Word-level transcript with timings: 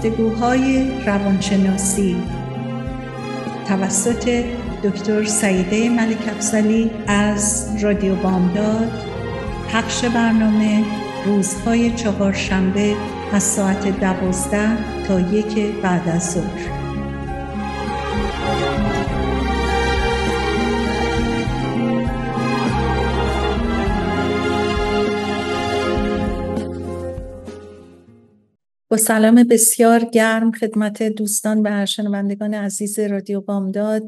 گفتگوهای 0.00 0.90
روانشناسی. 1.06 2.16
توسط 3.68 4.44
دکتر 4.84 5.24
سعیده 5.24 5.88
ملک 5.88 6.28
افزلی 6.28 6.90
از 7.06 7.68
رادیو 7.82 8.14
بامداد 8.14 8.92
پخش 9.72 10.04
برنامه 10.04 10.84
روزهای 11.26 11.90
چهارشنبه 11.90 12.94
از 13.32 13.42
ساعت 13.42 14.00
دوازده 14.00 15.04
تا 15.08 15.20
یک 15.20 15.80
بعد 15.82 16.08
از 16.08 16.32
ظهر. 16.32 16.79
با 28.92 28.96
سلام 28.96 29.44
بسیار 29.44 30.04
گرم 30.04 30.52
خدمت 30.52 31.02
دوستان 31.02 31.62
و 31.64 31.86
شنوندگان 31.86 32.54
عزیز 32.54 32.98
رادیو 32.98 33.40
بامداد. 33.40 34.02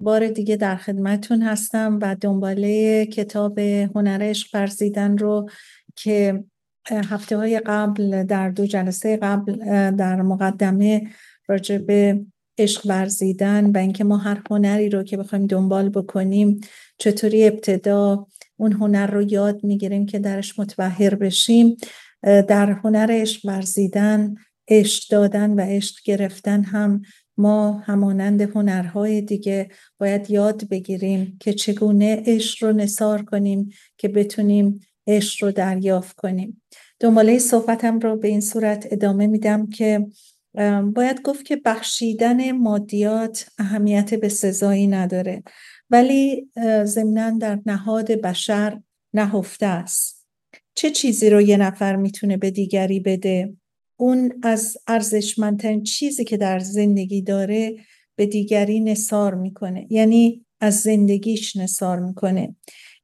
بار 0.00 0.28
دیگه 0.28 0.56
در 0.56 0.76
خدمتون 0.76 1.42
هستم 1.42 1.98
و 2.02 2.16
دنباله 2.20 3.06
کتاب 3.06 3.58
هنر 3.58 4.18
عشق 4.22 4.48
ورزیدن 4.54 5.18
رو 5.18 5.50
که 5.96 6.44
هفته 6.90 7.36
های 7.36 7.60
قبل 7.60 8.24
در 8.24 8.50
دو 8.50 8.66
جلسه 8.66 9.16
قبل 9.16 9.52
در 9.90 10.22
مقدمه 10.22 11.08
راجع 11.48 11.78
به 11.78 12.20
عشق 12.58 12.86
ورزیدن 12.86 13.70
و 13.70 13.78
اینکه 13.78 14.04
ما 14.04 14.16
هر 14.16 14.42
هنری 14.50 14.88
رو 14.88 15.02
که 15.02 15.16
بخوایم 15.16 15.46
دنبال 15.46 15.88
بکنیم 15.88 16.60
چطوری 16.98 17.46
ابتدا 17.46 18.26
اون 18.56 18.72
هنر 18.72 19.06
رو 19.06 19.22
یاد 19.22 19.64
می‌گیریم 19.64 20.06
که 20.06 20.18
درش 20.18 20.58
متبهر 20.58 21.14
بشیم. 21.14 21.76
در 22.24 22.70
هنر 22.72 23.08
عشق 23.10 23.46
ورزیدن 23.46 24.34
عشق 24.68 25.10
دادن 25.10 25.50
و 25.50 25.60
عشق 25.60 25.96
گرفتن 26.04 26.62
هم 26.62 27.02
ما 27.36 27.72
همانند 27.72 28.40
هنرهای 28.42 29.20
دیگه 29.20 29.68
باید 29.98 30.30
یاد 30.30 30.68
بگیریم 30.68 31.36
که 31.40 31.52
چگونه 31.52 32.22
عشق 32.26 32.64
رو 32.64 32.72
نصار 32.72 33.22
کنیم 33.22 33.70
که 33.98 34.08
بتونیم 34.08 34.80
عشق 35.06 35.44
رو 35.44 35.52
دریافت 35.52 36.16
کنیم. 36.16 36.62
دنباله 37.00 37.38
صحبتم 37.38 37.98
رو 37.98 38.16
به 38.16 38.28
این 38.28 38.40
صورت 38.40 38.88
ادامه 38.90 39.26
میدم 39.26 39.66
که 39.66 40.06
باید 40.94 41.22
گفت 41.22 41.44
که 41.44 41.56
بخشیدن 41.64 42.52
مادیات 42.52 43.46
اهمیت 43.58 44.14
به 44.14 44.28
سزایی 44.28 44.86
نداره 44.86 45.42
ولی 45.90 46.50
ضمنا 46.84 47.30
در 47.30 47.58
نهاد 47.66 48.12
بشر 48.12 48.80
نهفته 49.14 49.66
است. 49.66 50.13
چه 50.74 50.90
چیزی 50.90 51.30
رو 51.30 51.42
یه 51.42 51.56
نفر 51.56 51.96
می‌تونه 51.96 52.36
به 52.36 52.50
دیگری 52.50 53.00
بده؟ 53.00 53.56
اون 53.96 54.32
از 54.42 54.76
ارزشمندترین 54.86 55.82
چیزی 55.82 56.24
که 56.24 56.36
در 56.36 56.58
زندگی 56.58 57.22
داره 57.22 57.76
به 58.16 58.26
دیگری 58.26 58.80
نصار 58.80 59.34
می‌کنه 59.34 59.86
یعنی 59.90 60.44
از 60.60 60.80
زندگیش 60.80 61.56
نصار 61.56 62.00
می‌کنه. 62.00 62.56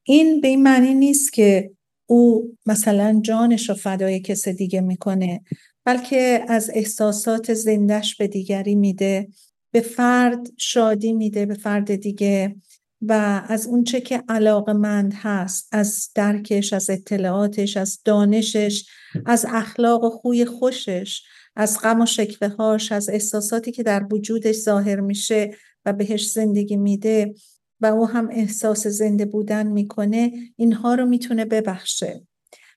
این 0.04 0.41
به 0.41 0.48
این 0.48 0.62
معنی 0.62 0.94
نیست 0.94 1.32
که 1.32 1.70
او 2.06 2.56
مثلا 2.66 3.20
جانش 3.24 3.68
رو 3.68 3.74
فدای 3.74 4.20
کس 4.20 4.48
دیگه 4.48 4.80
می‌کنه 4.80 5.41
بلکه 5.84 6.44
از 6.48 6.70
احساسات 6.74 7.54
زندش 7.54 8.16
به 8.16 8.28
دیگری 8.28 8.74
میده 8.74 9.28
به 9.72 9.80
فرد 9.80 10.48
شادی 10.58 11.12
میده 11.12 11.46
به 11.46 11.54
فرد 11.54 11.96
دیگه. 11.96 12.56
و 13.03 13.43
از 13.48 13.67
اونچه 13.67 14.01
که 14.01 14.23
مند 14.69 15.15
هست 15.17 15.69
از 15.73 16.09
درکش 16.15 16.73
از 16.73 16.91
اطلاعاتش 16.91 17.77
از 17.77 17.98
دانشش 18.05 18.88
از 19.27 19.47
اخلاق 19.49 20.05
و 20.05 20.11
خوی 20.11 20.44
خوشش 20.44 21.22
از 21.56 21.81
غم 21.81 22.00
و 22.00 22.06
شکوه 22.06 22.49
هاش 22.49 22.93
از 22.93 23.09
احساساتی 23.09 23.72
که 23.72 23.83
در 23.83 24.06
وجودش 24.10 24.56
ظاهر 24.56 25.00
میشه 25.00 25.55
و 25.84 25.93
بهش 25.93 26.31
زندگی 26.31 26.77
میده 26.77 27.34
و 27.81 27.87
او 27.87 28.09
هم 28.09 28.28
احساس 28.33 28.87
زنده 28.87 29.25
بودن 29.25 29.66
می‌کنه 29.66 30.33
اینها 30.56 30.94
رو 30.94 31.06
می‌تونه 31.06 31.44
ببخشه. 31.44 32.27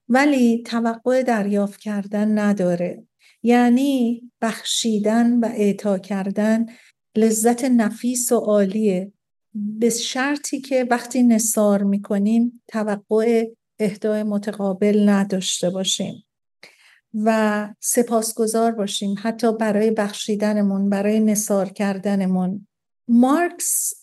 ولی 0.08 0.62
توقع 0.62 1.22
دریافت 1.22 1.80
کردن 1.80 2.38
نداره. 2.38 3.04
یعنی 3.42 4.22
بخشیدن 4.42 5.40
و 5.40 5.48
اعطا 5.54 5.98
کردن 5.98 6.66
لذت 7.16 7.64
نفیس 7.64 8.32
و 8.32 8.36
عالیه. 8.36 9.12
به 9.54 9.90
شرطی 9.90 10.60
که 10.60 10.86
وقتی 10.90 11.22
نصار 11.22 11.82
می‌کنیم 11.82 12.62
توقع 12.68 13.46
اهدای 13.78 14.22
متقابل 14.22 15.08
نداشته 15.08 15.70
باشیم 15.70 16.24
و 17.14 17.68
سپاسگزار 17.80 18.72
باشیم 18.72 19.14
حتی 19.22 19.52
برای 19.52 19.90
بخشیدنمون 19.90 20.90
برای 20.90 21.20
نصار 21.20 21.68
کردنمون. 21.68 22.66
مارکس 23.08 23.94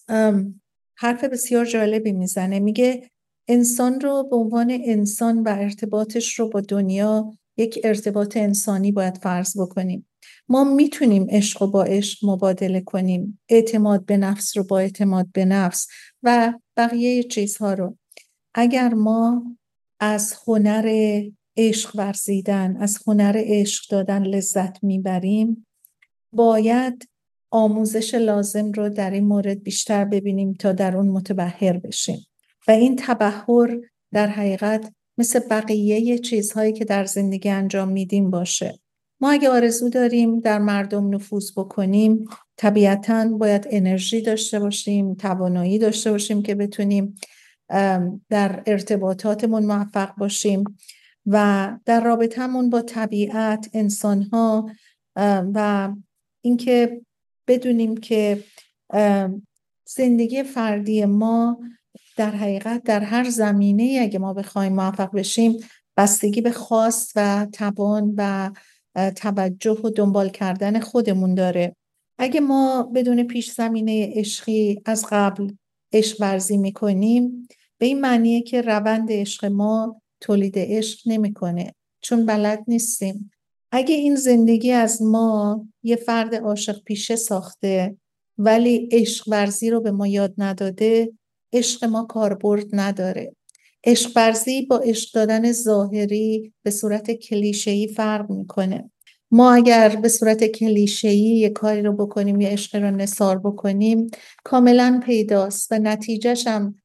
حرف 0.95 1.23
بسیار 1.23 1.65
جالبی 1.65 2.11
می‌زنه. 2.11 2.59
میگه 2.59 3.11
انسان 3.47 4.01
رو 4.01 4.27
به 4.29 4.35
عنوان 4.35 4.77
انسان 4.85 5.43
و 5.43 5.55
ارتباطش 5.59 6.39
رو 6.39 6.49
با 6.49 6.61
دنیا 6.61 7.33
یک 7.57 7.79
ارتباط 7.83 8.37
انسانی 8.37 8.91
باید 8.91 9.17
فرض 9.17 9.59
بکنیم. 9.59 10.07
ما 10.49 10.63
می‌تونیم 10.63 11.27
عشق 11.29 11.61
و 11.61 11.67
با 11.67 11.83
عشق 11.83 12.25
مبادله 12.25 12.81
کنیم. 12.81 13.39
اعتماد 13.49 14.05
به 14.05 14.17
نفس 14.17 14.57
رو 14.57 14.63
با 14.63 14.79
اعتماد 14.79 15.27
به 15.33 15.45
نفس 15.45 15.87
و 16.23 16.53
بقیه 16.77 17.23
چیزها 17.23 17.73
رو. 17.73 17.97
اگر 18.53 18.93
ما 18.93 19.43
از 19.99 20.33
هنر 20.47 20.89
عشق 21.57 21.95
ورزیدن 21.95 22.77
از 22.77 22.97
هنر 23.07 23.41
عشق 23.45 23.91
دادن 23.91 24.23
لذت 24.23 24.83
می‌بریم 24.83 25.67
باید 26.33 27.07
آموزش 27.49 28.13
لازم 28.13 28.71
رو 28.71 28.89
در 28.89 29.11
این 29.11 29.25
مورد 29.25 29.63
بیشتر 29.63 30.05
ببینیم 30.05 30.53
تا 30.53 30.71
در 30.71 30.97
اون 30.97 31.07
متبهر 31.07 31.77
بشیم. 31.77 32.27
و 32.67 32.71
این 32.71 32.95
تبهر 32.99 33.77
در 34.11 34.27
حقیقت 34.27 34.93
مثل 35.17 35.39
بقیه 35.39 36.19
چیزهایی 36.19 36.73
که 36.73 36.85
در 36.85 37.05
زندگی 37.05 37.49
انجام 37.49 37.89
میدیم 37.89 38.29
باشه. 38.29 38.79
ما 39.21 39.31
اگه 39.31 39.49
آرزو 39.49 39.89
داریم 39.89 40.39
در 40.39 40.59
مردم 40.59 41.15
نفوذ 41.15 41.51
بکنیم 41.51 42.25
طبیعتا 42.57 43.27
باید 43.27 43.67
انرژی 43.69 44.21
داشته 44.21 44.59
باشیم 44.59 45.15
توانایی 45.15 45.79
داشته 45.79 46.11
باشیم 46.11 46.43
که 46.43 46.55
بتونیم 46.55 47.15
در 48.29 48.63
ارتباطاتمون 48.65 49.65
موفق 49.65 50.15
باشیم 50.15 50.63
و 51.25 51.77
در 51.85 52.03
رابطهمون 52.03 52.69
با 52.69 52.81
طبیعت 52.81 53.69
انسانها 53.73 54.69
و 55.53 55.89
اینکه 56.41 57.01
بدونیم 57.47 57.97
که 57.97 58.43
زندگی 59.85 60.43
فردی 60.43 61.05
ما 61.05 61.59
در 62.17 62.31
حقیقت 62.31 62.83
در 62.83 62.99
هر 62.99 63.29
زمینه 63.29 63.99
اگه 64.01 64.19
ما 64.19 64.33
بخوایم 64.33 64.73
موفق 64.73 65.11
بشیم 65.15 65.59
بستگی 65.97 66.41
به 66.41 66.51
خواست 66.51 67.11
و 67.15 67.47
توان 67.53 68.13
و 68.17 68.51
توجه 68.95 69.81
و 69.83 69.89
دنبال 69.89 70.29
کردن 70.29 70.79
خودمون 70.79 71.35
داره. 71.35 71.75
اگه 72.17 72.39
ما 72.39 72.83
بدون 72.83 73.23
پیش 73.23 73.51
زمینه 73.51 74.13
عشقی 74.15 74.81
از 74.85 75.05
قبل 75.09 75.53
عشق 75.93 76.17
ورزی 76.21 76.57
می‌کنیم 76.57 77.47
به 77.77 77.85
این 77.85 78.01
معنیه 78.01 78.41
که 78.41 78.61
روند 78.61 79.11
عشق 79.11 79.45
ما 79.45 80.01
تولید 80.21 80.53
عشق 80.57 80.99
نمی‌کنه 81.05 81.73
چون 82.01 82.25
بلد 82.25 82.63
نیستیم. 82.67 83.31
اگه 83.71 83.95
این 83.95 84.15
زندگی 84.15 84.71
از 84.71 85.01
ما 85.01 85.65
یه 85.83 85.95
فرد 85.95 86.35
عاشق 86.35 86.83
پیشه 86.83 87.15
ساخته 87.15 87.97
ولی 88.37 88.89
عشق 88.91 89.27
ورزی 89.27 89.69
رو 89.69 89.81
به 89.81 89.91
ما 89.91 90.07
یاد 90.07 90.33
نداده 90.37 91.11
عشق 91.53 91.85
ما 91.85 92.03
کاربرد 92.03 92.65
نداره. 92.73 93.35
عشق 93.83 94.11
ورزی 94.15 94.61
با 94.61 94.77
عشق 94.77 95.15
دادن 95.15 95.51
ظاهری 95.51 96.53
به 96.63 96.71
صورت 96.71 97.11
کلیشه‌ای 97.11 97.87
فرق 97.87 98.31
می‌کنه. 98.31 98.91
ما 99.31 99.53
اگر 99.53 99.95
به 99.95 100.09
صورت 100.09 100.43
کلیشه‌ای 100.43 101.17
یه 101.17 101.49
کاری 101.49 101.81
رو 101.81 101.93
بکنیم 101.93 102.41
یا 102.41 102.49
عشق 102.49 102.75
رو 102.75 102.91
نصار 102.91 103.39
بکنیم 103.39 104.07
کاملا 104.43 105.01
پیداست 105.05 105.71
و 105.71 105.79
نتیجهش 105.79 106.47
هم 106.47 106.75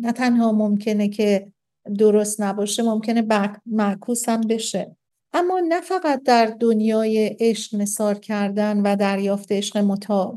نه 0.00 0.12
تنها 0.16 0.52
ممکنه 0.52 1.08
که 1.08 1.52
درست 1.98 2.40
نباشه 2.40 2.82
ممکنه 2.82 3.26
معکوس 3.66 4.28
هم 4.28 4.40
بشه. 4.40 4.96
اما 5.32 5.60
نه 5.68 5.80
فقط 5.80 6.22
در 6.22 6.46
دنیای 6.60 7.36
عشق 7.40 7.76
نصار 7.76 8.18
کردن 8.18 8.80
و 8.80 8.96
دریافت 8.96 9.52
عشق 9.52 9.78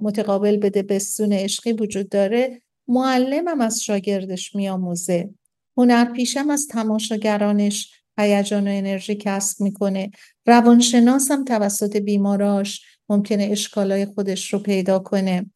متقابل 0.02 0.58
بده 0.58 0.84
بستون 0.84 1.34
عشقی 1.34 1.74
وجود 1.74 2.10
داره 2.10 2.62
معلمم 2.88 3.62
از 3.62 3.84
شاگردش 3.84 4.56
میآموزه. 4.56 5.30
پیشم 6.16 6.50
از 6.50 6.68
تماشاگرانش 6.68 7.92
هیجان 8.18 8.68
و 8.68 8.72
انرژی 8.72 9.16
کسب 9.16 9.62
می‌کنه. 9.62 10.12
روانشناس 10.46 11.32
هم 11.32 11.44
توسط 11.44 11.98
بیماراش 11.98 12.82
ممکنه 13.10 13.44
اشکالای 13.52 14.06
خودش 14.06 14.54
رو 14.54 14.60
پیدا 14.60 15.00
کنه. 15.00 15.52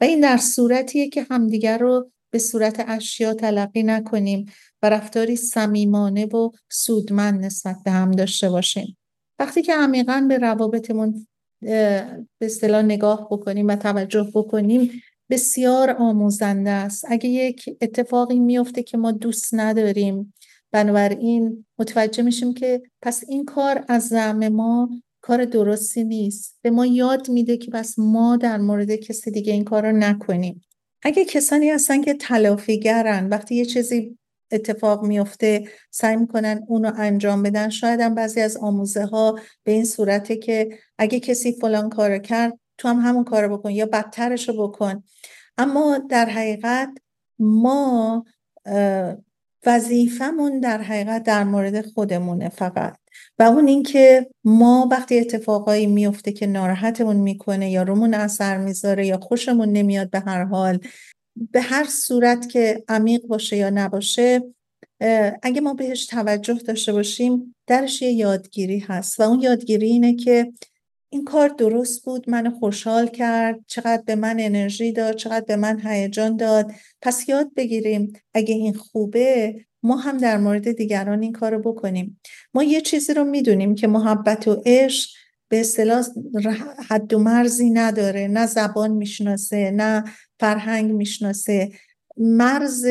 و 0.00 0.04
این 0.04 0.20
در 0.20 0.36
صورتیه 0.36 1.08
که 1.08 1.26
همدیگر 1.30 1.78
رو 1.78 2.10
به 2.30 2.38
صورت 2.38 2.84
اشیا 2.88 3.34
تلقی 3.34 3.82
نکنیم 3.82 4.52
و 4.82 4.90
رفتاری 4.90 5.36
صمیمانه 5.36 6.26
و 6.26 6.50
سودمند 6.70 7.44
نسبت 7.44 7.76
به 7.84 7.90
هم 7.90 8.10
داشته 8.10 8.50
باشیم. 8.50 8.96
وقتی 9.38 9.62
که 9.62 9.74
عمیقا 9.74 10.26
به 10.28 10.38
روابطمون 10.38 11.26
به 11.60 12.06
اصطلاح 12.40 12.82
نگاه 12.82 13.28
بکنیم 13.30 13.68
و 13.68 13.76
توجه 13.76 14.30
بکنیم 14.34 15.02
بسیار 15.32 15.90
آموزنده 15.90 16.70
است. 16.70 17.04
اگه 17.08 17.28
یک 17.28 17.76
اتفاقی 17.80 18.40
میفته 18.40 18.82
که 18.82 18.98
ما 18.98 19.12
دوست 19.12 19.54
نداریم 19.54 20.34
بنابراین 20.72 21.64
متوجه 21.78 22.22
میشیم 22.22 22.54
که 22.54 22.82
پس 23.02 23.24
این 23.28 23.44
کار 23.44 23.84
از 23.88 24.08
زعم 24.08 24.48
ما 24.48 24.90
کار 25.20 25.44
درستی 25.44 26.04
نیست. 26.04 26.58
به 26.62 26.70
ما 26.70 26.86
یاد 26.86 27.30
میده 27.30 27.56
که 27.56 27.70
پس 27.70 27.98
ما 27.98 28.36
در 28.36 28.58
مورد 28.58 28.94
کسی 28.94 29.30
دیگه 29.30 29.52
این 29.52 29.64
کار 29.64 29.86
رو 29.86 29.96
نکنیم. 29.96 30.60
اگه 31.02 31.24
کسانی 31.24 31.70
هستن 31.70 32.02
که 32.02 32.14
تلافیگرن 32.14 33.28
وقتی 33.28 33.54
یه 33.54 33.64
چیزی 33.64 34.18
اتفاق 34.50 35.04
میفته 35.04 35.64
سعی 35.90 36.16
می‌کنن 36.16 36.64
اونو 36.68 36.92
انجام 36.96 37.42
بدن 37.42 37.68
شاید 37.68 38.00
هم 38.00 38.14
بعضی 38.14 38.40
از 38.40 38.56
آموزه 38.56 39.04
ها 39.04 39.38
به 39.64 39.72
این 39.72 39.84
صورته 39.84 40.36
که 40.36 40.78
اگه 40.98 41.20
کسی 41.20 41.52
فلان 41.52 41.90
کار 41.90 42.18
کرد 42.18 42.58
تو 42.78 42.88
هم 42.88 42.96
همون 42.96 43.24
کار 43.24 43.48
بکن 43.48 43.70
یا 43.70 43.86
بدترش 43.86 44.48
رو 44.48 44.68
بکن. 44.68 45.02
اما 45.58 45.98
در 46.10 46.26
حقیقت 46.26 46.88
ما 47.38 48.24
وظیفمون 49.66 50.60
در 50.60 50.82
حقیقت 50.82 51.22
در 51.22 51.44
مورد 51.44 51.86
خودمونه 51.86 52.48
فقط. 52.48 52.96
و 53.38 53.42
اون 53.42 53.68
اینکه 53.68 54.30
ما 54.44 54.88
وقتی 54.90 55.18
اتفاقایی 55.18 55.86
میفته 55.86 56.32
که 56.32 56.46
ناراحتمون 56.46 57.16
می‌کنه 57.16 57.70
یا 57.70 57.82
رومون 57.82 58.14
اثر 58.14 58.56
می‌ذاره 58.56 59.06
یا 59.06 59.18
خوشمون 59.18 59.68
نمیاد 59.68 60.10
به 60.10 60.20
هر 60.20 60.44
حال 60.44 60.78
به 61.50 61.60
هر 61.60 61.84
صورت 61.84 62.48
که 62.48 62.84
عمیق 62.88 63.26
باشه 63.26 63.56
یا 63.56 63.70
نباشه 63.70 64.42
اگه 65.42 65.60
ما 65.60 65.74
بهش 65.74 66.06
توجه 66.06 66.54
داشته 66.54 66.92
باشیم 66.92 67.54
درش 67.66 68.02
یه 68.02 68.12
یادگیری 68.12 68.78
هست. 68.78 69.20
و 69.20 69.22
اون 69.22 69.40
یادگیری 69.40 69.86
اینه 69.86 70.14
که 70.14 70.52
این 71.12 71.24
کار 71.24 71.48
درست 71.48 72.04
بود 72.04 72.30
منو 72.30 72.50
خوشحال 72.50 73.06
کرد. 73.06 73.60
چقدر 73.66 74.02
به 74.06 74.14
من 74.14 74.36
انرژی 74.40 74.92
داد 74.92 75.16
چقدر 75.16 75.44
به 75.44 75.56
من 75.56 75.80
هیجان 75.84 76.36
داد. 76.36 76.72
پس 77.02 77.28
یاد 77.28 77.54
بگیریم 77.56 78.12
اگه 78.34 78.54
این 78.54 78.74
خوبه 78.74 79.54
ما 79.82 79.96
هم 79.96 80.18
در 80.18 80.38
مورد 80.38 80.72
دیگران 80.72 81.22
این 81.22 81.32
کارو 81.32 81.72
بکنیم. 81.72 82.20
ما 82.54 82.62
یه 82.62 82.80
چیزی 82.80 83.14
رو 83.14 83.24
می‌دونیم 83.24 83.74
که 83.74 83.86
محبت 83.86 84.48
و 84.48 84.62
عشق 84.66 85.10
به 85.48 85.60
اصطلاح 85.60 86.04
حد 86.88 87.14
و 87.14 87.18
مرزی 87.18 87.70
نداره. 87.70 88.28
نه 88.28 88.46
زبان 88.46 88.90
می‌شناسه 88.90 89.70
نه 89.70 90.04
فرهنگ 90.40 90.92
می‌شناسه. 90.92 91.70
مرز 92.16 92.86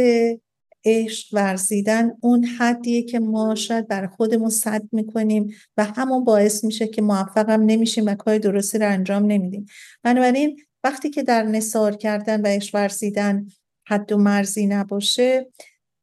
عشق 0.85 1.33
ورزیدن 1.33 2.11
اون 2.21 2.43
حدیه 2.43 3.03
که 3.03 3.19
ما 3.19 3.55
شاید 3.55 3.87
بر 3.87 4.07
خودمون 4.07 4.49
صد 4.49 4.83
می‌کنیم 4.91 5.53
و 5.77 5.83
همون 5.83 6.23
باعث 6.23 6.63
میشه 6.63 6.87
که 6.87 7.01
موفقم 7.01 7.61
نمیشیم 7.61 8.05
و 8.05 8.15
کار 8.15 8.37
درستی 8.37 8.77
رو 8.77 8.89
انجام 8.89 9.25
نمیدیم. 9.25 9.65
بنابراین 10.03 10.59
وقتی 10.83 11.09
که 11.09 11.23
در 11.23 11.43
نصار 11.43 11.95
کردن 11.95 12.41
و 12.41 12.47
عشق 12.47 12.75
ورزیدن 12.75 13.47
حد 13.87 14.11
و 14.11 14.17
مرزی 14.17 14.67
نباشه 14.67 15.47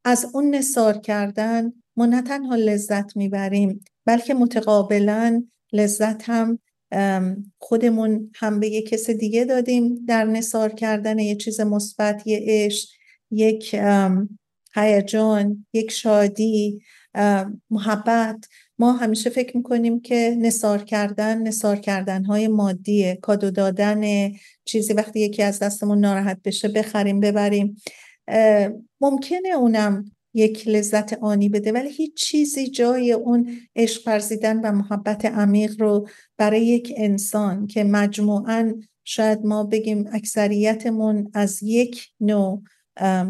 از 0.05 0.27
اون 0.35 0.55
نصار 0.55 0.99
کردن 0.99 1.73
ما 1.97 2.07
نه 2.07 2.23
تنها 2.23 2.55
لذت 2.55 3.17
می‌بریم 3.17 3.85
بلکه 4.05 4.35
متقابلا 4.35 5.43
لذت 5.73 6.31
هم 6.31 6.59
خودمون 7.59 8.31
هم 8.35 8.61
به 8.61 8.69
یک 8.69 8.89
کس 8.89 9.11
دیگه 9.11 9.45
دادیم. 9.45 10.05
در 10.07 10.25
نصار 10.25 10.69
کردن 10.69 11.19
یه 11.19 11.37
چیز 11.37 11.61
مثبت 11.61 12.27
یه 12.27 12.41
عشق 12.47 12.89
یک 13.31 13.77
هیجان 14.75 15.67
یک 15.73 15.91
شادی 15.91 16.83
محبت. 17.71 18.45
ما 18.79 18.93
همیشه 18.93 19.31
فکر 19.31 19.57
می‌کنیم 19.57 20.01
که 20.01 20.37
نصار 20.39 20.85
کردن 20.85 21.43
نصار 21.43 21.77
کردن 21.77 22.25
های 22.25 22.49
مادیه. 22.49 23.19
کادو 23.23 23.51
دادن 23.51 24.31
چیزی 24.65 24.93
وقتی 24.93 25.21
یکی 25.21 25.43
از 25.43 25.59
دستمون 25.59 26.01
ناراحت 26.01 26.39
بشه 26.45 26.69
بخریم 26.69 27.21
ببریم. 27.21 27.77
ممکنه 29.01 29.49
اونم 29.49 30.05
یک 30.35 30.69
لذت 30.69 31.13
آنی 31.13 31.49
بده 31.49 31.73
ولی 31.73 31.91
هیچ 31.91 32.15
چیزی 32.15 32.69
جای 32.71 33.13
اون 33.13 33.51
عشق 33.77 34.03
ورزیدن 34.09 34.61
و 34.61 34.73
محبت 34.73 35.25
عمیق 35.25 35.81
رو 35.81 36.09
برای 36.37 36.67
یک 36.67 36.95
انسان 36.97 37.67
که 37.67 37.85
مجموعا 37.85 38.75
شاید 39.05 39.45
ما 39.45 39.65
بگیم 39.65 40.09
اکثریتمون 40.13 41.31
از 41.35 41.63
یک 41.63 42.09
نوع 42.21 42.63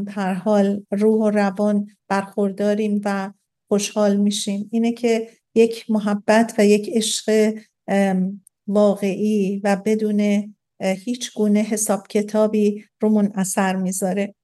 هر 0.09 0.35
حال 0.35 0.83
روح 0.91 1.23
و 1.23 1.31
روان 1.31 1.87
برخورداریم 2.09 3.01
و 3.05 3.33
خوشحال 3.69 4.17
میشیم. 4.17 4.69
اینه 4.73 4.93
که 4.93 5.29
یک 5.55 5.91
محبت 5.91 6.55
و 6.59 6.67
یک 6.67 6.91
عشق 6.95 7.55
واقعی 8.67 9.61
و 9.65 9.77
بدون 9.77 10.55
هیچ 10.81 11.35
گونه 11.35 11.61
حساب 11.61 12.09
کتابی 12.09 12.85
رومون 13.01 13.33
اثر 13.35 13.77
می‌ذاره. 13.77 14.35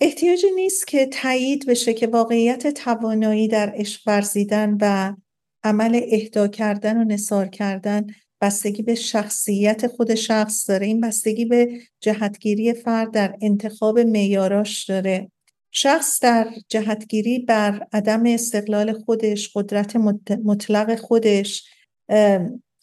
احتیاجی 0.00 0.50
نیست 0.54 0.86
که 0.86 1.06
تایید 1.06 1.66
بشه 1.66 1.94
که 1.94 2.06
واقعیت 2.06 2.66
توانایی 2.66 3.48
در 3.48 3.72
عشق 3.76 4.02
ورزیدن 4.06 4.78
و 4.80 5.14
عمل 5.62 6.00
اهدا 6.04 6.48
کردن 6.48 6.96
و 6.96 7.04
نصار 7.04 7.48
کردن 7.48 8.06
بستگی 8.40 8.82
به 8.82 8.94
شخصیت 8.94 9.86
خود 9.86 10.14
شخص 10.14 10.68
داره. 10.68 10.86
این 10.86 11.00
بستگی 11.00 11.44
به 11.44 11.68
جهتگیری 12.00 12.72
فرد 12.74 13.10
در 13.10 13.36
انتخاب 13.42 13.98
میاراش 13.98 14.84
داره. 14.84 15.30
شخص 15.70 16.20
در 16.22 16.48
جهتگیری 16.68 17.38
بر 17.38 17.86
عدم 17.92 18.26
استقلال 18.26 18.92
خودش 18.92 19.50
قدرت 19.54 19.96
مطلق 20.44 20.94
خودش 20.94 21.64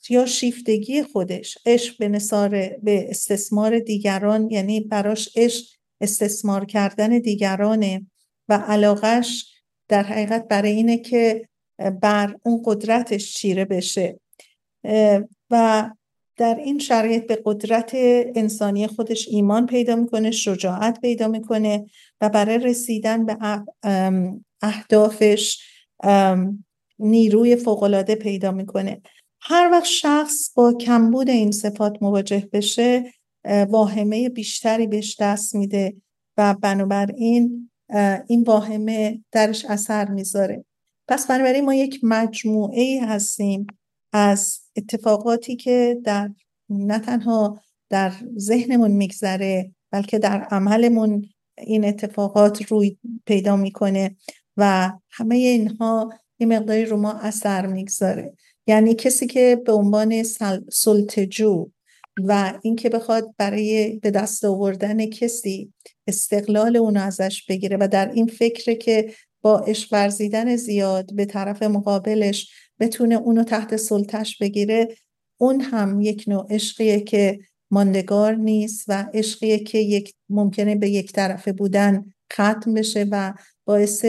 یا 0.10 0.26
شیفتگی 0.26 1.04
خودش. 1.04 1.58
عشق 1.66 1.98
به 1.98 2.10
نصار 2.10 2.50
به 2.84 3.10
استثمار 3.10 3.80
دیگران 3.80 4.50
یعنی 4.52 4.80
براش 4.80 5.30
عشق 5.36 5.66
استثمار 6.02 6.66
کردن 6.66 7.20
دیگرانه. 7.20 8.06
و 8.50 8.54
علاقش 8.54 9.54
در 9.88 10.04
حقیقت 10.04 10.48
برای 10.48 10.72
اینه 10.72 10.98
که 10.98 11.50
بر 12.02 12.36
اون 12.44 12.62
قدرتش 12.66 13.34
چیره 13.34 13.66
بشه. 13.66 14.20
و 15.52 15.90
در 16.38 16.56
این 16.56 16.80
شرایط 16.80 17.28
به 17.28 17.42
قدرت 17.46 17.92
انسانی 18.36 18.88
خودش 18.88 19.28
ایمان 19.28 19.66
پیدا 19.66 19.96
می‌کنه 19.96 20.32
شجاعت 20.32 21.02
پیدا 21.02 21.28
می‌کنه 21.28 21.86
و 22.22 22.30
برای 22.30 22.58
رسیدن 22.58 23.26
به 23.26 23.38
اهدافش 24.62 25.60
نیروی 27.00 27.56
فوقالعاده 27.56 28.16
پیدا 28.16 28.52
می‌کنه. 28.52 29.02
هر 29.42 29.70
وقت 29.72 29.86
شخص 29.86 30.54
با 30.56 30.74
کمبود 30.74 31.30
این 31.30 31.52
صفات 31.52 31.98
مواجه 32.02 32.50
بشه 32.54 33.14
واهمه 33.70 34.30
بیشتری 34.30 34.88
بهش 34.88 35.18
دست 35.20 35.56
میده 35.56 35.96
و 36.38 36.56
بنابراین 36.62 37.72
این 38.28 38.44
واهمه 38.44 39.24
درش 39.32 39.66
اثر 39.66 40.10
می‌ذاره. 40.12 40.66
پس 41.08 41.28
بنابراین 41.28 41.66
ما 41.66 41.74
یک 41.74 42.00
مجموعه 42.04 42.82
ای 42.82 42.98
هستیم 42.98 43.68
از 44.14 44.60
اتفاقاتی 44.78 45.56
که 45.56 46.02
در 46.04 46.30
نه 46.70 47.00
تنها 47.00 47.62
در 47.90 48.14
ذهنمون 48.38 48.92
میگذره 48.92 49.72
بلکه 49.92 50.20
در 50.20 50.42
عملمون 50.42 51.30
این 51.58 51.86
اتفاقات 51.86 52.72
روی 52.72 52.98
پیدا 53.26 53.56
می‌کنه 53.56 54.16
و 54.58 54.92
همه 55.12 55.36
اینها 55.36 56.10
یه 56.40 56.48
مقداری 56.48 56.86
رو 56.86 56.98
ما 56.98 57.14
اثر 57.14 57.66
می‌گذاره. 57.66 58.34
یعنی 58.68 58.96
کسی 58.96 59.28
که 59.28 59.62
به 59.66 59.72
عنوان 59.72 60.24
سلطجو 60.70 61.70
و 62.18 62.54
اینکه 62.62 62.90
بخواد 62.90 63.36
برای 63.38 64.00
به 64.00 64.12
دست 64.12 64.46
آوردن 64.46 65.06
کسی 65.06 65.74
استقلال 66.08 66.78
اون 66.78 66.98
ازش 66.98 67.46
بگیره 67.50 67.78
و 67.80 67.88
در 67.92 68.12
این 68.12 68.28
فکر 68.28 68.74
که 68.74 69.14
با 69.42 69.60
عشق 69.60 69.94
ورزیدن 69.94 70.56
زیاد 70.56 71.14
به 71.16 71.26
طرف 71.26 71.64
مقابلش 71.64 72.52
بتونه 72.80 73.16
اونو 73.16 73.44
تحت 73.44 73.76
سلطش 73.76 74.38
بگیره 74.38 74.96
اون 75.38 75.62
هم 75.62 76.02
یک 76.02 76.24
نوع 76.28 76.48
عشقیه 76.50 77.00
که 77.00 77.40
ماندگار 77.72 78.36
نیست 78.36 78.86
و 78.88 79.06
عشقیه 79.14 79.60
که 79.60 79.78
یک 79.78 80.14
ممکنه 80.30 80.76
به 80.76 80.90
یک 80.90 81.12
طرفه 81.12 81.54
بودن 81.54 82.14
ختم 82.34 82.74
بشه 82.74 83.08
و 83.12 83.34
باعث 83.66 84.06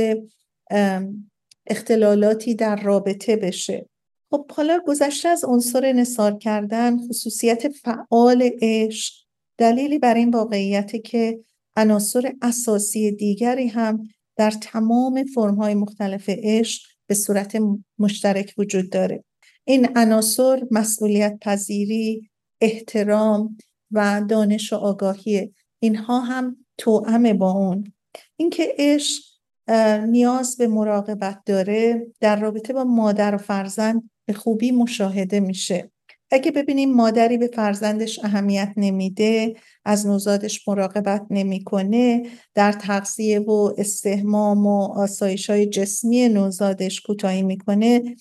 اختلالاتی 1.67 2.55
در 2.55 2.77
رابطه 2.77 3.37
بشه. 3.37 3.89
خب 4.31 4.53
حالا 4.53 4.81
گذشته 4.87 5.29
از 5.29 5.45
عنصر 5.45 5.93
نصار 5.93 6.39
کردن 6.39 7.09
خصوصیت 7.09 7.69
فعال 7.69 8.51
عشق 8.63 9.15
دلیلی 9.59 9.99
بر 9.99 10.15
این 10.15 10.31
واقعیت 10.31 11.05
که 11.05 11.41
عناصر 11.77 12.33
اساسی 12.43 13.13
دیگری 13.13 13.67
هم 13.67 14.09
در 14.37 14.51
تمام 14.51 15.25
فرمهای 15.25 15.75
مختلف 15.75 16.25
عشق 16.29 16.83
به 17.09 17.15
صورت 17.15 17.59
مشترک 17.99 18.55
وجود 18.59 18.91
داره. 18.91 19.25
این 19.65 19.89
عناصر 19.97 20.63
مسئولیت 20.71 21.39
پذیری 21.41 22.31
احترام 22.61 23.57
و 23.91 24.23
دانش 24.29 24.73
و 24.73 24.77
آگاهی 24.77 25.55
اینها 25.79 26.21
هم 26.21 26.57
توأم 26.79 27.33
با 27.33 27.51
اون. 27.51 27.93
اینکه 28.37 28.75
عشق 28.79 29.23
نیاز 30.09 30.57
به 30.57 30.67
مراقبت 30.69 31.41
داره 31.47 32.07
در 32.21 32.41
رابطه 32.41 32.73
با 32.73 32.85
مادر 32.85 33.35
و 33.35 33.39
فرزند 33.39 34.11
به 34.27 34.33
خوبی 34.33 34.71
مشاهده 34.71 35.41
میشه. 35.41 35.91
اگه 36.31 36.51
ببینیم 36.51 36.95
مادری 36.95 37.39
به 37.39 37.47
فرزندش 37.47 38.19
اهمیت 38.25 38.73
نمیده 38.77 39.55
از 39.85 40.07
نوزادش 40.07 40.69
مراقبت 40.69 41.27
نمی‌کنه 41.31 42.23
در 42.55 42.73
تغذیه 42.73 43.41
و 43.41 43.75
استهمام 43.79 44.67
و 44.67 44.83
آسایش 44.83 45.51
های 45.51 45.67
جسمی 45.67 46.29
نوزادش 46.29 47.01
کوتاهی 47.01 47.43
می‌کنه 47.43 48.17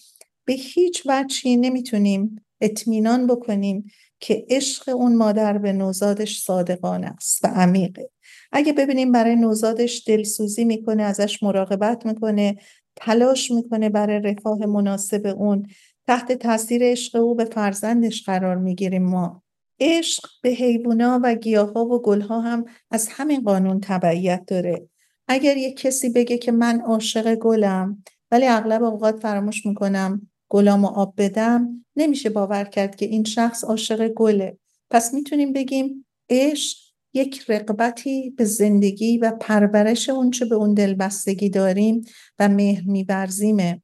به 0.45 0.53
هیچ 0.53 1.03
وجهی 1.05 1.57
نمی‌تونیم 1.57 2.45
اطمینان 2.61 3.27
بکنیم 3.27 3.91
که 4.19 4.45
عشق 4.49 4.89
اون 4.89 5.15
مادر 5.15 5.57
به 5.57 5.73
نوزادش 5.73 6.41
صادقانه 6.41 7.07
است 7.07 7.45
و 7.45 7.47
عمیقه. 7.47 8.09
اگه 8.51 8.73
ببینیم 8.73 9.11
برای 9.11 9.35
نوزادش 9.35 10.03
دلسوزی 10.07 10.65
می‌کنه 10.65 11.03
ازش 11.03 11.43
مراقبت 11.43 12.05
می‌کنه 12.05 12.57
تلاش 12.95 13.51
می‌کنه 13.51 13.89
برای 13.89 14.19
رفاه 14.19 14.65
مناسب 14.65 15.35
اون 15.37 15.67
تحت 16.07 16.31
تاثیر 16.31 16.81
عشق 16.83 17.15
او 17.15 17.35
به 17.35 17.45
فرزندش 17.45 18.23
قرار 18.23 18.55
می‌گیریم 18.55 19.03
ما. 19.03 19.43
عشق 19.79 20.23
به 20.43 20.49
حیوونا 20.49 21.19
و 21.23 21.35
گیاها 21.35 21.85
و 21.85 22.01
گلها 22.01 22.41
هم 22.41 22.65
از 22.91 23.07
همین 23.11 23.41
قانون 23.41 23.79
تبعیت 23.79 24.43
داره. 24.47 24.89
اگر 25.27 25.57
یک 25.57 25.79
کسی 25.79 26.09
بگه 26.09 26.37
که 26.37 26.51
من 26.51 26.81
عاشق 26.81 27.35
گلم 27.35 28.03
ولی 28.31 28.47
اغلب 28.47 28.83
اوقات 28.83 29.19
فراموش 29.19 29.65
می‌کنم 29.65 30.29
گلام 30.49 30.85
آب 30.85 31.13
بدم 31.17 31.85
نمیشه 31.95 32.29
باور 32.29 32.63
کرد 32.63 32.95
که 32.95 33.05
این 33.05 33.23
شخص 33.23 33.63
عاشق 33.63 34.07
گله. 34.07 34.57
پس 34.89 35.13
می‌تونیم 35.13 35.53
بگیم 35.53 36.05
عشق 36.29 36.77
یک 37.13 37.45
رقبتی 37.49 38.29
به 38.29 38.45
زندگی 38.45 39.17
و 39.17 39.31
پرورش 39.31 40.09
اونچه 40.09 40.45
به 40.45 40.55
اون 40.55 40.73
دلبستگی 40.73 41.49
داریم 41.49 42.01
و 42.39 42.49
مهر 42.49 42.83
میبرزیمه. 42.85 43.81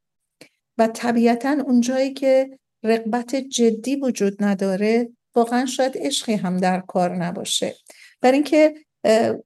و 0.77 0.87
طبیعتا 0.87 1.57
اونجایی 1.65 2.13
که 2.13 2.59
رقبت 2.83 3.35
جدی 3.35 3.95
وجود 3.95 4.43
نداره 4.43 5.09
واقعا 5.35 5.65
شاید 5.65 5.97
عشقی 5.97 6.33
هم 6.33 6.57
در 6.57 6.79
کار 6.79 7.15
نباشه. 7.15 7.75
برای 8.21 8.35
اینکه 8.35 8.73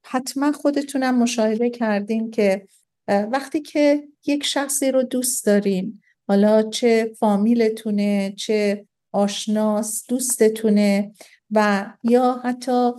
حتما 0.04 0.52
خودتونم 0.52 1.18
مشاهده 1.18 1.70
کردین 1.70 2.30
که 2.30 2.66
وقتی 3.08 3.60
که 3.60 4.08
یک 4.26 4.44
شخصی 4.44 4.90
رو 4.90 5.02
دوست 5.02 5.46
دارین 5.46 6.02
حالا 6.28 6.62
چه 6.62 7.12
فامیلتونه 7.18 8.34
چه 8.36 8.86
آشناس 9.12 10.04
دوستتونه 10.08 11.12
و 11.50 11.86
یا 12.02 12.40
حتی 12.44 12.90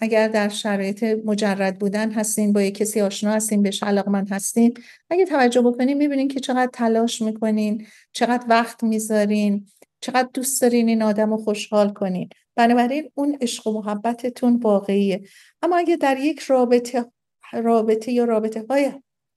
اگر 0.00 0.28
در 0.28 0.48
شرایط 0.48 1.04
مجرد 1.24 1.78
بودن 1.78 2.10
هستین 2.10 2.52
با 2.52 2.62
یک 2.62 2.74
کسی 2.74 3.00
آشنا 3.00 3.30
هستین 3.30 3.62
بهش 3.62 3.82
علاقمند 3.82 4.32
هستین 4.32 4.74
اگه 5.10 5.24
توجه 5.24 5.62
بکنین 5.62 5.96
می‌بینین 5.96 6.28
که 6.28 6.40
چقدر 6.40 6.70
تلاش 6.72 7.22
می‌کنین 7.22 7.86
چقدر 8.12 8.44
وقت 8.48 8.82
می‌ذارین 8.84 9.66
چقدر 10.00 10.28
دوست 10.34 10.62
دارین 10.62 10.88
این 10.88 11.02
آدم 11.02 11.30
رو 11.30 11.36
خوشحال 11.36 11.92
کنین. 11.92 12.28
بنابراین 12.56 13.10
اون 13.14 13.38
عشق 13.40 13.66
و 13.66 13.72
محبتتون 13.72 14.56
واقعیه. 14.56 15.24
اما 15.62 15.76
اگه 15.76 15.96
در 15.96 16.16
یک 16.18 16.40
رابطه 16.40 17.04
رابطه 17.52 18.12
یا 18.12 18.24
رابطه 18.24 18.64
های 18.70 18.92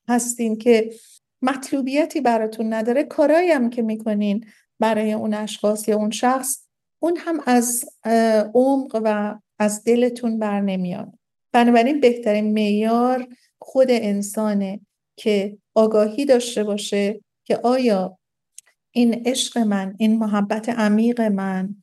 هستین 0.10 0.58
که 0.58 0.94
مطلوبیتی 1.42 2.22
براتون 2.22 2.74
نداره 2.74 3.04
کارایی 3.04 3.52
هم 3.52 3.70
که 3.70 3.82
می‌کنین 3.82 4.46
برای 4.80 5.14
اون 5.14 5.34
اشخاص 5.34 5.88
یا 5.88 5.96
اون 5.96 6.12
شخص 6.12 6.67
اون 7.00 7.18
هم 7.18 7.40
از 7.46 7.86
عمق 8.54 9.02
و 9.04 9.40
از 9.60 9.84
دلتون 9.84 10.40
بر 10.40 10.62
نمیاد. 10.62 11.14
بنابراین 11.52 12.00
بهترین 12.00 12.54
معیار 12.54 13.28
خود 13.60 13.88
انسانه 13.90 14.80
که 15.16 15.58
آگاهی 15.76 16.26
داشته 16.26 16.64
باشه 16.64 17.22
که 17.46 17.58
آیا 17.58 18.18
این 18.92 19.24
عشق 19.26 19.58
من 19.58 19.96
این 19.98 20.20
محبت 20.20 20.70
عمیق 20.70 21.22
من 21.22 21.76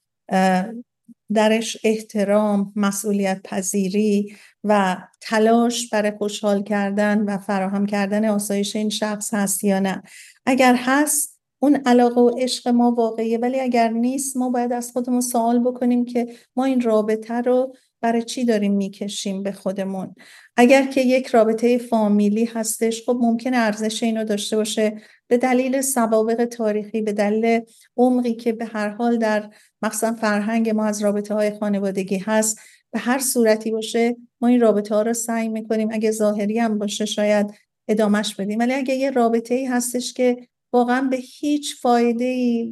درش 1.34 1.76
احترام 1.84 2.72
مسئولیت 2.76 3.40
پذیری 3.44 4.36
و 4.64 4.96
تلاش 5.20 5.88
برای 5.88 6.10
خوشحال 6.10 6.62
کردن 6.62 7.18
و 7.18 7.38
فراهم 7.38 7.86
کردن 7.86 8.24
آسایش 8.24 8.76
این 8.76 8.90
شخص 8.90 9.34
هست 9.34 9.64
یا 9.64 9.78
نه. 9.78 10.02
اگر 10.46 10.74
هست 10.78 11.33
اون 11.64 11.76
علاقه 11.86 12.20
و 12.20 12.30
عشق 12.38 12.68
ما 12.68 12.90
واقعیه. 12.90 13.38
ولی 13.38 13.60
اگر 13.60 13.88
نیست 13.88 14.36
ما 14.36 14.50
باید 14.50 14.72
از 14.72 14.92
خودمون 14.92 15.20
سوال 15.20 15.58
بکنیم 15.58 16.04
که 16.04 16.26
ما 16.56 16.64
این 16.64 16.80
رابطه 16.80 17.34
رو 17.34 17.74
برای 18.00 18.22
چی 18.22 18.44
داریم 18.44 18.72
می‌کشیم 18.72 19.42
به 19.42 19.52
خودمون. 19.52 20.14
اگر 20.56 20.86
که 20.86 21.00
یک 21.00 21.26
رابطه 21.26 21.78
فامیلی 21.78 22.44
هستش 22.44 23.02
خب 23.06 23.18
ممکن 23.20 23.54
ارزش 23.54 24.02
اینو 24.02 24.24
داشته 24.24 24.56
باشه. 24.56 25.02
به 25.28 25.36
دلیل 25.36 25.80
سوابق 25.80 26.44
تاریخی 26.44 27.02
به 27.02 27.12
دلیل 27.12 27.60
عمقی 27.96 28.34
که 28.34 28.52
به 28.52 28.64
هر 28.64 28.88
حال 28.88 29.18
در 29.18 29.50
مخصوصا 29.82 30.12
فرهنگ 30.12 30.70
ما 30.70 30.84
از 30.84 31.02
رابطه 31.02 31.34
های 31.34 31.50
خانوادگی 31.50 32.16
هست 32.16 32.58
به 32.92 32.98
هر 32.98 33.18
صورتی 33.18 33.70
باشه 33.70 34.16
ما 34.40 34.48
این 34.48 34.60
رابطه 34.60 34.94
ها 34.94 35.02
رو 35.02 35.12
سعی 35.12 35.48
می‌کنیم. 35.48 35.88
اگه 35.92 36.10
ظاهری 36.10 36.58
هم 36.58 36.78
باشه 36.78 37.04
شاید 37.04 37.54
ادامش 37.88 38.34
بدیم. 38.34 38.58
ولی 38.58 38.72
اگه 38.72 38.94
یه 38.94 39.10
رابطه 39.10 39.54
ای 39.54 39.64
هستش 39.64 40.12
که 40.12 40.48
واقعا 40.74 41.00
به 41.00 41.16
هیچ 41.16 41.80
فایده 41.80 42.64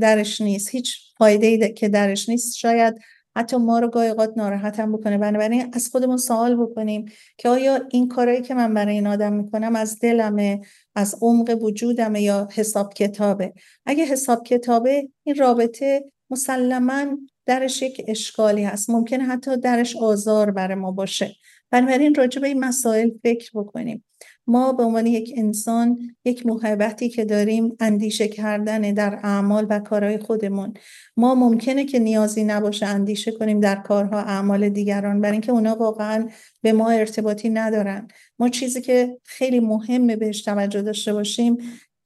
درش 0.00 0.40
نیست. 0.40 0.68
هیچ 0.68 0.96
فایده 1.18 1.68
که 1.68 1.88
درش 1.88 2.28
نیست. 2.28 2.56
شاید 2.56 2.94
حتی 3.36 3.56
ما 3.56 3.78
رو 3.78 3.88
گاهی 3.88 4.08
اوقات 4.08 4.32
ناراحت 4.36 4.80
هم 4.80 4.92
بکنه. 4.92 5.18
بنابراین 5.18 5.70
از 5.72 5.88
خودمون 5.88 6.16
سوال 6.16 6.56
بکنیم 6.56 7.04
که 7.38 7.48
آیا 7.48 7.80
این 7.90 8.08
کارهایی 8.08 8.42
که 8.42 8.54
من 8.54 8.74
برای 8.74 8.94
این 8.94 9.06
آدم 9.06 9.32
می‌کنم 9.32 9.76
از 9.76 9.98
دلمه 9.98 10.60
از 10.94 11.16
عمق 11.22 11.58
وجودمه 11.62 12.22
یا 12.22 12.48
حساب 12.52 12.94
کتابه؟ 12.94 13.52
اگه 13.86 14.04
حساب 14.04 14.44
کتابه 14.44 15.08
این 15.24 15.36
رابطه 15.36 16.04
مسلما 16.30 17.04
درش 17.46 17.82
یک 17.82 18.04
اشکالی 18.08 18.64
هست. 18.64 18.90
ممکنه 18.90 19.24
حتی 19.24 19.56
درش 19.56 19.96
آزار 19.96 20.50
برای 20.50 20.74
ما 20.74 20.92
باشه. 20.92 21.36
بنابراین 21.70 22.14
راجع 22.14 22.40
به 22.40 22.48
این 22.48 22.64
مسائل 22.64 23.10
فکر 23.22 23.50
بکنیم. 23.54 24.04
ما 24.46 24.72
به 24.72 24.82
عنوان 24.82 25.06
یک 25.06 25.34
انسان 25.36 26.16
یک 26.24 26.46
محبتی 26.46 27.08
که 27.08 27.24
داریم 27.24 27.76
اندیشه 27.80 28.28
کردن 28.28 28.80
در 28.80 29.20
اعمال 29.22 29.66
و 29.70 29.78
کارهای 29.78 30.18
خودمون. 30.18 30.74
ما 31.16 31.34
ممکنه 31.34 31.84
که 31.84 31.98
نیازی 31.98 32.44
نباشه 32.44 32.86
اندیشه 32.86 33.32
کنیم 33.32 33.60
در 33.60 33.76
کارها 33.76 34.20
اعمال 34.20 34.68
دیگران 34.68 35.20
برای 35.20 35.32
اینکه 35.32 35.52
اونا 35.52 35.74
واقعا 35.74 36.28
به 36.62 36.72
ما 36.72 36.90
ارتباطی 36.90 37.48
ندارن. 37.48 38.08
ما 38.38 38.48
چیزی 38.48 38.80
که 38.80 39.20
خیلی 39.24 39.60
مهمه 39.60 40.16
بهش 40.16 40.42
توجه 40.42 40.82
داشته 40.82 41.12
باشیم 41.12 41.56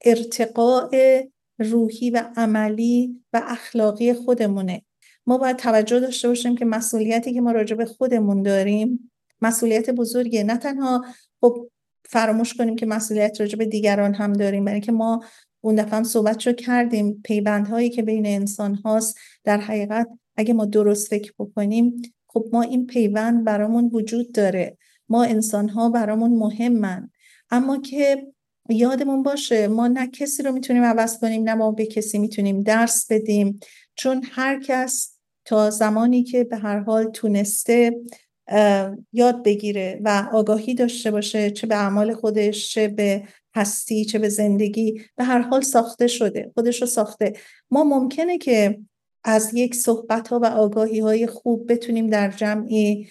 ارتقاء 0.04 1.20
روحی 1.58 2.10
و 2.10 2.24
عملی 2.36 3.22
و 3.32 3.42
اخلاقی 3.46 4.12
خودمونه. 4.12 4.82
ما 5.26 5.38
باید 5.38 5.56
توجه 5.56 6.00
داشته 6.00 6.28
باشیم 6.28 6.56
که 6.56 6.64
مسئولیتی 6.64 7.34
که 7.34 7.40
ما 7.40 7.52
راجع 7.52 7.76
به 7.76 7.84
خودمون 7.84 8.42
داریم 8.42 9.10
مسئولیت 9.42 9.90
بزرگیه. 9.90 10.44
نه 10.44 10.56
تنها 10.56 11.04
خب 11.40 11.70
فراموش 12.08 12.54
کنیم 12.54 12.76
که 12.76 12.86
مسئولیت 12.86 13.40
راجع 13.40 13.58
به 13.58 13.66
دیگران 13.66 14.14
هم 14.14 14.32
داریم. 14.32 14.64
برای 14.64 14.80
که 14.80 14.92
ما 14.92 15.20
اون 15.60 15.74
دفعه 15.74 15.96
هم 15.96 16.04
صحبت 16.04 16.46
رو 16.46 16.52
کردیم. 16.52 17.20
پیوندهایی 17.24 17.90
که 17.90 18.02
بین 18.02 18.26
انسان 18.26 18.74
هاست 18.74 19.18
در 19.44 19.58
حقیقت 19.58 20.08
اگه 20.36 20.54
ما 20.54 20.64
درست 20.64 21.08
فکر 21.08 21.32
بکنیم 21.38 22.02
خب 22.26 22.44
ما 22.52 22.62
این 22.62 22.86
پیوند 22.86 23.44
برامون 23.44 23.90
وجود 23.92 24.32
داره. 24.32 24.78
ما 25.08 25.24
انسان 25.24 25.68
ها 25.68 25.88
برامون 25.88 26.30
مهمن. 26.30 27.10
اما 27.50 27.78
که 27.78 28.26
یادمون 28.68 29.22
باشه 29.22 29.68
ما 29.68 29.88
نه 29.88 30.06
کسی 30.06 30.42
رو 30.42 30.52
می‌تونیم 30.52 30.84
عوض 30.84 31.18
کنیم 31.18 31.42
نه 31.42 31.54
ما 31.54 31.70
به 31.70 31.86
کسی 31.86 32.18
می‌تونیم 32.18 32.62
درس 32.62 33.12
بدیم. 33.12 33.60
چون 33.94 34.22
هر 34.32 34.60
کس 34.60 35.18
تا 35.44 35.70
زمانی 35.70 36.22
که 36.22 36.44
به 36.44 36.56
هر 36.56 36.78
حال 36.78 37.10
تونسته 37.10 38.00
یاد 39.12 39.44
بگیره 39.44 40.00
و 40.04 40.28
آگاهی 40.32 40.74
داشته 40.74 41.10
باشه 41.10 41.50
چه 41.50 41.66
به 41.66 41.76
اعمال 41.76 42.14
خودش 42.14 42.74
چه 42.74 42.88
به 42.88 43.22
هستی 43.54 44.04
چه 44.04 44.18
به 44.18 44.28
زندگی 44.28 45.02
به 45.16 45.24
هر 45.24 45.40
حال 45.40 45.60
ساخته 45.60 46.06
شده 46.06 46.50
خودش 46.54 46.80
رو 46.80 46.86
ساخته. 46.86 47.32
ما 47.70 47.84
ممکنه 47.84 48.38
که 48.38 48.78
از 49.24 49.54
یک 49.54 49.74
صحبت 49.74 50.28
ها 50.28 50.38
و 50.38 50.46
آگاهی 50.46 51.00
های 51.00 51.26
خوب 51.26 51.72
بتونیم 51.72 52.06
در 52.06 52.30
جمعی 52.30 53.08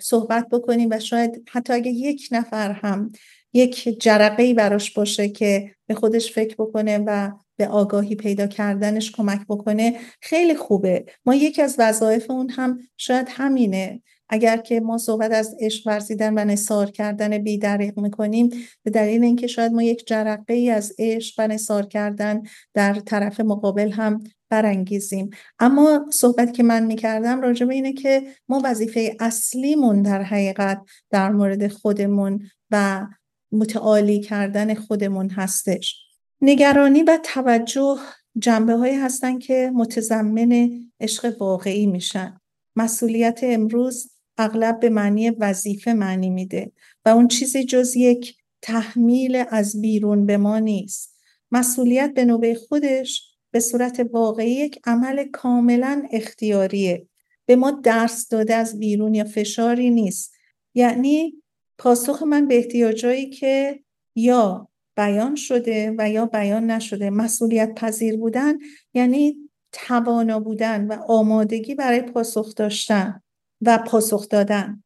صحبت 0.00 0.48
بکنیم 0.48 0.88
و 0.90 0.98
شاید 0.98 1.48
حتی 1.50 1.72
اگه 1.72 1.90
یک 1.90 2.28
نفر 2.32 2.72
هم 2.72 3.12
یک 3.52 4.00
جرقه 4.00 4.54
براش 4.54 4.92
باشه 4.92 5.28
که 5.28 5.74
به 5.86 5.94
خودش 5.94 6.32
فکر 6.32 6.54
بکنه 6.58 6.98
و 7.06 7.30
به 7.56 7.68
آگاهی 7.68 8.14
پیدا 8.14 8.46
کردنش 8.46 9.12
کمک 9.12 9.40
بکنه 9.48 9.98
خیلی 10.20 10.54
خوبه. 10.54 11.04
ما 11.26 11.34
یکی 11.34 11.62
از 11.62 11.76
وظایف 11.78 12.30
اون 12.30 12.50
هم 12.50 12.78
شاید 12.96 13.26
همینه. 13.30 14.02
اگر 14.30 14.56
که 14.56 14.80
ما 14.80 14.98
صحبت 14.98 15.32
از 15.32 15.56
عشق 15.60 15.86
ورزیدن 15.86 16.38
و 16.38 16.44
نصار 16.44 16.90
کردن 16.90 17.38
بیدریق 17.38 17.98
می‌کنیم 17.98 18.50
به 18.82 18.90
دلیل 18.90 19.24
اینکه 19.24 19.46
شاید 19.46 19.72
ما 19.72 19.82
یک 19.82 20.06
جرقه 20.06 20.54
ای 20.54 20.70
از 20.70 20.92
عشق 20.98 21.34
و 21.38 21.48
نصار 21.48 21.86
کردن 21.86 22.42
در 22.74 22.94
طرف 22.94 23.40
مقابل 23.40 23.90
هم 23.90 24.24
برانگیزیم. 24.50 25.30
اما 25.58 26.06
صحبت 26.12 26.54
که 26.54 26.62
من 26.62 26.86
می‌کردم 26.86 27.40
راجع 27.40 27.66
به 27.66 27.74
اینه 27.74 27.92
که 27.92 28.22
ما 28.48 28.60
وظیفه 28.64 29.16
اصلیمون 29.20 30.02
در 30.02 30.22
حقیقت 30.22 30.82
در 31.10 31.30
مورد 31.30 31.68
خودمون 31.68 32.42
و 32.70 33.06
متعالی 33.52 34.20
کردن 34.20 34.74
خودمون 34.74 35.30
هستش. 35.30 35.96
نگرانی 36.42 37.02
و 37.02 37.18
توجه 37.22 37.98
جنبه 38.38 38.74
هایی 38.74 38.94
هستن 38.96 39.38
که 39.38 39.70
متضمن 39.74 40.70
عشق 41.00 41.36
واقعی 41.40 41.86
میشن. 41.86 42.40
مسئولیت 42.76 43.40
امروز 43.42 44.10
اغلب 44.40 44.80
به 44.80 44.88
معنی 44.88 45.30
وظیفه 45.30 45.92
معنی 45.92 46.30
میده 46.30 46.72
و 47.04 47.08
اون 47.08 47.28
چیزی 47.28 47.64
جز 47.64 47.96
یک 47.96 48.36
تحمیل 48.62 49.44
از 49.50 49.80
بیرون 49.80 50.26
به 50.26 50.36
ما 50.36 50.58
نیست. 50.58 51.16
مسئولیت 51.50 52.14
به 52.14 52.24
نوبه 52.24 52.54
خودش 52.54 53.30
به 53.50 53.60
صورت 53.60 54.06
واقعی 54.12 54.50
یک 54.50 54.80
عمل 54.84 55.24
کاملا 55.24 56.02
اختیاریه. 56.12 57.06
به 57.46 57.56
ما 57.56 57.70
درس 57.70 58.28
داده 58.28 58.54
از 58.54 58.78
بیرون 58.78 59.14
یا 59.14 59.24
فشاری 59.24 59.90
نیست. 59.90 60.32
یعنی 60.74 61.34
پاسخ 61.78 62.22
من 62.22 62.48
به 62.48 62.56
احتیاجایی 62.56 63.30
که 63.30 63.80
یا 64.14 64.68
بیان 64.96 65.34
شده 65.34 65.94
و 65.98 66.10
یا 66.10 66.26
بیان 66.26 66.70
نشده. 66.70 67.10
مسئولیت 67.10 67.74
پذیر 67.74 68.16
بودن 68.16 68.58
یعنی 68.94 69.36
توانا 69.72 70.40
بودن 70.40 70.86
و 70.86 70.92
آمادگی 71.08 71.74
برای 71.74 72.02
پاسخ 72.02 72.54
داشتن. 72.54 73.22
و 73.60 73.78
پاسخ 73.78 74.28
دادن. 74.28 74.82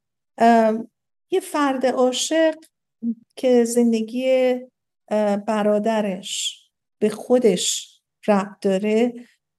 یه 1.30 1.40
فرد 1.42 1.86
عاشق 1.86 2.54
که 3.36 3.64
زندگی 3.64 4.54
برادرش 5.46 6.60
به 6.98 7.08
خودش 7.08 7.94
ربط 8.28 8.60
داره 8.60 9.12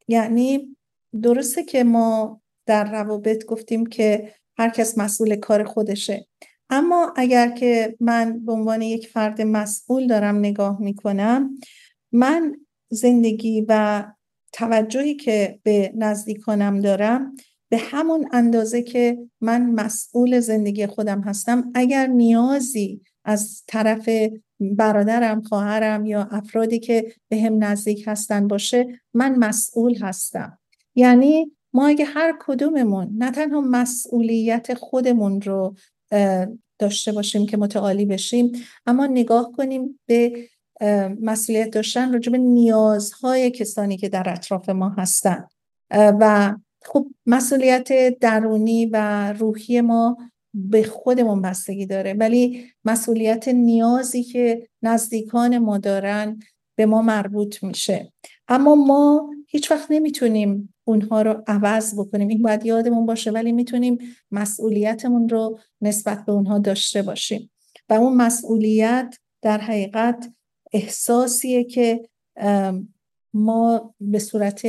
یعنی 0.07 0.77
درسته 1.21 1.63
که 1.63 1.83
ما 1.83 2.41
در 2.65 2.91
روابط 2.91 3.45
گفتیم 3.45 3.85
که 3.85 4.33
هر 4.57 4.69
کس 4.69 4.97
مسئول 4.97 5.35
کار 5.35 5.63
خودشه. 5.63 6.27
اما 6.69 7.13
اگر 7.15 7.49
که 7.49 7.95
من 7.99 8.45
به 8.45 8.51
عنوان 8.51 8.81
یک 8.81 9.07
فرد 9.07 9.41
مسئول 9.41 10.07
دارم 10.07 10.37
نگاه 10.37 10.81
می‌کنم 10.81 11.57
من 12.11 12.55
زندگی 12.89 13.65
و 13.69 14.03
توجهی 14.53 15.15
که 15.15 15.59
به 15.63 15.93
نزدیکانم 15.95 16.79
دارم 16.79 17.35
به 17.69 17.77
همون 17.77 18.29
اندازه 18.31 18.81
که 18.81 19.17
من 19.41 19.71
مسئول 19.71 20.39
زندگی 20.39 20.87
خودم 20.87 21.21
هستم 21.21 21.71
اگر 21.75 22.07
نیازی 22.07 23.01
از 23.25 23.63
طرف 23.67 24.09
برادرم 24.59 25.41
خواهرم 25.41 26.05
یا 26.05 26.27
افرادی 26.31 26.79
که 26.79 27.13
به 27.29 27.41
هم 27.41 27.63
نزدیک 27.63 28.03
هستن 28.07 28.47
باشه 28.47 28.87
من 29.13 29.35
مسئول 29.35 29.95
هستم. 29.95 30.59
یعنی 30.95 31.51
ما 31.73 31.87
اگه 31.87 32.05
هر 32.05 32.37
کدوممون 32.39 33.09
نه 33.17 33.31
تنها 33.31 33.61
مسئولیت 33.61 34.73
خودمون 34.73 35.41
رو 35.41 35.75
داشته 36.79 37.11
باشیم 37.11 37.45
که 37.45 37.57
متعالی 37.57 38.05
بشیم 38.05 38.51
اما 38.85 39.05
نگاه 39.05 39.51
کنیم 39.51 39.99
به 40.05 40.49
مسئولیت 41.21 41.69
داشتن 41.69 42.13
راجع 42.13 42.31
به 42.31 42.37
نیازهای 42.37 43.51
کسانی 43.51 43.97
که 43.97 44.09
در 44.09 44.23
اطراف 44.27 44.69
ما 44.69 44.89
هستن. 44.89 45.47
و 45.91 46.55
خب 46.85 47.07
مسئولیت 47.25 48.19
درونی 48.19 48.85
و 48.85 49.33
روحی 49.33 49.81
ما 49.81 50.17
به 50.53 50.83
خودمون 50.83 51.41
بستگی 51.41 51.85
داره 51.85 52.13
ولی 52.13 52.65
مسئولیت 52.85 53.47
نیازی 53.47 54.23
که 54.23 54.67
نزدیکان 54.81 55.57
ما 55.57 55.77
دارن 55.77 56.39
به 56.75 56.85
ما 56.85 57.01
مربوط 57.01 57.63
میشه. 57.63 58.13
اما 58.47 58.75
ما 58.75 59.29
هیچ 59.47 59.71
وقت 59.71 59.91
نمی‌تونیم 59.91 60.73
اونها 60.83 61.21
رو 61.21 61.43
عوض 61.47 61.99
بکنیم. 61.99 62.27
این 62.27 62.41
باید 62.41 62.65
یادمون 62.65 63.05
باشه 63.05 63.31
ولی 63.31 63.51
می‌تونیم 63.51 63.97
مسئولیتمون 64.31 65.29
رو 65.29 65.59
نسبت 65.81 66.25
به 66.25 66.31
اونها 66.31 66.59
داشته 66.59 67.01
باشیم. 67.01 67.51
و 67.89 67.93
اون 67.93 68.17
مسئولیت 68.17 69.17
در 69.41 69.57
حقیقت 69.57 70.31
احساسیه 70.73 71.63
که 71.63 72.09
ما 73.33 73.95
به 74.01 74.19
صورت 74.19 74.65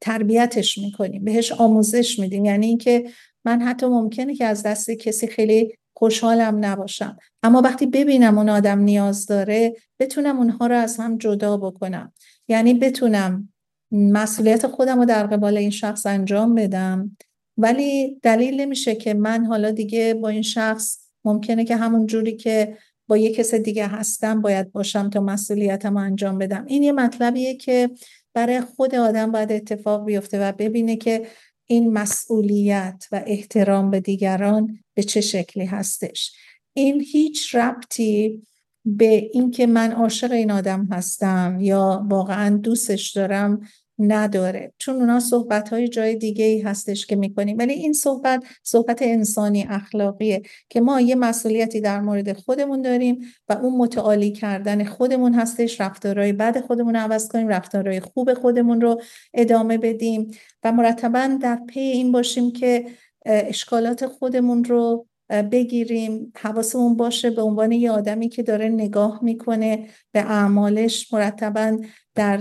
تربیتش 0.00 0.78
می‌کنیم. 0.78 1.24
بهش 1.24 1.52
آموزش 1.52 2.18
میدیم. 2.18 2.44
یعنی 2.44 2.66
اینکه 2.66 3.10
من 3.44 3.62
حتی 3.62 3.86
ممکنه 3.86 4.34
که 4.34 4.44
از 4.44 4.62
دست 4.62 4.90
کسی 4.90 5.26
خیلی 5.26 5.78
خوشحالم 5.94 6.64
نباشم. 6.64 7.16
اما 7.42 7.60
وقتی 7.60 7.86
ببینم 7.86 8.38
اون 8.38 8.48
آدم 8.48 8.78
نیاز 8.78 9.26
داره 9.26 9.76
بتونم 10.00 10.38
اونها 10.38 10.66
رو 10.66 10.74
از 10.74 10.96
هم 10.96 11.18
جدا 11.18 11.56
بکنم. 11.56 12.12
یعنی 12.48 12.74
بتونم 12.74 13.52
مسئولیت 13.92 14.66
خودم 14.66 14.98
رو 14.98 15.04
در 15.04 15.26
قبال 15.26 15.56
این 15.56 15.70
شخص 15.70 16.06
انجام 16.06 16.54
بدم. 16.54 17.16
ولی 17.58 18.20
دلیل 18.22 18.60
نمیشه 18.60 18.94
که 18.94 19.14
من 19.14 19.44
حالا 19.44 19.70
دیگه 19.70 20.14
با 20.14 20.28
این 20.28 20.42
شخص 20.42 20.98
ممکنه 21.24 21.64
که 21.64 21.76
همون 21.76 22.06
جوری 22.06 22.36
که 22.36 22.76
با 23.08 23.16
یه 23.16 23.32
کس 23.32 23.54
دیگه 23.54 23.86
هستم 23.86 24.40
باید 24.42 24.72
باشم 24.72 25.10
تا 25.10 25.20
مسئولیتم 25.20 25.96
انجام 25.96 26.38
بدم. 26.38 26.64
این 26.66 26.82
یه 26.82 26.92
مطلبیه 26.92 27.54
که 27.54 27.90
برای 28.36 28.60
خود 28.60 28.94
آدم 28.94 29.32
باید 29.32 29.52
اتفاق 29.52 30.04
بیفته 30.04 30.48
و 30.48 30.52
ببینه 30.52 30.96
که 30.96 31.26
این 31.66 31.92
مسئولیت 31.92 33.04
و 33.12 33.22
احترام 33.26 33.90
به 33.90 34.00
دیگران 34.00 34.78
به 34.94 35.02
چه 35.02 35.20
شکلی 35.20 35.64
هستش. 35.64 36.32
این 36.72 37.00
هیچ 37.00 37.54
ربطی 37.54 38.42
به 38.84 39.30
اینکه 39.32 39.66
من 39.66 39.92
عاشق 39.92 40.32
این 40.32 40.50
آدم 40.50 40.88
هستم 40.90 41.58
یا 41.60 42.06
واقعا 42.08 42.56
دوستش 42.56 43.12
دارم 43.12 43.60
نداره. 43.98 44.72
چون 44.78 44.96
اونا 44.96 45.20
صحبت 45.20 45.68
های 45.68 45.88
جای 45.88 46.16
دیگه 46.16 46.44
ای 46.44 46.60
هستش 46.60 47.06
که 47.06 47.16
می‌کنیم. 47.16 47.58
ولی 47.58 47.72
این 47.72 47.92
صحبت 47.92 48.44
صحبت 48.62 49.02
انسانی 49.02 49.66
اخلاقیه 49.70 50.42
که 50.68 50.80
ما 50.80 51.00
یه 51.00 51.14
مسئولیتی 51.14 51.80
در 51.80 52.00
مورد 52.00 52.32
خودمون 52.32 52.82
داریم 52.82 53.18
و 53.48 53.52
اون 53.52 53.76
متعالی 53.76 54.32
کردن 54.32 54.84
خودمون 54.84 55.34
هستش. 55.34 55.80
رفتارهای 55.80 56.32
بد 56.32 56.60
خودمون 56.60 56.94
رو 56.94 57.00
عوض 57.00 57.28
کنیم 57.28 57.48
رفتارهای 57.48 58.00
خوب 58.00 58.34
خودمون 58.34 58.80
رو 58.80 59.00
ادامه 59.34 59.78
بدیم 59.78 60.30
و 60.64 60.72
مرتبا 60.72 61.38
در 61.42 61.60
پی 61.68 61.80
این 61.80 62.12
باشیم 62.12 62.52
که 62.52 62.86
اشکالات 63.26 64.06
خودمون 64.06 64.64
رو 64.64 65.06
بگیریم. 65.52 66.32
حواسمون 66.36 66.96
باشه 66.96 67.30
به 67.30 67.42
عنوان 67.42 67.72
یه 67.72 67.90
آدمی 67.90 68.28
که 68.28 68.42
داره 68.42 68.68
نگاه 68.68 69.20
می‌کنه 69.22 69.86
به 70.12 70.20
اعمالش 70.20 71.12
مرتبا 71.12 71.78
در 72.14 72.38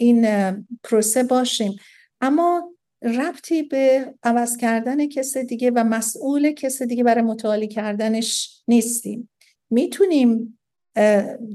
این 0.00 0.26
پروسه 0.84 1.22
باشیم. 1.22 1.76
اما 2.20 2.72
ربطی 3.02 3.62
به 3.62 4.14
عوض 4.22 4.56
کردن 4.56 5.08
کس 5.08 5.36
دیگه 5.36 5.70
و 5.70 5.84
مسئول 5.84 6.52
کس 6.52 6.82
دیگه 6.82 7.04
برای 7.04 7.22
متعالی 7.22 7.68
کردنش 7.68 8.62
نیستیم. 8.68 9.30
می‌تونیم 9.70 10.58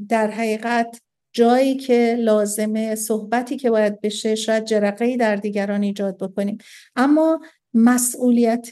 در 0.10 0.32
حقیقت 0.32 1.02
جایی 1.34 1.76
که 1.76 2.16
لازمه 2.20 2.96
صحبتی 2.96 3.58
که 3.58 3.70
باید 3.70 4.02
بشه 4.02 4.36
شاید 4.36 4.66
جرقه 4.66 5.18
در 5.18 5.36
دیگران 5.36 5.84
ایجاد 5.84 6.18
بکنیم. 6.18 6.58
اما 6.96 7.42
مسئولیت 7.74 8.70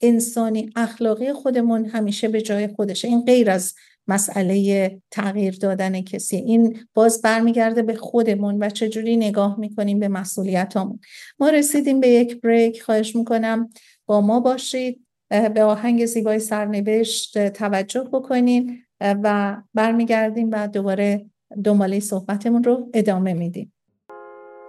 انسانی 0.00 0.70
اخلاقی 0.76 1.32
خودمون 1.32 1.86
همیشه 1.86 2.28
به 2.28 2.42
جای 2.42 2.68
خودشه. 2.68 3.08
این 3.08 3.24
غیر 3.24 3.50
از 3.50 3.74
مسئله 4.08 5.00
تغییر 5.10 5.56
دادن 5.60 6.00
کسی. 6.00 6.36
این 6.36 6.78
باز 6.94 7.22
برمیگرده 7.22 7.82
به 7.82 7.94
خودمون 7.94 8.62
و 8.62 8.70
چجوری 8.70 9.16
نگاه 9.16 9.60
می‌کنیم 9.60 9.98
به 9.98 10.08
مسئولیتامون 10.08 10.98
ما 11.38 11.48
رسیدیم 11.48 12.00
به 12.00 12.08
یک 12.08 12.40
بریک. 12.40 12.82
خواهش 12.82 13.16
می‌کنم 13.16 13.68
با 14.06 14.20
ما 14.20 14.40
باشید. 14.40 15.06
به 15.54 15.62
آهنگ 15.62 16.06
زیبای 16.06 16.38
سرنوشت 16.38 17.48
توجه 17.48 18.08
بکنین. 18.12 18.82
و 19.00 19.56
برمیگردیم 19.74 20.50
و 20.52 20.66
دوباره 20.66 21.26
دنباله 21.64 22.00
صحبتمون 22.00 22.64
رو 22.64 22.90
ادامه 22.94 23.34
میدیم. 23.34 23.72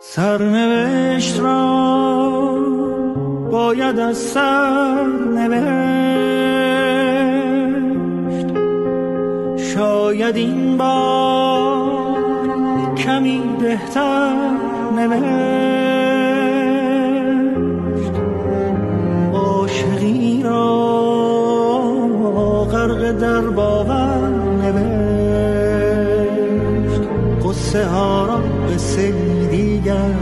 سرنوشت 0.02 1.40
را 1.40 1.58
باید 3.52 4.00
از 4.00 4.18
سرنوشت 4.18 5.58
شاید 9.78 10.36
این 10.36 10.78
بار 10.78 12.18
کمی 12.98 13.44
بهتر 13.60 14.34
نوشت. 14.96 15.28
عاشقی 19.34 20.44
را 20.44 20.78
غرق 22.72 23.12
در 23.12 23.42
باور 23.42 24.30
نوشت. 24.62 25.02
قصه 27.46 27.86
ها 27.86 28.26
را 28.26 28.38
به 28.38 28.78
دیگر 29.52 30.16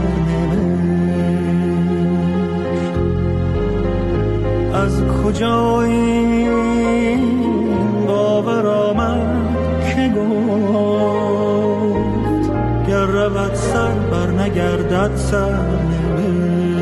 از 4.74 5.02
کجا 5.24 5.82
این 5.82 6.45
نگردد 14.46 15.16
سرنوشت 15.16 16.76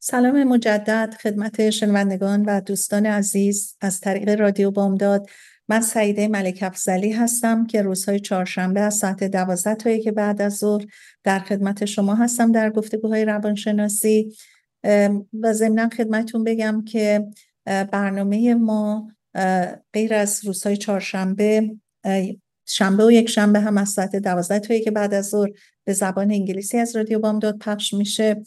سلام 0.00 0.44
مجدد 0.44 1.14
خدمت 1.22 1.70
شنوندگان 1.70 2.44
و 2.44 2.60
دوستان 2.60 3.06
عزیز. 3.06 3.76
از 3.80 4.00
طریق 4.00 4.40
رادیو 4.40 4.70
بامداد 4.70 5.26
من 5.68 5.80
سعیده 5.80 6.28
ملک 6.28 6.58
افزلی 6.62 7.12
هستم 7.12 7.66
که 7.66 7.82
روزهای 7.82 8.20
چهارشنبه 8.20 8.80
از 8.80 8.94
ساعت 8.94 9.24
دوازده 9.24 9.74
تا 9.74 9.96
که 9.96 10.12
بعد 10.12 10.42
از 10.42 10.56
ظهر 10.56 10.84
در 11.24 11.38
خدمت 11.38 11.84
شما 11.84 12.14
هستم 12.14 12.52
در 12.52 12.70
گفتگوهای 12.70 13.24
روانشناسی. 13.24 14.36
و 15.40 15.52
ضمنا 15.52 15.88
خدمتون 15.88 16.44
بگم 16.44 16.84
که 16.84 17.26
برنامه 17.66 18.54
ما 18.54 19.08
غیر 19.92 20.14
از 20.14 20.44
روزهای 20.44 20.76
چهارشنبه 20.76 21.70
شنبه 22.66 23.04
و 23.04 23.10
یک 23.10 23.28
شنبه 23.28 23.60
هم 23.60 23.78
از 23.78 23.88
ساعت 23.88 24.16
دوازده 24.16 24.58
تا 24.58 24.78
که 24.78 24.90
بعد 24.90 25.14
از 25.14 25.28
ظهر 25.28 25.50
به 25.84 25.92
زبان 25.92 26.30
انگلیسی 26.30 26.78
از 26.78 26.96
رادیو 26.96 27.18
بامداد 27.18 27.58
پخش 27.58 27.94
میشه. 27.94 28.42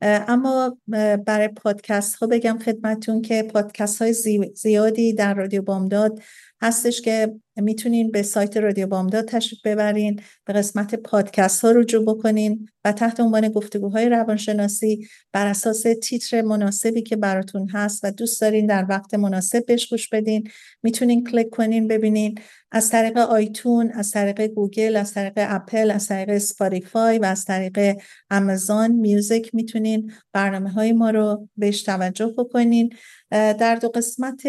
اما 0.00 0.78
برای 1.26 1.48
پادکست 1.48 2.14
ها 2.16 2.26
بگم 2.26 2.58
خدمتون 2.64 3.22
که 3.22 3.42
پادکست 3.42 4.02
های 4.02 4.12
زیادی 4.54 5.12
در 5.12 5.34
رادیو 5.34 5.62
بامداد 5.62 6.20
هستش 6.62 7.00
که 7.00 7.34
می‌تونین 7.56 8.10
به 8.10 8.22
سایت 8.22 8.56
رادیو 8.56 8.86
بامداد 8.86 9.24
تشریف 9.24 9.60
ببرین 9.64 10.20
به 10.44 10.52
قسمت 10.52 10.94
پادکست 10.94 11.64
ها 11.64 11.70
رجوع 11.70 12.04
بکنین 12.04 12.68
و 12.84 12.92
تحت 12.92 13.20
عنوان 13.20 13.48
گفتگوهای 13.48 14.08
روانشناسی 14.08 15.08
بر 15.32 15.46
اساس 15.46 15.84
تیتر 16.02 16.42
مناسبی 16.42 17.02
که 17.02 17.16
براتون 17.16 17.68
هست 17.68 18.04
و 18.04 18.10
دوست 18.10 18.40
دارین 18.40 18.66
در 18.66 18.86
وقت 18.88 19.14
مناسب 19.14 19.66
بهش 19.66 19.86
گوش 19.86 20.08
بدین. 20.08 20.50
می‌تونین 20.82 21.24
کلیک 21.24 21.50
کنین 21.50 21.88
ببینین 21.88 22.38
از 22.70 22.90
طریق 22.90 23.18
iTunes 23.18 23.90
از 23.90 24.10
طریق 24.10 24.46
گوگل 24.46 24.96
از 24.96 25.14
طریق 25.14 25.32
اپل 25.36 25.90
از 25.90 26.06
طریق 26.06 26.38
Spotify 26.38 27.18
و 27.18 27.24
از 27.24 27.44
طریق 27.44 28.00
Amazon 28.30 28.90
Music 28.90 29.54
می‌تونین 29.54 30.12
برنامه 30.32 30.70
های 30.70 30.92
ما 30.92 31.10
رو 31.10 31.48
بهش 31.56 31.82
توجه 31.82 32.34
بکنین. 32.38 32.94
در 33.30 33.74
دو 33.74 33.88
قسمت 33.88 34.42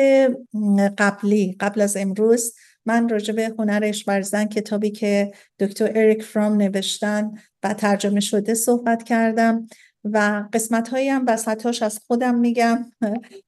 قبلی 0.98 1.56
قبل 1.60 1.82
از 1.82 1.98
امروز 1.98 2.54
من 2.86 3.10
راجع 3.10 3.34
به 3.34 3.54
هنر 3.60 3.82
اشورزن 3.84 4.46
کتابی 4.46 4.92
که 4.92 5.32
دکتر 5.60 5.92
اریک 5.96 6.24
فرام 6.24 6.58
نوشتن 6.58 7.32
و 7.64 7.74
ترجمه 7.74 8.20
شده 8.20 8.54
صحبت 8.54 9.04
کردم. 9.04 9.68
و 10.04 10.44
قسمت 10.54 10.88
هایی 10.88 11.10
هم 11.10 11.26
وسطاش 11.28 11.82
از 11.82 12.00
خودم 12.08 12.36
میگم 12.36 12.86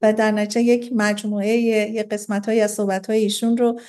و 0.01 0.13
در 0.13 0.31
نتیجه 0.31 0.61
یک 0.61 0.91
مجموعه 0.95 1.57
یک 1.57 2.09
قسمت 2.09 2.45
هایی 2.45 2.61
از 2.61 2.71
صحبت 2.71 3.09
های 3.09 3.19
ایشون 3.19 3.57
رو 3.57 3.79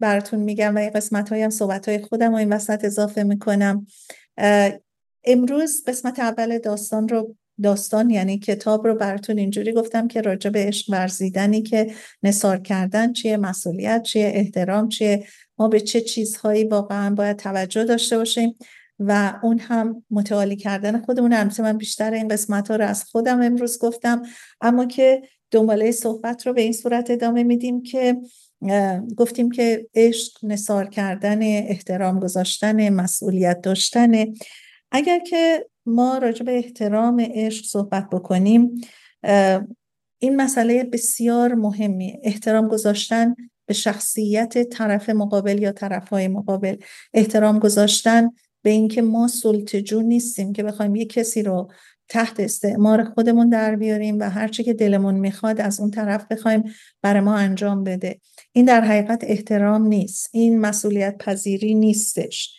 براتون 0.00 0.40
میگم 0.40 0.76
و 0.76 0.78
یک 0.78 0.92
قسمت 0.92 1.28
هایی 1.28 1.42
هم 1.42 1.50
صحبت 1.50 1.88
های 1.88 1.98
خودم 1.98 2.30
رو 2.30 2.36
این 2.36 2.52
وسط 2.52 2.84
اضافه 2.84 3.22
می‌کنم. 3.22 3.86
امروز 5.24 5.84
قسمت 5.86 6.18
اول 6.18 6.58
داستان 6.58 7.08
رو 7.08 7.36
داستان 7.62 8.10
یعنی 8.10 8.38
کتاب 8.38 8.86
رو 8.86 8.94
براتون 8.94 9.38
اینجوری 9.38 9.72
گفتم 9.72 10.08
که 10.08 10.20
راجع 10.20 10.50
به 10.50 10.66
عشق 10.66 10.90
ورزیدنی 10.90 11.62
که 11.62 11.94
نصار 12.22 12.58
کردن 12.58 13.12
چیه 13.12 13.36
مسئولیت 13.36 14.02
چیه 14.02 14.32
احترام 14.34 14.88
چیه 14.88 15.26
ما 15.58 15.68
به 15.68 15.80
چه 15.80 16.00
چیزهایی 16.00 16.64
واقعا 16.64 17.14
باید 17.14 17.36
توجه 17.36 17.84
داشته 17.84 18.18
باشیم. 18.18 18.54
و 19.06 19.40
اون 19.42 19.58
هم 19.58 20.04
متعالی 20.10 20.56
کردن 20.56 21.00
خودمون 21.00 21.32
البته 21.32 21.62
من 21.62 21.78
بیشتر 21.78 22.12
این 22.12 22.28
قسمت 22.28 22.70
ها 22.70 22.76
رو 22.76 22.84
از 22.84 23.04
خودم 23.04 23.42
امروز 23.42 23.78
گفتم 23.78 24.22
اما 24.60 24.84
که 24.84 25.22
دنباله 25.50 25.90
صحبت 25.90 26.46
رو 26.46 26.52
به 26.52 26.60
این 26.60 26.72
صورت 26.72 27.10
ادامه 27.10 27.42
میدیم 27.42 27.82
که 27.82 28.16
گفتیم 29.16 29.50
که 29.50 29.86
عشق 29.94 30.32
نصار 30.42 30.86
کردن 30.86 31.42
احترام 31.42 32.20
گذاشتن 32.20 32.88
مسئولیت 32.88 33.60
داشتن. 33.60 34.12
اگر 34.90 35.18
که 35.18 35.66
ما 35.86 36.18
راجع 36.18 36.44
به 36.44 36.56
احترام 36.56 37.20
عشق 37.20 37.64
صحبت 37.64 38.10
بکنیم 38.10 38.80
این 40.18 40.36
مسئله 40.36 40.84
بسیار 40.84 41.54
مهمی 41.54 42.20
احترام 42.22 42.68
گذاشتن 42.68 43.34
به 43.66 43.74
شخصیت 43.74 44.62
طرف 44.62 45.10
مقابل 45.10 45.62
یا 45.62 45.72
طرفهای 45.72 46.28
مقابل. 46.28 46.76
احترام 47.14 47.58
گذاشتن 47.58 48.30
به 48.64 48.70
اینکه 48.70 49.02
ما 49.02 49.28
سلطجو 49.28 50.02
نیستیم 50.02 50.52
که 50.52 50.62
بخوایم 50.62 50.94
یک 50.94 51.12
کسی 51.12 51.42
رو 51.42 51.70
تحت 52.08 52.40
استعمار 52.40 53.04
خودمون 53.04 53.48
در 53.48 53.76
بیاریم 53.76 54.18
و 54.20 54.30
هرچی 54.30 54.64
که 54.64 54.72
دلمون 54.72 55.14
می‌خواد 55.14 55.60
از 55.60 55.80
اون 55.80 55.90
طرف 55.90 56.26
بخوایم 56.30 56.62
برای 57.02 57.20
ما 57.20 57.34
انجام 57.34 57.84
بده. 57.84 58.20
این 58.52 58.64
در 58.64 58.80
حقیقت 58.80 59.24
احترام 59.26 59.86
نیست. 59.86 60.28
این 60.32 60.60
مسئولیت 60.60 61.18
پذیری 61.18 61.74
نیستش. 61.74 62.56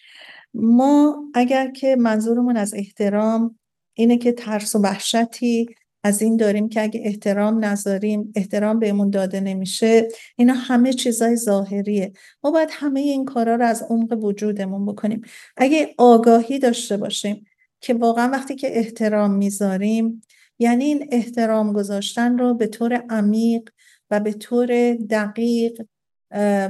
ما 0.53 1.23
اگر 1.33 1.71
که 1.71 1.95
منظورمون 1.95 2.57
از 2.57 2.73
احترام 2.73 3.59
اینه 3.93 4.17
که 4.17 4.31
ترس 4.31 4.75
و 4.75 4.79
وحشتی 4.79 5.65
از 6.05 6.21
این 6.21 6.37
داریم 6.37 6.69
که 6.69 6.81
اگه 6.83 7.01
احترام 7.03 7.65
نذاریم 7.65 8.33
احترام 8.35 8.79
بهمون 8.79 9.09
داده 9.09 9.39
نمیشه 9.39 10.07
اینا 10.35 10.53
همه 10.53 10.93
چیزای 10.93 11.35
ظاهریه. 11.35 12.11
ما 12.43 12.51
باید 12.51 12.69
همه 12.71 12.99
این 12.99 13.25
کارا 13.25 13.55
رو 13.55 13.65
از 13.65 13.83
عمق 13.89 14.23
وجودمون 14.23 14.85
بکنیم. 14.85 15.21
اگه 15.57 15.95
آگاهی 15.97 16.59
داشته 16.59 16.97
باشیم 16.97 17.45
که 17.81 17.93
واقعا 17.93 18.29
وقتی 18.29 18.55
که 18.55 18.77
احترام 18.77 19.31
می‌ذاریم 19.31 20.21
یعنی 20.59 20.85
این 20.85 21.07
احترام 21.11 21.73
گذاشتن 21.73 22.37
رو 22.37 22.53
به 22.53 22.67
طور 22.67 22.93
عمیق 23.09 23.69
و 24.11 24.19
به 24.19 24.33
طور 24.33 24.93
دقیق 24.93 25.81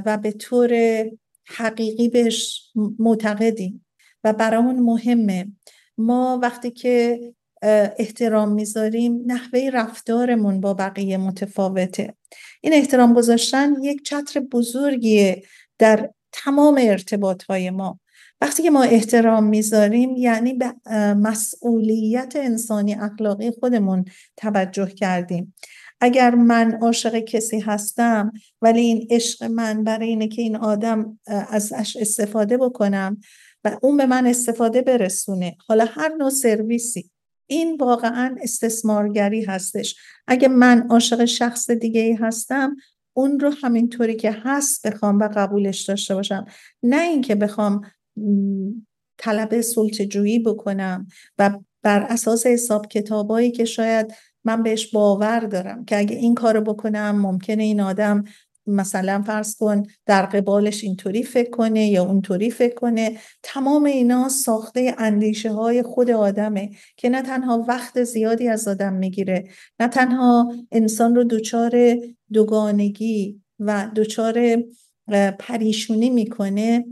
و 0.06 0.18
به 0.22 0.32
طور 0.32 0.70
حقیقی 1.46 2.08
بهش 2.08 2.70
معتقدیم. 2.98 3.86
و 4.24 4.32
برامون 4.32 4.78
مهمه. 4.78 5.46
ما 5.98 6.38
وقتی 6.42 6.70
که 6.70 7.20
احترام 7.62 8.52
می‌ذاریم 8.52 9.22
نحوه 9.26 9.70
رفتارمون 9.72 10.60
با 10.60 10.74
بقیه 10.74 11.16
متفاوته. 11.16 12.14
این 12.60 12.72
احترام 12.72 13.14
گذاشتن 13.14 13.74
یک 13.82 14.04
چتر 14.04 14.40
بزرگیه 14.40 15.42
در 15.78 16.10
تمام 16.32 16.78
ارتباط 16.80 17.42
های 17.42 17.70
ما. 17.70 18.00
وقتی 18.40 18.62
که 18.62 18.70
ما 18.70 18.82
احترام 18.82 19.44
می‌ذاریم 19.44 20.16
یعنی 20.16 20.54
به 20.54 20.74
مسئولیت 21.14 22.32
انسانی 22.36 22.94
اخلاقی 22.94 23.50
خودمون 23.50 24.04
توجه 24.36 24.86
کردیم. 24.86 25.54
اگر 26.00 26.34
من 26.34 26.78
عاشق 26.82 27.18
کسی 27.18 27.60
هستم 27.60 28.32
ولی 28.62 28.80
این 28.80 29.06
عشق 29.10 29.44
من 29.44 29.84
برای 29.84 30.08
اینه 30.08 30.28
که 30.28 30.42
این 30.42 30.56
آدم 30.56 31.18
ازش 31.26 31.96
استفاده 32.00 32.56
بکنم 32.56 33.20
و 33.64 33.78
اون 33.82 33.96
به 33.96 34.06
من 34.06 34.26
استفاده 34.26 34.82
برسونه 34.82 35.56
حالا 35.66 35.84
هر 35.84 36.08
نوع 36.08 36.30
سرویسی 36.30 37.10
این 37.46 37.76
واقعا 37.76 38.36
استثمارگری 38.42 39.44
هستش. 39.44 39.96
اگه 40.26 40.48
من 40.48 40.86
عاشق 40.90 41.24
شخص 41.24 41.70
دیگه 41.70 42.00
ای 42.00 42.12
هستم 42.12 42.76
اون 43.12 43.40
رو 43.40 43.50
همینطوری 43.62 44.16
که 44.16 44.36
هست 44.44 44.86
بخوام 44.86 45.18
و 45.18 45.28
قبولش 45.34 45.80
داشته 45.80 46.14
باشم. 46.14 46.44
نه 46.82 47.02
اینکه 47.02 47.34
بخوام 47.34 47.80
طلب 49.18 49.60
سلطجویی 49.60 50.38
بکنم 50.38 51.06
و 51.38 51.50
بر 51.82 52.02
اساس 52.02 52.46
حساب 52.46 52.86
کتابایی 52.86 53.50
که 53.50 53.64
شاید 53.64 54.14
من 54.44 54.62
بهش 54.62 54.86
باور 54.86 55.40
دارم 55.40 55.84
که 55.84 55.98
اگه 55.98 56.16
این 56.16 56.34
کارو 56.34 56.60
بکنم 56.60 57.20
ممکنه 57.20 57.62
این 57.62 57.80
آدم 57.80 58.24
مثلا 58.66 59.22
فرض 59.26 59.56
کن 59.56 59.82
در 60.06 60.26
قبالش 60.26 60.84
اینطوری 60.84 61.22
فکر 61.22 61.50
کنه 61.50 61.88
یا 61.88 62.04
اونطوری 62.04 62.50
فکر 62.50 62.74
کنه 62.74 63.18
تمام 63.42 63.84
اینا 63.84 64.28
ساخته 64.28 64.94
اندیشه 64.98 65.52
های 65.52 65.82
خود 65.82 66.10
آدمه 66.10 66.70
که 66.96 67.08
نه 67.08 67.22
تنها 67.22 67.64
وقت 67.68 68.04
زیادی 68.04 68.48
از 68.48 68.68
آدم 68.68 68.92
می‌گیره 68.92 69.44
نه 69.80 69.88
تنها 69.88 70.52
انسان 70.72 71.14
رو 71.14 71.24
دچار 71.24 71.96
دوگانگی 72.32 73.40
و 73.58 73.90
دچار 73.96 74.64
پریشونی 75.38 76.10
می‌کنه 76.10 76.84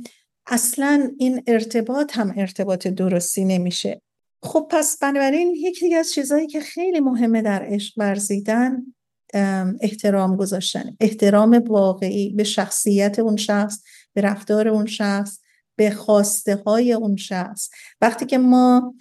اصلا 0.47 1.11
این 1.19 1.43
ارتباط 1.47 2.19
هم 2.19 2.35
ارتباط 2.37 2.87
درستی 2.87 3.45
نمیشه. 3.45 4.01
خب 4.43 4.67
پس 4.71 4.99
بنابراین 4.99 5.55
یکی 5.57 5.81
دیگه 5.81 5.97
از 5.97 6.13
چیزهایی 6.13 6.47
که 6.47 6.61
خیلی 6.61 7.01
مهمه 7.01 7.43
در 7.43 7.65
عشق 7.65 7.93
ورزیدن 7.97 8.94
احترام 9.81 10.37
گذاشتن. 10.37 10.97
احترام 11.01 11.65
واقعی 11.67 12.31
به 12.31 12.45
شخصیت 12.45 13.19
اون 13.19 13.37
شخص 13.37 13.83
به 14.13 14.21
رفتار 14.21 14.69
اون 14.69 14.87
شخص 14.87 15.39
به 15.77 15.91
خواسته 15.91 16.57
های 16.57 16.93
اون 16.93 17.17
شخص. 17.17 17.71
وقتی 18.01 18.27
که 18.27 18.39
ما 18.39 18.95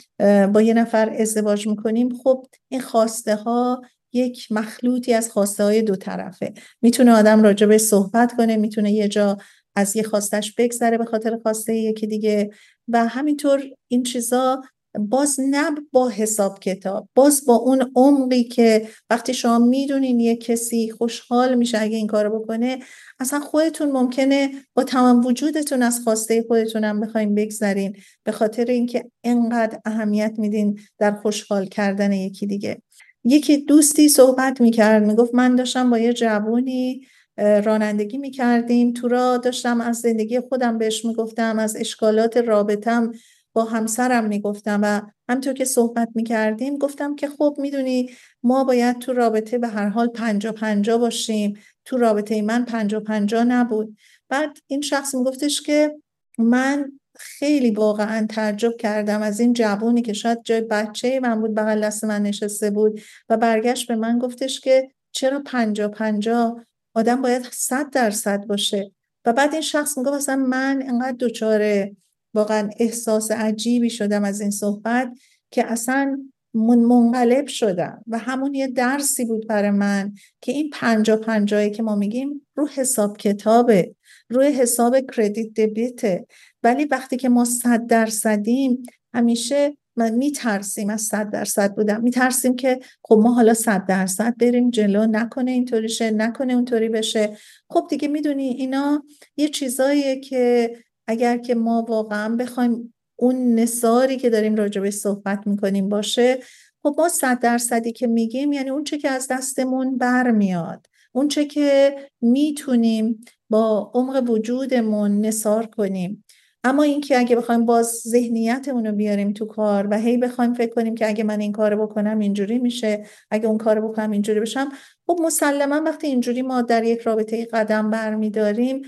با 0.53 0.61
یه 0.61 0.73
نفر 0.73 1.09
ازدواج 1.19 1.67
می‌کنیم 1.67 2.09
خب 2.23 2.45
این 2.69 2.81
خواسته 2.81 3.35
ها 3.35 3.81
یک 4.13 4.51
مخلوطی 4.51 5.13
از 5.13 5.31
خواسته 5.31 5.63
های 5.63 5.81
دو 5.81 5.95
طرفه. 5.95 6.53
می‌تونه 6.81 7.11
آدم 7.11 7.43
راجع 7.43 7.67
به 7.67 7.77
صحبت 7.77 8.33
کنه 8.37 8.57
می‌تونه 8.57 8.91
یه 8.91 9.07
جا 9.07 9.37
از 9.75 9.95
یه 9.95 10.03
خواستش 10.03 10.55
بگذره 10.55 10.97
به 10.97 11.05
خاطر 11.05 11.37
خواسته 11.43 11.75
یکی 11.75 12.07
دیگه 12.07 12.49
و 12.87 13.07
همینطور 13.07 13.63
این 13.87 14.03
چیزا 14.03 14.61
باز 14.99 15.39
نه 15.39 15.71
با 15.91 16.09
حساب 16.09 16.59
کتاب 16.59 17.09
باز 17.15 17.45
با 17.45 17.55
اون 17.55 17.91
عمقی 17.95 18.43
که 18.43 18.87
وقتی 19.09 19.33
شما 19.33 19.59
می‌دونین 19.59 20.19
یه 20.19 20.35
کسی 20.35 20.91
خوشحال 20.91 21.55
میشه 21.55 21.81
اگه 21.81 21.97
این 21.97 22.07
کارو 22.07 22.39
بکنه 22.39 22.79
اصلا 23.19 23.39
خودتون 23.39 23.91
ممکنه 23.91 24.51
با 24.73 24.83
تمام 24.83 25.25
وجودتون 25.25 25.83
از 25.83 25.99
خواسته 26.03 26.45
خودتون 26.47 26.83
هم 26.83 26.99
بخوایم 26.99 27.35
بگذرین 27.35 27.95
به 28.23 28.31
خاطر 28.31 28.65
اینکه 28.65 29.05
انقدر 29.23 29.79
اهمیت 29.85 30.33
میدین 30.37 30.79
در 30.99 31.11
خوشحال 31.11 31.65
کردن 31.65 32.11
یکی 32.11 32.47
دیگه. 32.47 32.81
یکی 33.23 33.57
دوستی 33.57 34.09
صحبت 34.09 34.61
می‌کرد 34.61 35.05
می‌گفت 35.05 35.35
من 35.35 35.55
داشتم 35.55 35.89
با 35.89 35.97
یه 35.97 36.13
جوونی 36.13 37.01
رانندگی 37.37 38.17
می‌کردیم. 38.17 38.93
تو 38.93 39.07
را 39.07 39.37
داشتم 39.37 39.81
از 39.81 39.97
زندگی 39.97 40.39
خودم 40.39 40.77
بهش 40.77 41.05
می‌گفتم 41.05 41.59
از 41.59 41.75
اشکالات 41.75 42.37
رابطم 42.37 43.11
با 43.53 43.65
همسرم 43.65 44.25
می‌گفتم 44.25 44.79
و 44.83 45.01
همطور 45.29 45.53
که 45.53 45.65
صحبت 45.65 46.09
می‌کردیم 46.15 46.77
گفتم 46.77 47.15
که 47.15 47.27
خب 47.27 47.55
می‌دونی 47.59 48.09
ما 48.43 48.63
باید 48.63 48.99
تو 48.99 49.13
رابطه 49.13 49.57
به 49.57 49.67
هر 49.67 49.89
حال 49.89 50.07
پنجا 50.07 50.51
پنجا 50.51 50.97
باشیم. 50.97 51.59
تو 51.85 51.97
رابطه 51.97 52.41
من 52.41 52.65
پنجا 52.65 52.99
پنجا 52.99 53.43
نبود. 53.43 53.97
بعد 54.29 54.57
این 54.67 54.81
شخص 54.81 55.15
میگفتش 55.15 55.61
که 55.61 55.95
من 56.37 56.91
خیلی 57.19 57.71
واقعا 57.71 58.25
تعجب 58.29 58.77
کردم 58.77 59.21
از 59.21 59.39
این 59.39 59.53
جوونی 59.53 60.01
که 60.01 60.13
شاید 60.13 60.43
جای 60.43 60.61
بچه 60.61 61.19
من 61.19 61.41
بود 61.41 61.55
بغل 61.55 61.81
دست 61.81 62.03
من 62.03 62.21
نشسته 62.21 62.69
بود 62.69 63.01
و 63.29 63.37
برگشت 63.37 63.87
به 63.87 63.95
من 63.95 64.19
گفتش 64.19 64.59
که 64.59 64.91
چرا 65.11 65.39
پنجا 65.39 65.89
پنجا 65.89 66.65
آدم 66.93 67.21
باید 67.21 67.47
صد 67.51 67.89
درصد 67.89 68.45
باشه؟ 68.45 68.91
و 69.25 69.33
بعد 69.33 69.53
این 69.53 69.61
شخص 69.61 69.97
میگه 69.97 70.11
مثلا 70.11 70.35
من 70.35 70.83
انقدر 70.87 71.11
دوچاره 71.11 71.95
واقعا 72.33 72.69
احساس 72.79 73.31
عجیبی 73.31 73.89
شدم 73.89 74.23
از 74.23 74.41
این 74.41 74.51
صحبت 74.51 75.17
که 75.51 75.71
اصلا 75.71 76.17
منقلب 76.53 77.47
شدم 77.47 78.03
و 78.07 78.17
همون 78.17 78.53
یه 78.53 78.67
درسی 78.67 79.25
بود 79.25 79.47
برای 79.47 79.71
من 79.71 80.13
که 80.41 80.51
این 80.51 80.69
پنجا 80.73 81.17
پنجایی 81.17 81.71
که 81.71 81.83
ما 81.83 81.95
میگیم 81.95 82.47
رو 82.55 82.67
حساب 82.67 83.17
کتابه 83.17 83.95
روی 84.29 84.47
حساب 84.47 84.95
کردیت 85.15 85.53
دبیته. 85.53 86.27
ولی 86.63 86.85
وقتی 86.85 87.17
که 87.17 87.29
ما 87.29 87.45
صد 87.45 87.87
درصدیم 87.87 88.83
همیشه 89.13 89.77
من 89.95 90.11
میترسیم 90.11 90.89
از 90.89 91.01
صد 91.01 91.29
درصد 91.29 91.75
بودم 91.75 92.01
میترسیم 92.01 92.55
که 92.55 92.79
خب 93.03 93.19
ما 93.23 93.33
حالا 93.33 93.53
صد 93.53 93.85
درصد 93.85 94.37
بریم 94.37 94.69
جلو 94.69 95.05
نکنه 95.05 95.51
اینطوری 95.51 95.89
شه 95.89 96.11
نکنه 96.11 96.53
اونطوری 96.53 96.89
بشه. 96.89 97.37
خب 97.69 97.87
دیگه 97.89 98.07
می‌دونی 98.07 98.47
اینا 98.47 99.03
یه 99.37 99.49
چیزاییه 99.49 100.19
که 100.19 100.71
اگر 101.07 101.37
که 101.37 101.55
ما 101.55 101.85
واقعا 101.89 102.35
بخوایم 102.35 102.93
اون 103.15 103.55
نصاری 103.55 104.17
که 104.17 104.29
داریم 104.29 104.55
راجبه 104.55 104.91
صحبت 104.91 105.47
می‌کنیم 105.47 105.89
باشه 105.89 106.39
خب 106.83 106.95
ما 106.97 107.09
صد 107.09 107.39
درصدی 107.39 107.91
که 107.91 108.07
میگیم 108.07 108.53
یعنی 108.53 108.69
اون 108.69 108.83
چه 108.83 108.97
که 108.97 109.09
از 109.09 109.27
دستمون 109.27 109.97
برمیاد 109.97 110.87
اون 111.11 111.27
چه 111.27 111.45
که 111.45 111.95
می‌تونیم 112.21 113.25
با 113.49 113.91
عمق 113.93 114.29
وجودمون 114.29 115.21
نصار 115.21 115.65
کنیم. 115.65 116.23
اما 116.65 116.83
اینکه 116.83 117.19
اگه 117.19 117.35
بخوایم 117.35 117.65
باز 117.65 117.85
ذهنیتمون 118.07 118.85
رو 118.85 118.91
بیاریم 118.91 119.33
تو 119.33 119.45
کار 119.45 119.87
و 119.91 119.99
هی 119.99 120.17
بخوایم 120.17 120.53
فکر 120.53 120.73
کنیم 120.73 120.95
که 120.95 121.07
اگه 121.07 121.23
من 121.23 121.39
این 121.39 121.51
کارو 121.51 121.87
بکنم 121.87 122.19
اینجوری 122.19 122.59
میشه 122.59 123.05
اگه 123.31 123.47
اون 123.47 123.57
کارو 123.57 123.89
بکنم 123.89 124.11
اینجوری 124.11 124.39
بشم 124.39 124.69
خب 125.07 125.19
مسلما 125.21 125.81
وقتی 125.85 126.07
اینجوری 126.07 126.41
ما 126.41 126.61
در 126.61 126.83
یک 126.83 126.99
رابطه 126.99 127.45
قدم 127.45 127.89
برمیداریم 127.89 128.81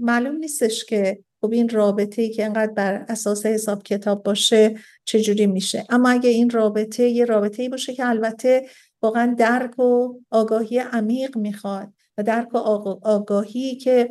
معلوم 0.00 0.36
نیستش 0.36 0.84
که 0.84 1.18
خب 1.40 1.52
این 1.52 1.68
رابطه 1.68 2.22
ای 2.22 2.30
که 2.30 2.44
انقدر 2.44 2.72
بر 2.72 3.04
اساس 3.08 3.46
حساب 3.46 3.82
کتاب 3.82 4.22
باشه 4.22 4.74
چجوری 5.04 5.46
میشه. 5.46 5.84
اما 5.88 6.08
اگه 6.08 6.30
این 6.30 6.50
رابطه 6.50 7.02
یه 7.02 7.24
رابطه 7.24 7.62
ای 7.62 7.68
باشه 7.68 7.94
که 7.94 8.06
البته 8.06 8.66
واقعا 9.02 9.34
درک 9.38 9.78
و 9.78 10.14
آگاهی 10.30 10.78
عمیق 10.78 11.36
می‌خواد 11.36 11.88
و 12.18 12.22
درک 12.22 12.54
و 12.54 12.58
آگاهی 13.02 13.76
که 13.76 14.10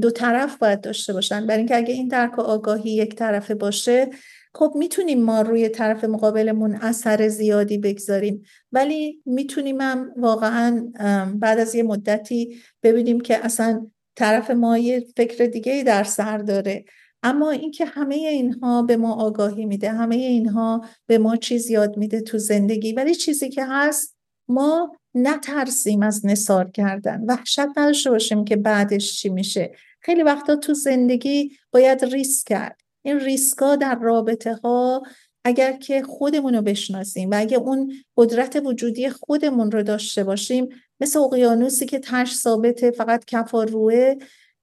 دو 0.00 0.10
طرف 0.10 0.58
باید 0.58 0.80
داشته 0.80 1.12
باشن. 1.12 1.46
برای 1.46 1.58
اینکه 1.58 1.76
اگه 1.76 1.94
این 1.94 2.08
درک 2.08 2.38
و 2.38 2.40
آگاهی 2.40 2.90
یک 2.90 3.14
طرفه 3.14 3.54
باشه 3.54 4.10
خب 4.54 4.72
می‌تونیم 4.76 5.22
ما 5.22 5.40
روی 5.40 5.68
طرف 5.68 6.04
مقابلمون 6.04 6.74
اثر 6.74 7.28
زیادی 7.28 7.78
بگذاریم. 7.78 8.42
ولی 8.72 9.22
می‌تونیم 9.26 9.80
هم 9.80 10.12
واقعا 10.16 10.92
بعد 11.34 11.58
از 11.58 11.74
یه 11.74 11.82
مدتی 11.82 12.56
ببینیم 12.82 13.20
که 13.20 13.44
اصلا 13.44 13.86
طرف 14.16 14.50
ما 14.50 14.78
یه 14.78 15.06
فکر 15.16 15.46
دیگه 15.46 15.82
در 15.86 16.04
سر 16.04 16.38
داره. 16.38 16.84
اما 17.22 17.50
اینکه 17.50 17.84
همه 17.84 18.14
اینها 18.14 18.82
به 18.82 18.96
ما 18.96 19.14
آگاهی 19.14 19.66
میده 19.66 19.90
همه 19.90 20.16
اینها 20.16 20.84
به 21.06 21.18
ما 21.18 21.36
چیز 21.36 21.70
یاد 21.70 21.96
میده 21.96 22.20
تو 22.20 22.38
زندگی. 22.38 22.92
ولی 22.92 23.14
چیزی 23.14 23.48
که 23.48 23.64
هست 23.64 24.16
ما 24.48 24.96
نترسیم 25.14 26.02
از 26.02 26.26
نصار 26.26 26.70
کردن. 26.70 27.24
وحشت 27.28 27.68
نداشته 27.76 28.10
باشیم 28.10 28.44
که 28.44 28.56
بعدش 28.56 29.20
چی 29.20 29.28
میشه. 29.28 29.72
خیلی 30.00 30.22
وقتا 30.22 30.56
تو 30.56 30.74
زندگی 30.74 31.50
باید 31.72 32.04
ریسک 32.04 32.48
کرد. 32.48 32.80
این 33.02 33.20
ریسکا 33.20 33.76
در 33.76 33.98
رابطه 33.98 34.54
ها 34.54 35.02
اگر 35.44 35.72
که 35.72 36.02
خودمون 36.02 36.54
رو 36.54 36.62
بشناسیم 36.62 37.30
و 37.30 37.34
اگه 37.38 37.58
اون 37.58 37.92
قدرت 38.16 38.62
وجودی 38.64 39.10
خودمون 39.10 39.70
رو 39.70 39.82
داشته 39.82 40.24
باشیم 40.24 40.68
مثل 41.00 41.18
اقیانوسی 41.18 41.86
که 41.86 41.98
تش 41.98 42.34
ثابته 42.34 42.90
فقط 42.90 43.24
کفا 43.24 43.64
روه 43.64 44.14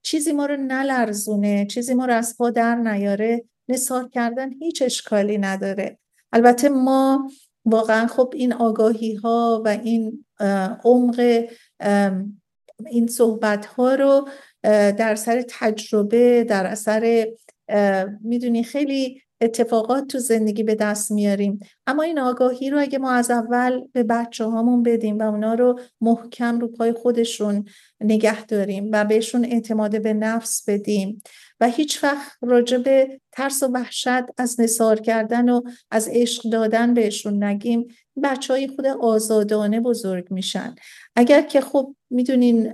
چیزی 0.02 0.32
ما 0.32 0.46
رو 0.46 0.56
نلرزونه 0.56 1.66
چیزی 1.66 1.94
ما 1.94 2.06
رو 2.06 2.14
از 2.14 2.36
پا 2.38 2.50
در 2.50 2.74
نیاره. 2.74 3.44
نثار 3.68 4.08
کردن 4.08 4.52
هیچ 4.52 4.82
اشکالی 4.82 5.38
نداره. 5.38 5.98
البته 6.32 6.68
ما 6.68 7.30
واقعا 7.64 8.06
خب 8.06 8.32
این 8.36 8.52
آگاهی 8.52 9.14
ها 9.14 9.62
و 9.64 9.68
این 9.68 10.24
عمق 10.84 11.44
این 12.86 13.06
صحبت 13.06 13.66
ها 13.66 13.94
رو 13.94 14.28
در 14.62 15.14
سر 15.14 15.44
تجربه 15.48 16.44
در 16.44 16.66
اثر 16.66 17.28
می‌دونی 18.20 18.64
خیلی 18.64 19.22
اتفاقات 19.40 20.06
تو 20.06 20.18
زندگی 20.18 20.62
به 20.62 20.74
دست 20.74 21.12
میاریم. 21.12 21.58
اما 21.86 22.02
این 22.02 22.18
آگاهی 22.18 22.70
رو 22.70 22.80
اگه 22.80 22.98
ما 22.98 23.10
از 23.10 23.30
اول 23.30 23.80
به 23.92 24.02
بچه 24.02 24.44
هامون 24.44 24.82
بدیم 24.82 25.18
و 25.18 25.22
اونا 25.22 25.54
رو 25.54 25.80
محکم 26.00 26.60
رو 26.60 26.68
پای 26.68 26.92
خودشون 26.92 27.64
نگه 28.00 28.46
داریم 28.46 28.88
و 28.92 29.04
بهشون 29.04 29.44
اعتماد 29.44 30.02
به 30.02 30.14
نفس 30.14 30.68
بدیم 30.68 31.22
و 31.60 31.68
هیچ 31.68 32.04
وقت 32.04 32.32
راجع 32.42 32.78
به 32.78 33.20
ترس 33.32 33.62
و 33.62 33.66
وحشت 33.66 34.24
از 34.38 34.60
نصار 34.60 35.00
کردن 35.00 35.48
و 35.48 35.62
از 35.90 36.08
عشق 36.12 36.50
دادن 36.50 36.94
بهشون 36.94 37.44
نگیم. 37.44 37.86
بچه 38.22 38.52
های 38.52 38.68
خود 38.68 38.86
آزادانه 38.86 39.80
بزرگ 39.80 40.26
میشن. 40.30 40.74
اگر 41.16 41.42
که 41.42 41.60
خب 41.60 41.94
می‌دونین 42.10 42.72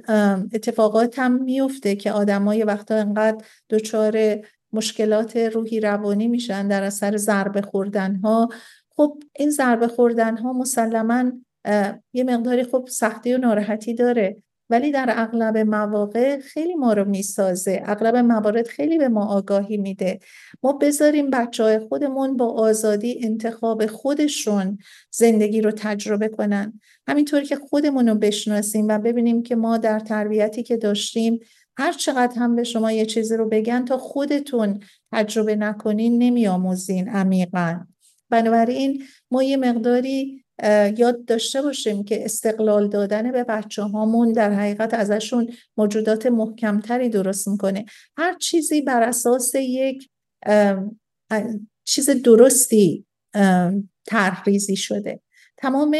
اتفاقات 0.54 1.18
هم 1.18 1.42
میفته 1.42 1.96
که 1.96 2.12
آدم 2.12 2.44
های 2.44 2.62
وقتا 2.62 2.94
انقدر 2.94 3.44
دچار 3.70 4.38
مشکلات 4.72 5.36
روحی 5.36 5.80
روانی 5.80 6.28
میشن 6.28 6.68
در 6.68 6.82
اثر 6.82 7.16
ضربه 7.16 7.62
خوردن 7.62 8.16
ها 8.16 8.48
خب 8.90 9.22
این 9.36 9.50
ضربه 9.50 9.88
خوردن 9.88 10.36
ها 10.36 10.52
مسلما 10.52 11.32
یه 12.12 12.24
مقداری 12.24 12.64
خب 12.64 12.88
سختی 12.90 13.34
و 13.34 13.38
ناراحتی 13.38 13.94
داره 13.94 14.42
ولی 14.70 14.92
در 14.92 15.14
اغلب 15.16 15.58
مواقع 15.58 16.40
خیلی 16.40 16.74
ما 16.74 16.92
رو 16.92 17.04
می‌سازه. 17.04 17.82
اغلب 17.84 18.16
موارد 18.16 18.66
خیلی 18.66 18.98
به 18.98 19.08
ما 19.08 19.26
آگاهی 19.26 19.76
میده. 19.76 20.18
ما 20.62 20.72
بذاریم 20.72 21.30
بچه 21.30 21.62
های 21.62 21.78
خودمون 21.78 22.36
با 22.36 22.46
آزادی 22.46 23.20
انتخاب 23.24 23.86
خودشون 23.86 24.78
زندگی 25.10 25.60
رو 25.60 25.70
تجربه 25.70 26.28
کنن. 26.28 26.80
همینطور 27.08 27.42
که 27.42 27.56
خودمون 27.56 28.08
رو 28.08 28.14
بشناسیم 28.14 28.88
و 28.88 28.98
ببینیم 28.98 29.42
که 29.42 29.56
ما 29.56 29.78
در 29.78 29.98
تربیتی 29.98 30.62
که 30.62 30.76
داشتیم 30.76 31.40
هر 31.76 31.92
چقدر 31.92 32.38
هم 32.38 32.56
به 32.56 32.64
شما 32.64 32.92
یه 32.92 33.06
چیزی 33.06 33.36
رو 33.36 33.48
بگن 33.48 33.84
تا 33.84 33.98
خودتون 33.98 34.80
تجربه 35.12 35.56
نکنین 35.56 36.18
نمیآموزین 36.18 37.08
عمیقا. 37.08 37.80
بنابراین 38.30 39.02
ما 39.30 39.42
یه 39.42 39.56
مقداری 39.56 40.44
یاد 40.96 41.24
داشته 41.24 41.62
باشیم 41.62 42.04
که 42.04 42.24
استقلال 42.24 42.88
دادن 42.88 43.32
به 43.32 43.44
بچه 43.44 43.82
هامون 43.82 44.32
در 44.32 44.52
حقیقت 44.52 44.94
ازشون 44.94 45.52
موجودات 45.76 46.26
محکمتری 46.26 47.08
درست 47.08 47.48
می‌کنه. 47.48 47.84
هر 48.16 48.36
چیزی 48.38 48.82
بر 48.82 49.02
اساس 49.02 49.52
یک 49.54 50.08
چیز 51.84 52.10
درستی 52.10 53.06
ترخیزی 54.06 54.76
شده. 54.76 55.20
تمام 55.60 55.90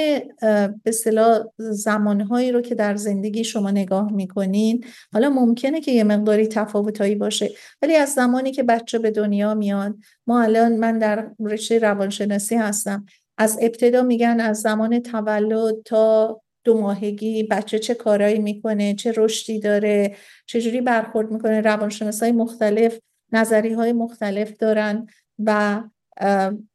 به 0.85 0.91
صلاح 0.93 1.45
زمانهایی 1.59 2.53
رو 2.53 2.61
که 2.61 2.75
در 2.75 2.97
زندگی 2.97 3.45
شما 3.45 3.71
نگاه 3.71 4.13
می‌کنین 4.13 4.85
حالا 5.13 5.31
ممکنه 5.31 5.81
که 5.81 5.93
یه 5.93 6.05
مقداری 6.05 6.47
تفاوتایی 6.47 7.15
باشه 7.15 7.51
ولی 7.83 7.97
از 7.97 8.09
زمانی 8.09 8.53
که 8.53 8.63
بچه 8.63 8.99
به 8.99 9.11
دنیا 9.11 9.55
میاد 9.55 9.95
ما 10.27 10.43
الان 10.43 10.77
من 10.77 10.99
در 10.99 11.31
رشته 11.41 11.79
روانشناسی 11.79 12.55
هستم 12.55 13.07
از 13.39 13.59
ابتدا 13.63 14.03
میگن 14.03 14.41
از 14.41 14.61
زمان 14.61 14.99
تولد 14.99 15.83
تا 15.85 16.41
دو 16.65 16.81
ماهگی 16.81 17.43
بچه 17.43 17.79
چه 17.79 17.95
کارایی 17.95 18.39
می‌کنه 18.39 18.95
چه 18.95 19.13
رشدی 19.17 19.61
داره 19.61 20.17
چجوری 20.47 20.81
برخورد 20.81 21.31
می‌کنه 21.31 21.61
روانشناس 21.61 22.23
های 22.23 22.33
مختلف 22.33 22.99
نظری 23.33 23.73
های 23.73 23.93
مختلف 23.93 24.57
دارن 24.57 25.07
و 25.39 25.83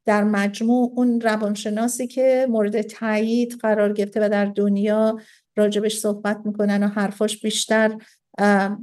در 0.05 0.23
مجموع 0.23 0.93
اون 0.95 1.21
روانشناسی 1.21 2.07
که 2.07 2.47
مورد 2.49 2.81
تایید 2.81 3.57
قرار 3.61 3.93
گرفته 3.93 4.25
و 4.25 4.29
در 4.29 4.45
دنیا 4.45 5.19
راجبش 5.55 5.97
صحبت 5.97 6.41
می‌کنن 6.45 6.83
و 6.83 6.87
حرفاش 6.87 7.41
بیشتر 7.41 7.97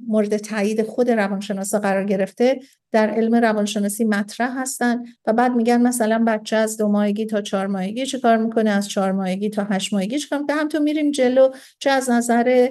مورد 0.08 0.36
تایید 0.36 0.82
خود 0.82 1.10
روانشناسا 1.10 1.78
قرار 1.78 2.04
گرفته 2.04 2.60
در 2.92 3.10
علم 3.10 3.34
روانشناسی 3.34 4.04
مطرح 4.04 4.60
هستن 4.60 5.04
و 5.26 5.32
بعد 5.32 5.52
میگن 5.52 5.82
مثلا 5.82 6.24
بچه 6.26 6.56
از 6.56 6.76
دو 6.76 6.88
ماهگی 6.88 7.26
تا 7.26 7.40
چهار 7.40 7.66
ماهگی 7.66 8.06
چه 8.06 8.18
کار 8.18 8.36
می‌کنه؟ 8.36 8.70
از 8.70 8.88
چهار 8.88 9.12
ماهگی 9.12 9.50
تا 9.50 9.64
هشت 9.64 9.92
ماهگی 9.92 10.18
چه 10.18 10.28
کار 10.28 10.44
هم 10.48 10.68
تو 10.68 10.80
میریم 10.80 11.10
جلو 11.10 11.48
چه 11.78 11.90
از 11.90 12.10
نظر 12.10 12.70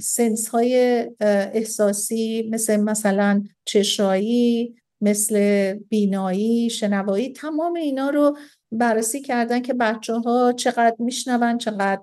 سنس 0.00 0.48
های 0.48 1.06
احساسی 1.20 2.48
مثل 2.52 2.76
مثلا 2.76 3.42
چشایی 3.64 4.74
مثل 5.02 5.72
بینایی 5.72 6.70
شنوایی 6.70 7.32
تمام 7.32 7.74
اینا 7.74 8.10
رو 8.10 8.36
بررسی 8.72 9.20
کردن 9.20 9.62
که 9.62 9.74
بچه 9.74 10.14
ها 10.14 10.52
چقدر 10.52 10.96
میشنون 10.98 11.58
چقدر 11.58 12.00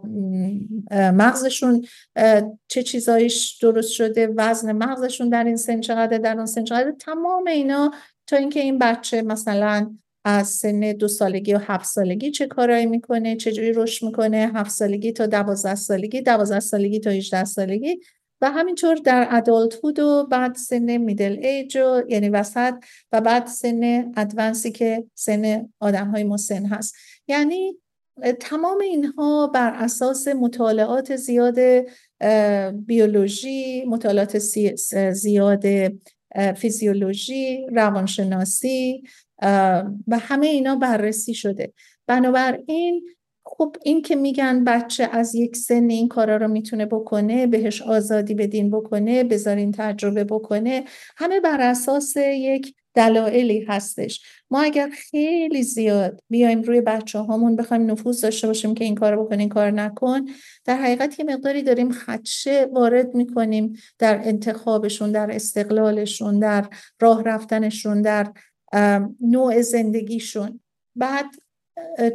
مغزشون 1.12 1.86
چه 2.68 2.84
چیزایش 2.84 3.58
درست 3.62 3.92
شده 3.92 4.28
وزن 4.38 4.72
مغزشون 4.72 5.30
در 5.30 5.44
این 5.44 5.56
سن 5.56 5.82
چقدر 5.82 6.18
در 6.18 6.38
اون 6.38 6.46
سن 6.46 6.64
چقدر 6.64 6.92
تمام 6.92 7.48
اینا. 7.48 7.92
تا 8.28 8.38
اینکه 8.38 8.60
این 8.60 8.78
بچه 8.78 9.22
مثلا 9.22 9.96
از 10.26 10.48
سن 10.48 10.80
دو 10.80 11.08
سالگی 11.08 11.54
و 11.54 11.58
هفت 11.58 11.86
سالگی 11.86 12.32
چه 12.32 12.48
کارایی 12.48 12.86
می‌کنه 12.86 13.36
چجوری 13.36 13.74
رشد 13.74 14.06
می‌کنه 14.06 14.52
هفت 14.56 14.72
سالگی 14.72 15.12
تا 15.12 15.26
دوازده 15.26 15.76
سالگی 15.76 16.22
دوازده 16.22 16.60
سالگی 16.60 17.00
تا 17.00 17.10
18 17.10 17.44
سالگی 17.46 18.00
و 18.42 18.52
همینطور 18.52 18.96
در 18.96 19.28
ادالتهود 19.32 20.00
و 20.00 20.28
بعد 20.32 20.56
سن 20.56 20.98
میدل 20.98 21.38
ایج 21.42 21.78
و 21.78 22.02
یعنی 22.08 22.30
وسط 22.30 22.74
و 23.12 23.22
بعد 23.22 23.48
سن 23.48 24.12
ادوانسی 24.18 24.72
که 24.72 25.04
سن 25.14 25.70
آدم 25.80 26.08
های 26.08 26.24
مسن 26.24 26.66
هست. 26.66 26.96
یعنی 27.28 27.78
تمام 28.40 28.80
اینها 28.80 29.48
بر 29.48 29.74
اساس 29.74 30.28
مطالعات 30.28 31.16
زیاد 31.16 31.60
بیولوژی 32.72 33.86
مطالعات 33.86 34.38
زیاد 35.12 35.66
فیزیولوژی 36.56 37.68
روانشناسی 37.72 39.04
و 40.08 40.20
همه 40.20 40.48
اینا 40.48 40.76
بررسی 40.76 41.34
شده. 41.34 41.74
بنابراین 42.08 43.06
خب 43.60 43.76
این 43.84 44.02
که 44.02 44.16
میگن 44.16 44.64
بچه 44.64 45.10
از 45.12 45.36
یک 45.36 45.56
سن 45.56 45.90
این 45.90 46.08
کارا 46.08 46.38
رو 46.38 46.48
می‌تونه 46.48 46.86
بکنه 46.86 47.48
بهش 47.48 47.82
آزادی 47.82 48.34
بدین 48.34 48.70
بکنه 48.70 49.24
بذارین 49.24 49.72
تجربه 49.72 50.24
بکنه 50.24 50.84
همه 51.18 51.40
بر 51.40 51.62
اساس 51.62 52.14
یک 52.18 52.76
دلایلی 52.94 53.66
هستش. 53.68 54.22
ما 54.52 54.62
اگر 54.62 54.90
خیلی 54.90 55.64
زیاد 55.64 56.24
بیایم 56.30 56.62
روی 56.62 56.82
بچه 56.82 57.20
هامون 57.20 57.56
بخوایم 57.56 57.92
نفوذ 57.92 58.22
داشته 58.22 58.48
باشیم 58.48 58.74
که 58.74 58.84
این 58.84 58.96
کار 58.96 59.24
بکن 59.24 59.40
این 59.40 59.50
کار 59.50 59.72
نکن 59.72 60.26
در 60.66 60.76
حقیقت 60.76 61.20
یه 61.20 61.26
مقداری 61.26 61.64
داریم 61.64 61.92
خدشه 61.92 62.68
وارد 62.74 63.16
می‌کنیم 63.16 63.74
در 63.98 64.22
انتخابشون 64.24 65.12
در 65.12 65.36
استقلالشون 65.36 66.40
در 66.40 66.70
راه 67.00 67.24
رفتنشون 67.24 68.02
در 68.02 68.32
نوع 69.22 69.62
زندگیشون. 69.62 70.60
بعد 70.96 71.26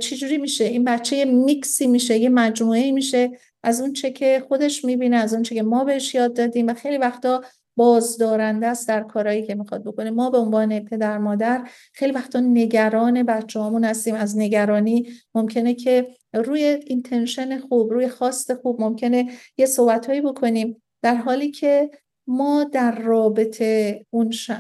چجوری 0.01 0.39
میشه؟ 0.39 0.65
این 0.65 0.85
بچه 0.85 1.17
یه 1.17 1.25
میکسی 1.25 1.87
میشه 1.87 2.19
یه 2.19 2.29
مجموعه 2.29 2.93
میشه. 2.93 3.31
از 3.63 3.81
اون 3.81 3.93
چه 3.93 4.11
که 4.11 4.45
خودش 4.49 4.85
می‌بینه 4.85 5.17
از 5.17 5.35
اون 5.35 5.43
چه 5.43 5.55
که 5.55 5.63
ما 5.63 5.85
بهش 5.85 6.15
یاد 6.15 6.37
دادیم. 6.37 6.67
و 6.67 6.75
خیلی 6.75 6.99
وقتا 6.99 7.43
بازدارنده 7.77 8.67
است 8.67 8.89
در 8.89 9.03
کارهایی 9.03 9.47
که 9.47 9.55
می‌خواد 9.55 9.85
بکنه. 9.85 10.11
ما 10.11 10.31
به 10.31 10.39
عنوان 10.39 10.81
پدر 10.81 11.19
مادر 11.19 11.69
خیلی 11.93 12.13
وقتا 12.13 12.41
نگران 12.41 13.23
بچه 13.23 13.61
همون 13.61 13.85
هستیم. 13.85 14.15
از 14.15 14.39
نگرانی 14.39 15.09
ممکنه 15.35 15.75
که 15.75 16.09
روی 16.35 16.65
اینتنشن 16.65 17.59
خوب 17.59 17.93
روی 17.93 18.09
خواست 18.09 18.55
خوب 18.55 18.81
ممکنه 18.81 19.31
یه 19.57 19.67
صحبت 19.67 20.11
بکنیم. 20.11 20.83
در 21.03 21.15
حالی 21.15 21.51
که 21.51 21.91
ما 22.27 22.65
در 22.65 22.99
رابطه 23.01 24.07
اون 24.11 24.31
ش... 24.31 24.51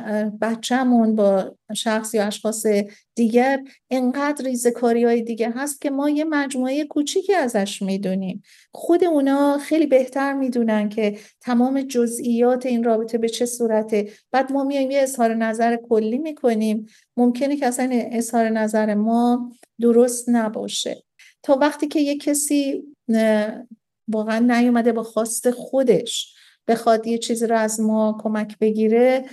بچهمون 0.40 1.16
با 1.16 1.56
شخص 1.76 2.14
یا 2.14 2.26
اشخاص 2.26 2.66
دیگر 3.14 3.62
انقدر 3.90 4.44
ریزکاری 4.44 5.04
های 5.04 5.22
دیگه 5.22 5.50
هست 5.50 5.80
که 5.80 5.90
ما 5.90 6.10
یه 6.10 6.24
مجموعه 6.24 6.84
کوچیکی 6.84 7.34
ازش 7.34 7.82
می‌دونیم. 7.82 8.42
خود 8.72 9.04
اونا 9.04 9.58
خیلی 9.58 9.86
بهتر 9.86 10.32
می‌دونن 10.32 10.88
که 10.88 11.18
تمام 11.40 11.82
جزئیات 11.82 12.66
این 12.66 12.84
رابطه 12.84 13.18
به 13.18 13.28
چه 13.28 13.46
صورته. 13.46 14.10
بعد 14.32 14.52
ما 14.52 14.64
میایم 14.64 14.90
یه 14.90 15.00
اظهار 15.00 15.34
نظر 15.34 15.76
کلی 15.76 16.18
می‌کنیم. 16.18 16.86
ممکنه 17.16 17.56
که 17.56 17.66
اصلا 17.66 17.88
اظهار 17.92 18.48
نظر 18.48 18.94
ما 18.94 19.52
درست 19.80 20.28
نباشه. 20.28 21.04
تا 21.42 21.56
وقتی 21.60 21.88
که 21.88 22.00
یه 22.00 22.18
کسی 22.18 22.82
واقعا 24.08 24.38
نیومده 24.38 24.92
با 24.92 25.02
خواست 25.02 25.50
خودش 25.50 26.34
بخواد 26.68 27.06
یه 27.06 27.18
چیزی 27.18 27.46
رو 27.46 27.56
از 27.56 27.80
ما 27.80 28.18
کمک 28.22 28.58
بگیره 28.58 29.24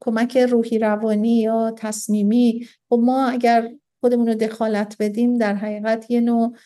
کمک 0.00 0.36
روحی 0.36 0.78
روانی 0.78 1.40
یا 1.40 1.74
تصمیمی. 1.76 2.66
خب 2.88 3.00
ما 3.02 3.26
اگر 3.26 3.70
خودمون 4.00 4.26
رو 4.26 4.34
دخالت 4.34 4.96
بدیم 5.00 5.38
در 5.38 5.54
حقیقت 5.54 6.10
یه 6.10 6.20
نوع 6.20 6.56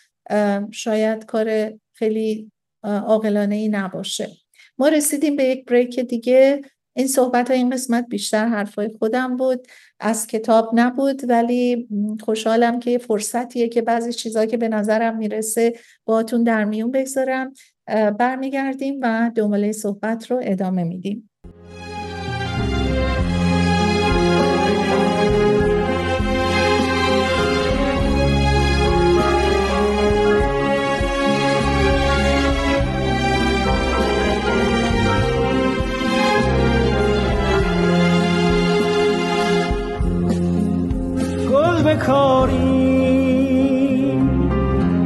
شاید 0.71 1.25
کار 1.25 1.73
خیلی 1.93 2.53
عاقلانه 2.83 3.55
ای 3.55 3.69
نباشه. 3.69 4.29
ما 4.79 4.89
رسیدیم 4.89 5.37
به 5.37 5.45
یک 5.45 5.65
بریک 5.65 6.01
دیگه. 6.01 6.63
این 6.97 7.07
صحبت 7.07 7.49
ها 7.49 7.55
این 7.55 7.71
قسمت 7.71 8.07
بیشتر 8.09 8.47
حرفای 8.47 8.91
خودم 8.99 9.37
بود. 9.37 9.67
از 10.01 10.27
کتاب 10.27 10.71
نبود 10.75 11.31
ولی 11.31 11.89
خوشحالم 12.21 12.81
که 12.81 12.99
فرصتیه 12.99 13.69
که 13.69 13.83
بعضی 13.83 14.13
چیزهایی 14.13 14.49
که 14.49 14.57
به 14.57 14.69
نظرم 14.69 15.17
می‌رسه 15.17 15.75
باتون 16.05 16.43
در 16.43 16.65
میون 16.65 16.91
بگذارم. 16.91 17.53
برمیگردیم 18.19 19.01
و 19.03 19.31
دنباله 19.35 19.73
صحبت 19.73 20.31
رو 20.31 20.41
ادامه 20.43 20.85
میدیم. 20.85 21.31
گل 41.51 41.83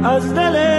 از 0.03 0.35
دل 0.35 0.72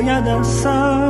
باید 0.00 0.28
از 0.28 0.46
سر 0.46 1.09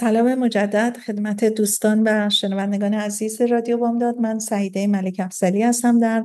سلام 0.00 0.34
مجدد 0.34 0.96
خدمت 1.06 1.44
دوستان 1.44 2.02
و 2.06 2.30
شنوندگان 2.30 2.94
عزیز 2.94 3.40
رادیو 3.40 3.76
بامداد. 3.76 4.18
من 4.18 4.38
سعیده 4.38 4.86
ملک 4.86 5.16
افسلی 5.18 5.62
هستم 5.62 5.98
در 5.98 6.24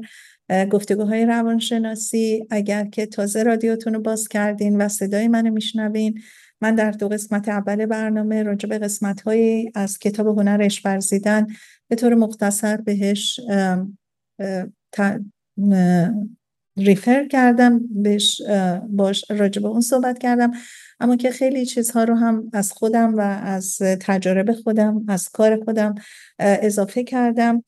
گفتگوهای 0.65 1.25
روانشناسی. 1.25 2.47
اگر 2.49 2.85
که 2.85 3.05
تازه 3.05 3.43
رادیوتون 3.43 3.93
رو 3.93 3.99
باز 3.99 4.27
کردین 4.27 4.81
و 4.81 4.87
صدای 4.87 5.27
منو 5.27 5.51
میشنوین 5.51 6.21
من 6.61 6.75
در 6.75 6.91
دو 6.91 7.09
قسمت 7.09 7.49
اول 7.49 7.85
برنامه 7.85 8.43
راجع 8.43 8.69
به 8.69 8.79
قسمت 8.79 9.21
های 9.21 9.71
از 9.75 9.99
کتاب 9.99 10.39
هنر 10.39 10.61
اشورزیدن 10.61 11.47
به 11.87 11.95
طور 11.95 12.15
مختصر 12.15 12.77
بهش 12.77 13.39
ریفر 16.77 17.27
کردم 17.27 17.81
بهش 17.89 18.41
باش 18.89 19.25
راجع 19.31 19.61
به 19.61 19.67
اون 19.67 19.81
صحبت 19.81 20.19
کردم. 20.19 20.51
اما 20.99 21.15
که 21.15 21.31
خیلی 21.31 21.65
چیزها 21.65 22.03
رو 22.03 22.15
هم 22.15 22.49
از 22.53 22.71
خودم 22.71 23.15
و 23.15 23.21
از 23.21 23.77
تجارب 23.77 24.51
خودم 24.51 25.05
از 25.07 25.29
کار 25.29 25.63
خودم 25.63 25.95
اضافه 26.39 27.03
کردم 27.03 27.63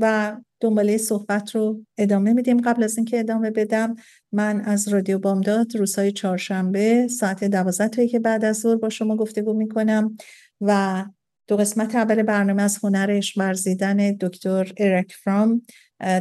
و 0.00 0.36
دنباله 0.60 0.96
صحبت 0.96 1.54
رو 1.54 1.84
ادامه 1.98 2.32
میدیم. 2.32 2.60
قبل 2.60 2.82
از 2.82 2.96
اینکه 2.96 3.20
ادامه 3.20 3.50
بدم 3.50 3.94
من 4.32 4.60
از 4.60 4.88
رادیو 4.88 5.18
بامداد 5.18 5.76
روزهای 5.76 6.12
چهارشنبه 6.12 7.08
ساعت 7.08 7.44
دوازده 7.44 7.88
تایی 7.88 8.08
که 8.08 8.18
بعد 8.18 8.44
از 8.44 8.56
ظهر 8.56 8.76
با 8.76 8.88
شما 8.88 9.16
گفتگو 9.16 9.52
می‌کنم 9.52 10.16
و 10.60 11.04
دو 11.46 11.56
قسمت 11.56 11.94
اول 11.94 12.22
برنامه 12.22 12.62
از 12.62 12.78
هنرش 12.82 13.38
ورزیدن 13.38 14.16
دکتر 14.16 14.72
ارک 14.76 15.12
فرام 15.24 15.62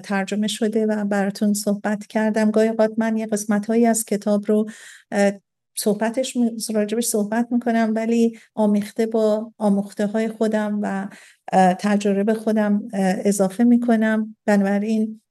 ترجمه 0.04 0.48
شده 0.48 0.86
و 0.86 1.06
براتون 1.06 1.54
صحبت 1.54 2.08
کردم. 2.08 2.52
گاهی 2.52 2.72
من 2.98 3.18
یه 3.18 3.26
قسمت 3.26 3.66
هایی 3.66 3.86
از 3.86 4.06
کتاب 4.06 4.46
رو 4.48 4.70
صحبتش 5.78 6.38
راجبش 6.74 7.06
صحبت 7.06 7.48
می‌کنم 7.52 7.92
ولی 7.96 8.40
آمیخته 8.56 9.06
با 9.06 9.52
آموخته 9.58 10.08
های 10.08 10.28
خودم 10.28 10.80
و 10.82 11.08
تجربه 11.80 12.34
خودم 12.34 12.88
اضافه 13.26 13.64
می‌کنم. 13.64 14.36
بنابراین 14.46 15.22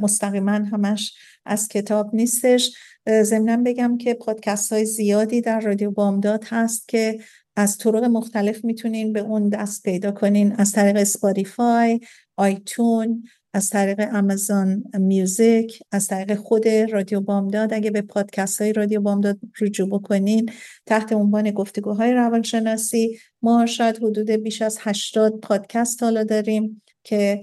مستقیما 0.00 0.52
همش 0.52 1.14
از 1.46 1.68
کتاب 1.68 2.14
نیستش. 2.14 2.76
ضمنا 3.22 3.56
بگم 3.56 3.98
که 3.98 4.14
پادکست 4.14 4.72
های 4.72 4.84
زیادی 4.86 5.40
در 5.40 5.60
رادیو 5.60 5.90
بامداد 5.90 6.44
هست 6.48 6.88
که 6.88 7.20
از 7.56 7.78
طرق 7.78 8.04
مختلف 8.04 8.64
می‌تونین 8.64 9.12
به 9.12 9.20
اون 9.20 9.48
دست 9.48 9.82
پیدا 9.82 10.12
کنین. 10.12 10.52
از 10.52 10.72
طریق 10.72 11.02
سپاتیفای 11.02 12.00
آیتون 12.36 13.24
از 13.54 13.70
طریق 13.70 14.00
آمازون 14.00 14.84
میوزیک 14.98 15.82
از 15.92 16.06
طریق 16.06 16.34
خود 16.34 16.68
رادیو 16.68 17.20
بامداد. 17.20 17.74
اگه 17.74 17.90
به 17.90 18.02
پادکست 18.02 18.60
های 18.60 18.72
رادیو 18.72 19.00
بامداد 19.00 19.38
رجوع 19.60 19.88
بکنین 19.88 20.50
تحت 20.86 21.12
عنوان 21.12 21.50
گفتگوهای 21.50 22.12
روانشناسی 22.12 23.18
ما 23.42 23.66
شاید 23.66 23.96
حدود 23.96 24.30
بیش 24.30 24.62
از 24.62 24.78
80 24.80 25.40
پادکست 25.40 26.02
حالا 26.02 26.24
داریم 26.24 26.82
که 27.04 27.42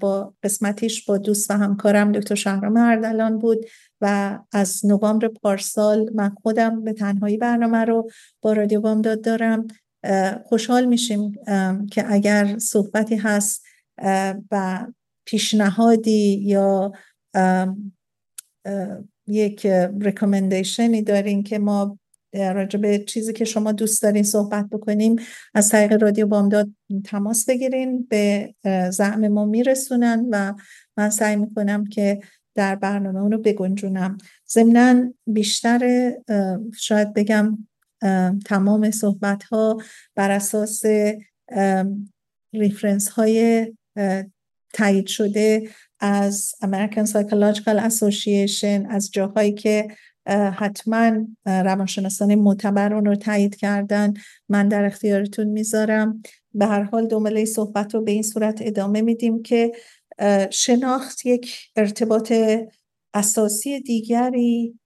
با 0.00 0.34
قسمتیش 0.42 1.04
با 1.04 1.18
دوست 1.18 1.50
و 1.50 1.54
همکارم 1.54 2.12
دکتر 2.12 2.34
شهرام 2.34 2.76
اردلان 2.76 3.38
بود 3.38 3.66
و 4.00 4.38
از 4.52 4.86
نوامبر 4.86 5.28
پارسال 5.28 6.10
من 6.14 6.30
خودم 6.42 6.84
به 6.84 6.92
تنهایی 6.92 7.36
برنامه 7.36 7.84
رو 7.84 8.10
با 8.40 8.52
رادیو 8.52 8.80
بامداد 8.80 9.24
دارم. 9.24 9.66
خوشحال 10.44 10.84
میشیم 10.84 11.32
که 11.90 12.04
اگر 12.12 12.58
صحبتی 12.58 13.16
هست 13.16 13.62
و 14.50 14.86
پیشنهادی 15.26 16.38
یا 16.42 16.92
یک 19.26 19.66
ریکومندیشنی 20.00 21.02
دارین 21.02 21.42
که 21.42 21.58
ما 21.58 21.98
راجع 22.34 22.78
به 22.78 22.98
چیزی 22.98 23.32
که 23.32 23.44
شما 23.44 23.72
دوست 23.72 24.02
دارین 24.02 24.22
صحبت 24.22 24.68
بکنیم 24.70 25.16
از 25.54 25.68
طریق 25.68 26.02
رادیو 26.02 26.26
بامداد 26.26 26.70
تماس 27.04 27.48
بگیرین 27.48 28.06
به 28.10 28.54
زعم 28.90 29.28
ما 29.28 29.44
میرسونن 29.44 30.26
و 30.30 30.54
من 30.96 31.10
سعی 31.10 31.36
می‌کنم 31.36 31.86
که 31.86 32.20
در 32.54 32.74
برنامه 32.74 33.20
اونو 33.20 33.38
بگنجونم. 33.38 34.18
ضمنا 34.50 35.12
بیشتر 35.26 36.12
شاید 36.76 37.14
بگم 37.14 37.58
تمام 38.44 38.90
صحبت 38.90 39.42
ها 39.42 39.76
بر 40.14 40.30
اساس 40.30 40.82
ریفرنس 42.52 43.08
های 43.08 43.66
تایید 44.76 45.06
شده 45.06 45.68
از 46.00 46.54
American 46.64 47.06
Psychological 47.06 47.90
Association 47.90 48.86
از 48.90 49.10
جاهایی 49.12 49.52
که 49.52 49.88
حتما 50.54 51.12
روانشناسان 51.46 52.34
معتبر 52.34 52.94
اون 52.94 53.04
رو 53.04 53.14
تایید 53.14 53.56
کردن. 53.56 54.14
من 54.48 54.68
در 54.68 54.84
اختیارتون 54.84 55.46
می‌ذارم. 55.46 56.22
به 56.54 56.66
هر 56.66 56.82
حال 56.82 57.06
دنباله 57.06 57.44
صحبت 57.44 57.94
رو 57.94 58.02
به 58.02 58.12
این 58.12 58.22
صورت 58.22 58.58
ادامه 58.60 59.02
میدیم 59.02 59.42
که 59.42 59.72
شناخت 60.50 61.26
یک 61.26 61.56
ارتباط 61.76 62.32
اساسی 63.14 63.80
دیگری 63.80 64.78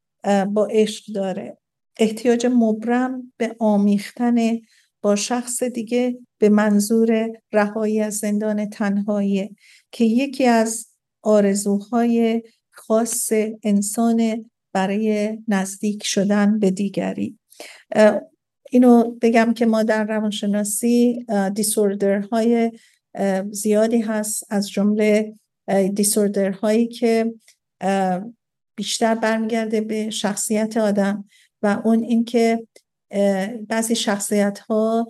با 0.48 0.68
عشق 0.70 1.12
داره. 1.14 1.56
احتیاج 1.98 2.46
مبرم 2.50 3.32
به 3.36 3.56
آمیختن 3.58 4.36
با 5.02 5.16
شخص 5.16 5.62
دیگه 5.62 6.18
به 6.38 6.48
منظور 6.48 7.30
رهایی 7.52 8.00
از 8.00 8.16
زندان 8.16 8.68
تنهایی. 8.68 9.56
که 9.92 10.04
یکی 10.04 10.46
از 10.46 10.86
آرزوهای 11.22 12.42
خاص 12.70 13.32
انسان 13.62 14.50
برای 14.72 15.38
نزدیک 15.48 16.06
شدن 16.06 16.58
به 16.58 16.70
دیگری. 16.70 17.38
اینو 18.70 19.10
بگم 19.22 19.54
که 19.54 19.66
ما 19.66 19.82
در 19.82 20.04
روانشناسی 20.04 21.26
دیسوردرهای 21.54 22.72
زیادی 23.50 24.00
هست. 24.00 24.44
از 24.50 24.70
جمله 24.70 25.34
دیسوردرهایی 25.94 26.86
که 26.86 27.34
بیشتر 28.76 29.14
برمیگرده 29.14 29.80
به 29.80 30.10
شخصیت 30.10 30.76
آدم 30.76 31.24
و 31.62 31.82
اون 31.84 32.02
اینکه 32.02 32.66
بعضی 33.68 33.94
شخصیت 33.94 34.58
ها 34.58 35.08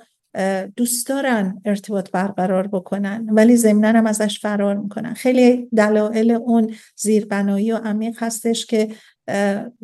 دوست 0.77 1.09
دارن 1.09 1.63
ارتباط 1.65 2.11
برقرار 2.11 2.67
بکنن 2.67 3.27
ولی 3.31 3.57
ضمنا 3.57 3.89
هم 3.89 4.07
ازش 4.07 4.41
فرار 4.41 4.77
می‌کنن. 4.77 5.15
خیلی 5.15 5.69
دلایل 5.77 6.31
اون 6.31 6.75
زیربنایی 6.97 7.73
و 7.73 7.77
عمیق 7.77 8.23
هستش 8.23 8.67
که 8.67 8.89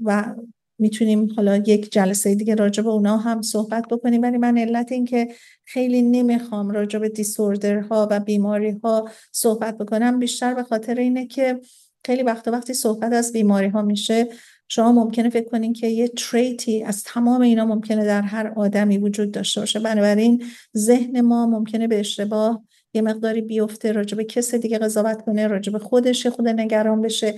و 0.02 0.34
می‌تونیم 0.78 1.28
حالا 1.36 1.56
یک 1.56 1.92
جلسه 1.92 2.34
دیگه 2.34 2.54
راجع 2.54 2.82
به 2.82 2.88
اونا 2.88 3.16
هم 3.16 3.42
صحبت 3.42 3.88
بکنیم. 3.88 4.22
ولی 4.22 4.38
من 4.38 4.58
علت 4.58 4.92
این 4.92 5.04
که 5.04 5.28
خیلی 5.64 6.02
نمی‌خوام 6.02 6.70
راجع 6.70 6.98
به 6.98 7.08
دیسوردرها 7.08 8.08
و 8.10 8.20
بیماری 8.20 8.70
ها 8.84 9.08
صحبت 9.32 9.78
بکنم 9.78 10.18
بیشتر 10.18 10.54
به 10.54 10.62
خاطر 10.62 10.94
اینه 10.94 11.26
که 11.26 11.60
خیلی 12.04 12.22
وقت 12.22 12.48
وقتی 12.48 12.74
صحبت 12.74 13.12
از 13.12 13.32
بیماری 13.32 13.68
ها 13.68 13.82
میشه 13.82 14.28
شما 14.68 14.92
ممکنه 14.92 15.30
فکر 15.30 15.48
کنین 15.48 15.72
که 15.72 15.86
یه 15.86 16.08
تریتی 16.08 16.82
از 16.82 17.02
تمام 17.04 17.40
اینا 17.40 17.64
ممکنه 17.64 18.04
در 18.04 18.22
هر 18.22 18.52
آدمی 18.56 18.98
وجود 18.98 19.30
داشته 19.30 19.60
باشه. 19.60 19.80
بنابراین 19.80 20.44
ذهن 20.76 21.20
ما 21.20 21.46
ممکنه 21.46 21.88
به 21.88 22.00
اشتباه 22.00 22.62
یه 22.94 23.02
مقداری 23.02 23.40
بیفته 23.40 23.92
راجع 23.92 24.16
به 24.16 24.24
کس 24.24 24.54
دیگه 24.54 24.78
قضاوت 24.78 25.22
کنه 25.22 25.46
راجع 25.46 25.72
به 25.72 25.78
خودش 25.78 26.26
خود 26.26 26.48
نگران 26.48 27.00
بشه. 27.00 27.34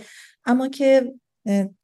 اما 0.47 0.69
که 0.69 1.13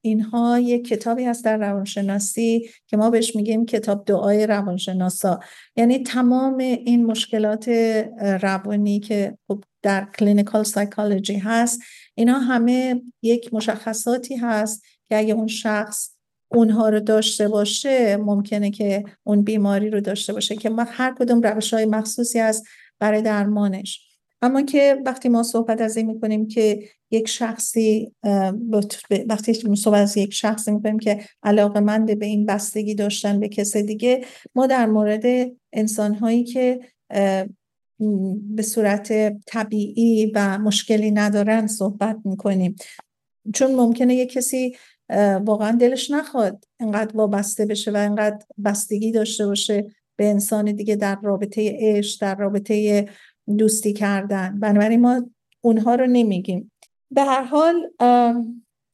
اینها 0.01 0.59
یه 0.59 0.79
کتابی 0.79 1.25
هست 1.25 1.45
در 1.45 1.57
روانشناسی 1.57 2.71
که 2.87 2.97
ما 2.97 3.11
بهش 3.11 3.37
میگیم 3.37 3.67
کتاب 3.67 4.05
دعای 4.05 4.47
روانشناسا. 4.47 5.41
یعنی 5.77 5.99
تمام 5.99 6.59
این 6.59 7.07
مشکلات 7.07 7.69
روانی 8.43 9.01
که 9.01 9.39
خب 9.49 9.65
در 9.83 10.09
clinical 10.19 10.63
psychology 10.63 11.37
هست 11.37 11.81
اینا 12.15 12.39
همه 12.39 13.03
یک 13.23 13.55
مشخصاتی 13.55 14.37
هست 14.37 14.83
که 15.09 15.19
اگه 15.19 15.35
اون 15.35 15.47
شخص 15.47 16.11
اونها 16.49 16.89
رو 16.89 17.01
داشته 17.01 17.49
باشه 17.49 18.17
ممکنه 18.17 18.71
که 18.71 19.05
اون 19.25 19.43
بیماری 19.43 19.91
رو 19.91 20.01
داشته 20.01 20.33
باشه 20.33 20.57
که 20.57 20.71
هر 20.79 21.15
کدوم 21.19 21.41
روش 21.41 21.75
های 21.75 21.85
مخصوصی 21.85 22.39
هست 22.39 22.65
برای 22.99 23.23
درمانش. 23.23 24.09
اما 24.43 24.63
که 24.63 25.03
وقتی 25.07 25.29
ما 25.29 25.43
صحبت 25.43 25.81
از 25.81 25.97
این 25.97 26.07
می‌کنیم 26.07 26.49
که 26.49 26.89
یک 27.11 27.29
شخصی 27.29 28.13
وقتی 29.29 29.75
صحبت 29.77 30.01
از 30.01 30.17
یک 30.17 30.35
شخصی 30.35 30.71
می‌کنیم 30.71 30.99
که 30.99 31.25
علاقه 31.43 31.81
مند 31.81 32.19
به 32.19 32.27
این 32.27 32.47
بستگی 32.47 32.95
داشتن 32.95 33.41
به 33.41 33.49
کس 33.49 33.77
دیگه 33.77 34.25
ما 34.55 34.67
در 34.67 34.87
مورد 34.87 35.53
انسان 35.73 36.15
هایی 36.15 36.45
که 36.45 36.81
به 38.41 38.63
صورت 38.63 39.33
طبیعی 39.47 40.33
و 40.35 40.59
مشکلی 40.59 41.11
ندارن 41.11 41.67
صحبت 41.67 42.17
می‌کنیم. 42.25 42.77
چون 43.55 43.75
ممکنه 43.75 44.15
یک 44.15 44.33
کسی 44.33 44.77
واقعا 45.45 45.77
دلش 45.81 46.11
نخواد 46.11 46.65
انقدر 46.81 47.17
وابسته 47.17 47.67
بشه 47.67 47.91
و 47.91 47.97
انقدر 47.97 48.45
بستگی 48.65 49.13
داشته 49.13 49.47
باشه 49.47 49.87
به 50.17 50.27
انسان 50.31 50.73
دیگه 50.73 50.97
در 50.97 51.19
رابطه 51.23 51.77
عشق 51.81 52.21
در 52.21 52.35
رابطه 52.35 53.07
دوستی 53.59 53.93
کردن. 53.93 54.61
بنابراین 54.61 55.01
ما 55.01 55.31
اونها 55.61 55.95
رو 55.95 56.07
نمیگیم. 56.07 56.73
به 57.11 57.23
هر 57.23 57.43
حال 57.43 57.91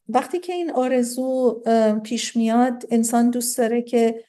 وقتی 0.09 0.39
که 0.39 0.53
این 0.53 0.71
آرزو 0.71 1.61
پیش 2.03 2.35
میاد 2.35 2.83
انسان 2.91 3.29
دوست 3.29 3.57
داره 3.57 3.81
که 3.81 4.23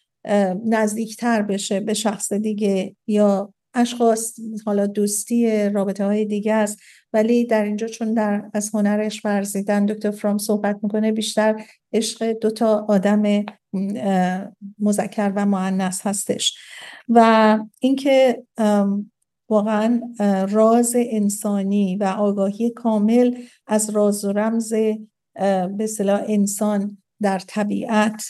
نزدیکتر 0.64 1.42
بشه 1.42 1.80
به 1.80 1.94
شخص 1.94 2.32
دیگه 2.32 2.96
یا 3.06 3.54
اشخاص 3.74 4.34
حالا 4.66 4.86
دوستی 4.86 5.68
رابطه 5.68 6.04
های 6.04 6.24
دیگه 6.24 6.54
است. 6.54 6.78
ولی 7.12 7.46
در 7.46 7.64
اینجا 7.64 7.86
چون 7.86 8.14
در 8.14 8.50
از 8.54 8.70
هنرش 8.74 9.24
ورزیدن 9.24 9.86
دکتر 9.86 10.10
فرام 10.10 10.38
صحبت 10.38 10.78
می‌کنه 10.82 11.12
بیشتر 11.12 11.62
عشق 11.92 12.32
دوتا 12.32 12.86
آدم 12.88 13.44
مذکر 14.78 15.32
و 15.36 15.46
معنس 15.46 16.06
هستش. 16.06 16.58
و 17.08 17.58
اینکه 17.80 18.42
واقعا 19.48 20.00
راز 20.50 20.96
انسانی 20.96 21.96
و 21.96 22.04
آگاهی 22.04 22.70
کامل 22.70 23.34
از 23.66 23.90
راز 23.90 24.24
و 24.24 24.32
رمز 24.32 24.74
به 25.76 25.86
صلاح 25.86 26.22
انسان 26.26 26.98
در 27.22 27.38
طبیعت 27.38 28.24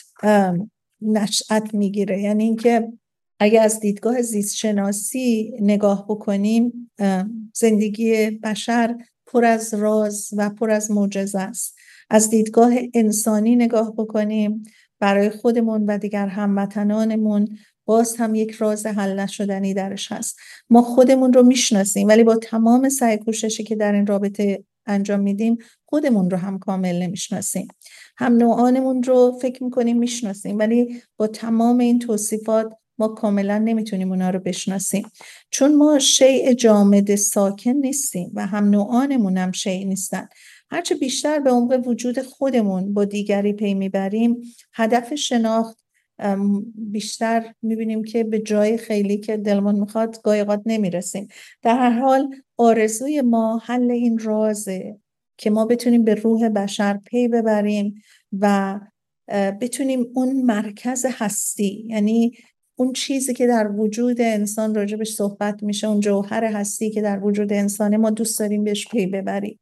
نشأت 1.01 1.73
می‌گیره. 1.73 2.21
یعنی 2.21 2.43
اینکه 2.43 2.93
اگر 3.39 3.63
از 3.63 3.79
دیدگاه 3.79 4.21
زیست 4.21 4.55
شناسی 4.55 5.53
نگاه 5.59 6.05
بکنیم 6.09 6.91
زندگی 7.53 8.29
بشر 8.29 8.95
پر 9.25 9.45
از 9.45 9.73
راز 9.73 10.29
و 10.37 10.49
پر 10.49 10.71
از 10.71 10.91
معجزه 10.91 11.39
است. 11.39 11.75
از 12.09 12.29
دیدگاه 12.29 12.73
انسانی 12.93 13.55
نگاه 13.55 13.93
بکنیم 13.97 14.63
برای 14.99 15.29
خودمون 15.29 15.85
و 15.85 15.97
دیگر 15.97 16.27
هموطنانمون 16.27 17.57
باز 17.85 18.15
هم 18.15 18.35
یک 18.35 18.51
راز 18.51 18.85
حل 18.85 19.19
نشدنی 19.19 19.73
درش 19.73 20.11
هست. 20.11 20.37
ما 20.69 20.81
خودمون 20.81 21.33
رو 21.33 21.43
می‌شناسیم 21.43 22.07
ولی 22.07 22.23
با 22.23 22.35
تمام 22.35 22.89
سعی 22.89 23.17
کوششی 23.17 23.63
که 23.63 23.75
در 23.75 23.93
این 23.93 24.07
رابطه 24.07 24.63
انجام 24.85 25.19
میدیم 25.19 25.57
خودمون 25.85 26.29
رو 26.29 26.37
هم 26.37 26.59
کامل 26.59 27.01
نمی‌شناسیم. 27.01 27.67
هم 28.17 28.37
نوعانمون 28.37 29.03
رو 29.03 29.39
فکر 29.41 29.63
می‌کنیم 29.63 29.97
می‌شناسیم 29.97 30.59
ولی 30.59 31.01
با 31.17 31.27
تمام 31.27 31.77
این 31.77 31.99
توصیفات 31.99 32.73
ما 32.97 33.07
کاملا 33.07 33.57
نمی‌تونیم 33.57 34.09
اونا 34.09 34.29
رو 34.29 34.39
بشناسیم. 34.39 35.11
چون 35.51 35.75
ما 35.75 35.99
شیء 35.99 36.53
جامد 36.53 37.15
ساکن 37.15 37.71
نیستیم 37.71 38.31
و 38.33 38.47
هم 38.47 38.69
نوعانمون 38.69 39.37
هم 39.37 39.51
شیء 39.51 39.87
نیستن. 39.87 40.27
هرچه 40.71 40.95
بیشتر 40.95 41.39
به 41.39 41.51
عمق 41.51 41.87
وجود 41.87 42.21
خودمون 42.21 42.93
با 42.93 43.05
دیگری 43.05 43.53
پی 43.53 43.73
می‌بریم 43.73 44.41
هدف 44.73 45.13
شناخت 45.15 45.77
بیشتر 46.75 47.53
می‌بینیم 47.61 48.03
که 48.03 48.23
به 48.23 48.39
جای 48.39 48.77
خیلی 48.77 49.17
که 49.17 49.37
دلمون 49.37 49.79
می‌خواد 49.79 50.21
گایقات 50.23 50.61
نمی‌رسیم. 50.65 51.27
در 51.61 51.77
هر 51.77 51.99
حال 51.99 52.35
آرزوی 52.57 53.21
ما 53.21 53.61
حل 53.65 53.91
این 53.91 54.17
رازه 54.17 54.97
که 55.37 55.49
ما 55.49 55.65
بتونیم 55.65 56.03
به 56.03 56.15
روح 56.15 56.49
بشر 56.49 56.97
پی 56.97 57.27
ببریم 57.27 57.95
و 58.39 58.79
بتونیم 59.61 60.05
اون 60.13 60.41
مرکز 60.41 61.05
هستی 61.09 61.85
یعنی 61.87 62.31
اون 62.75 62.93
چیزی 62.93 63.33
که 63.33 63.47
در 63.47 63.71
وجود 63.71 64.21
انسان 64.21 64.75
راجبش 64.75 65.13
صحبت 65.13 65.63
میشه 65.63 65.87
اون 65.87 65.99
جوهر 65.99 66.43
هستی 66.43 66.89
که 66.89 67.01
در 67.01 67.19
وجود 67.23 67.53
انسانه 67.53 67.97
ما 67.97 68.09
دوست 68.09 68.39
داریم 68.39 68.63
بهش 68.63 68.87
پی 68.87 69.07
ببریم. 69.07 69.59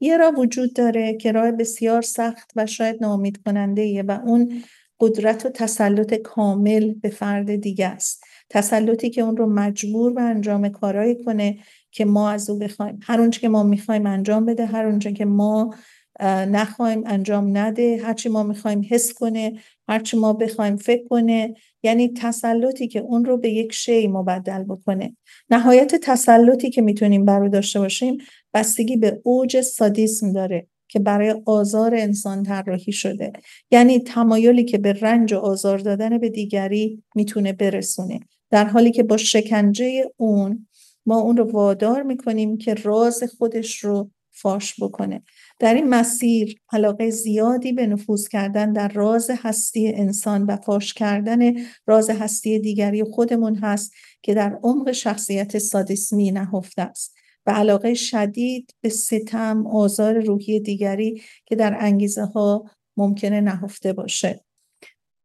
یه 0.00 0.16
راه 0.16 0.34
وجود 0.34 0.72
داره 0.72 1.16
که 1.16 1.32
راه 1.32 1.52
بسیار 1.52 2.02
سخت 2.02 2.52
و 2.56 2.66
شاید 2.66 2.96
نامید 3.00 3.40
کننده 3.46 4.02
و 4.02 4.20
اون 4.26 4.62
قدرت 5.00 5.46
و 5.46 5.48
تسلط 5.48 6.14
کامل 6.14 6.94
به 6.94 7.08
فرد 7.08 7.56
دیگه 7.56 7.86
است. 7.86 8.24
تسلطی 8.50 9.10
که 9.10 9.20
اون 9.20 9.36
رو 9.36 9.46
مجبور 9.46 10.12
به 10.12 10.22
انجام 10.22 10.68
کارایی 10.68 11.24
کنه 11.24 11.58
که 11.90 12.04
ما 12.04 12.30
از 12.30 12.50
او 12.50 12.58
بخوایم. 12.58 12.98
هر 13.02 13.20
اونچه 13.20 13.40
که 13.40 13.48
ما 13.48 13.62
می‌خوایم 13.62 14.06
انجام 14.06 14.46
بده 14.46 14.66
هر 14.66 14.86
اونچه 14.86 15.12
که 15.12 15.24
ما 15.24 15.74
نخوایم 16.22 17.02
انجام 17.06 17.56
نده 17.56 18.00
هرچی 18.02 18.28
ما 18.28 18.42
می‌خوایم 18.42 18.86
حس 18.90 19.12
کنه 19.12 19.52
هرچی 19.88 20.16
ما 20.16 20.32
بخوایم 20.32 20.76
فکر 20.76 21.08
کنه 21.08 21.54
یعنی 21.82 22.08
تسلطی 22.08 22.88
که 22.88 23.00
اون 23.00 23.24
رو 23.24 23.36
به 23.36 23.50
یک 23.50 23.72
شی 23.72 24.06
مبدل 24.08 24.62
بکنه. 24.62 25.16
نهایت 25.50 25.94
تسلطی 25.94 26.70
که 26.70 26.82
می‌تونیم 26.82 27.24
برو 27.24 27.48
داشته 27.48 27.78
باشیم 27.78 28.18
بستگی 28.54 28.96
به 28.96 29.20
اوج 29.24 29.60
سادیسم 29.60 30.32
داره 30.32 30.66
که 30.88 30.98
برای 30.98 31.42
آزار 31.46 31.94
انسان 31.94 32.42
طراحی 32.42 32.92
شده. 32.92 33.32
یعنی 33.70 33.98
تمایلی 33.98 34.64
که 34.64 34.78
به 34.78 34.92
رنج 34.92 35.32
و 35.32 35.38
آزار 35.38 35.78
دادن 35.78 36.18
به 36.18 36.28
دیگری 36.28 37.02
می‌تونه 37.14 37.52
برسونه. 37.52 38.20
در 38.50 38.64
حالی 38.64 38.90
که 38.90 39.02
با 39.02 39.16
شکنجه 39.16 40.04
اون 40.16 40.66
ما 41.06 41.20
اون 41.20 41.36
رو 41.36 41.44
وادار 41.44 42.02
می‌کنیم 42.02 42.58
که 42.58 42.74
راز 42.74 43.22
خودش 43.38 43.78
رو 43.78 44.10
فاش 44.32 44.74
بکنه. 44.80 45.22
در 45.58 45.74
این 45.74 45.88
مسیر 45.88 46.60
علاقه 46.72 47.10
زیادی 47.10 47.72
به 47.72 47.86
نفوذ 47.86 48.28
کردن 48.28 48.72
در 48.72 48.88
راز 48.88 49.30
هستی 49.30 49.88
انسان 49.88 50.42
و 50.42 50.56
فاش 50.56 50.94
کردن 50.94 51.52
راز 51.86 52.10
هستی 52.10 52.58
دیگری 52.58 53.04
خودمون 53.04 53.54
هست 53.56 53.92
که 54.22 54.34
در 54.34 54.58
عمق 54.62 54.92
شخصیت 54.92 55.58
سادیسمی 55.58 56.30
نهفته 56.30 56.82
است 56.82 57.14
و 57.46 57.50
علاقه 57.50 57.94
شدید 57.94 58.74
به 58.80 58.88
ستم 58.88 59.66
آزار 59.66 60.20
روحی 60.20 60.60
دیگری 60.60 61.22
که 61.46 61.56
در 61.56 61.76
انگیزه 61.80 62.24
ها 62.24 62.70
ممکنه 62.96 63.40
نهفته 63.40 63.92
باشه. 63.92 64.40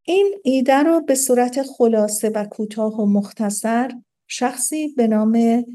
این 0.03 0.35
ایده 0.43 0.75
رو 0.75 1.01
به 1.01 1.15
صورت 1.15 1.61
خلاصه 1.61 2.29
و 2.29 2.45
کوتاه 2.45 3.01
و 3.01 3.05
مختصر 3.05 3.91
شخصی 4.27 4.87
به 4.87 5.07
نام 5.07 5.65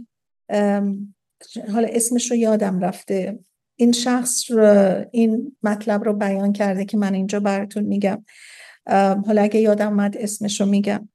حالا 1.73 1.89
اسمش 1.89 2.31
رو 2.31 2.37
یادم 2.37 2.81
رفته. 2.81 3.39
این 3.77 3.93
شخص 3.93 4.51
این 5.11 5.57
مطلب 5.63 6.05
رو 6.05 6.13
بیان 6.13 6.53
کرده 6.53 6.85
که 6.85 6.97
من 6.97 7.15
اینجا 7.15 7.41
براتون 7.41 7.85
میگم. 7.85 8.25
حالا 9.27 9.43
اگه 9.43 9.61
یادم 9.61 9.89
اومد 9.89 10.17
اسمش 10.17 10.61
رو 10.61 10.67
میگم 10.67 11.09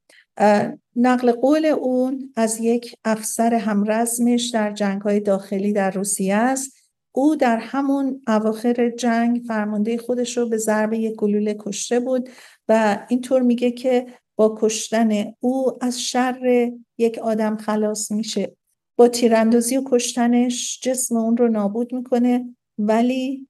نقل 0.96 1.32
قول 1.32 1.66
اون 1.66 2.34
از 2.36 2.60
یک 2.60 2.96
افسر 3.06 3.54
همرزمش 3.54 4.50
در 4.50 4.72
جنگ 4.72 5.02
های 5.02 5.20
داخلی 5.20 5.74
در 5.74 5.92
روسیه 5.92 6.36
است. 6.36 6.78
او 7.12 7.36
در 7.36 7.58
همون 7.58 8.22
اواخر 8.28 8.90
جنگ 8.90 9.42
فرمانده 9.48 9.98
خودش 9.98 10.38
رو 10.38 10.50
به 10.50 10.58
ضرب 10.58 10.94
یک 10.94 11.16
گلوله 11.16 11.56
کشته 11.60 12.00
بود 12.00 12.30
و 12.68 13.06
اینطور 13.10 13.42
میگه 13.42 13.72
که 13.72 14.06
با 14.36 14.58
کشتن 14.62 15.34
او 15.40 15.84
از 15.84 16.02
شر 16.02 16.72
یک 16.98 17.18
آدم 17.18 17.58
خلاص 17.58 18.12
میشه. 18.12 18.56
با 18.96 19.08
تیراندازی 19.08 19.78
و 19.78 19.84
کشتنش 19.86 20.80
جسم 20.84 21.16
اون 21.16 21.38
رو 21.38 21.48
نابود 21.48 21.94
می‌کنه 21.94 22.56
ولی 22.78 23.48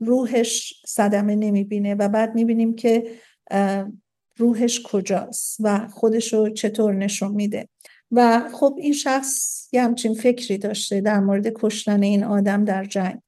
روحش 0.00 0.82
صدمه 0.86 1.36
نمی‌بینه 1.36 1.94
و 1.94 2.08
بعد 2.08 2.34
می‌بینیم 2.34 2.74
که 2.74 3.10
روحش 4.36 4.82
کجاست 4.82 5.56
و 5.60 5.88
خودش 5.88 6.32
رو 6.32 6.50
چطور 6.50 6.94
نشون 6.94 7.32
میده. 7.32 7.68
و 8.10 8.48
خب 8.52 8.76
این 8.78 8.92
شخص 8.92 9.68
یه 9.72 9.82
همچین 9.82 10.14
فکری 10.14 10.58
داشته 10.58 11.00
در 11.00 11.20
مورد 11.20 11.52
کشتن 11.54 12.02
این 12.02 12.24
آدم 12.24 12.64
در 12.64 12.84
جنگ. 12.84 13.18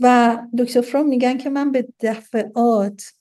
و 0.00 0.38
دکتر 0.58 0.80
فروم 0.80 1.08
میگن 1.08 1.38
که 1.38 1.50
من 1.50 1.72
به 1.72 1.88
دفعات 2.00 3.12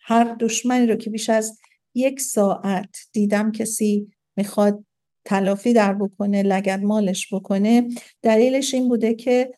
هر 0.00 0.36
دشمنی 0.40 0.86
رو 0.86 0.96
که 0.96 1.10
بیش 1.10 1.30
از 1.30 1.58
یک 1.94 2.20
ساعت 2.20 2.96
دیدم 3.12 3.52
کسی 3.52 4.12
می‌خواد 4.36 4.84
تلافی 5.24 5.72
در 5.72 5.94
بکنه 5.94 6.42
لگد 6.42 6.82
مالش 6.82 7.34
بکنه 7.34 7.88
دلیلش 8.22 8.74
این 8.74 8.88
بوده 8.88 9.14
که 9.14 9.54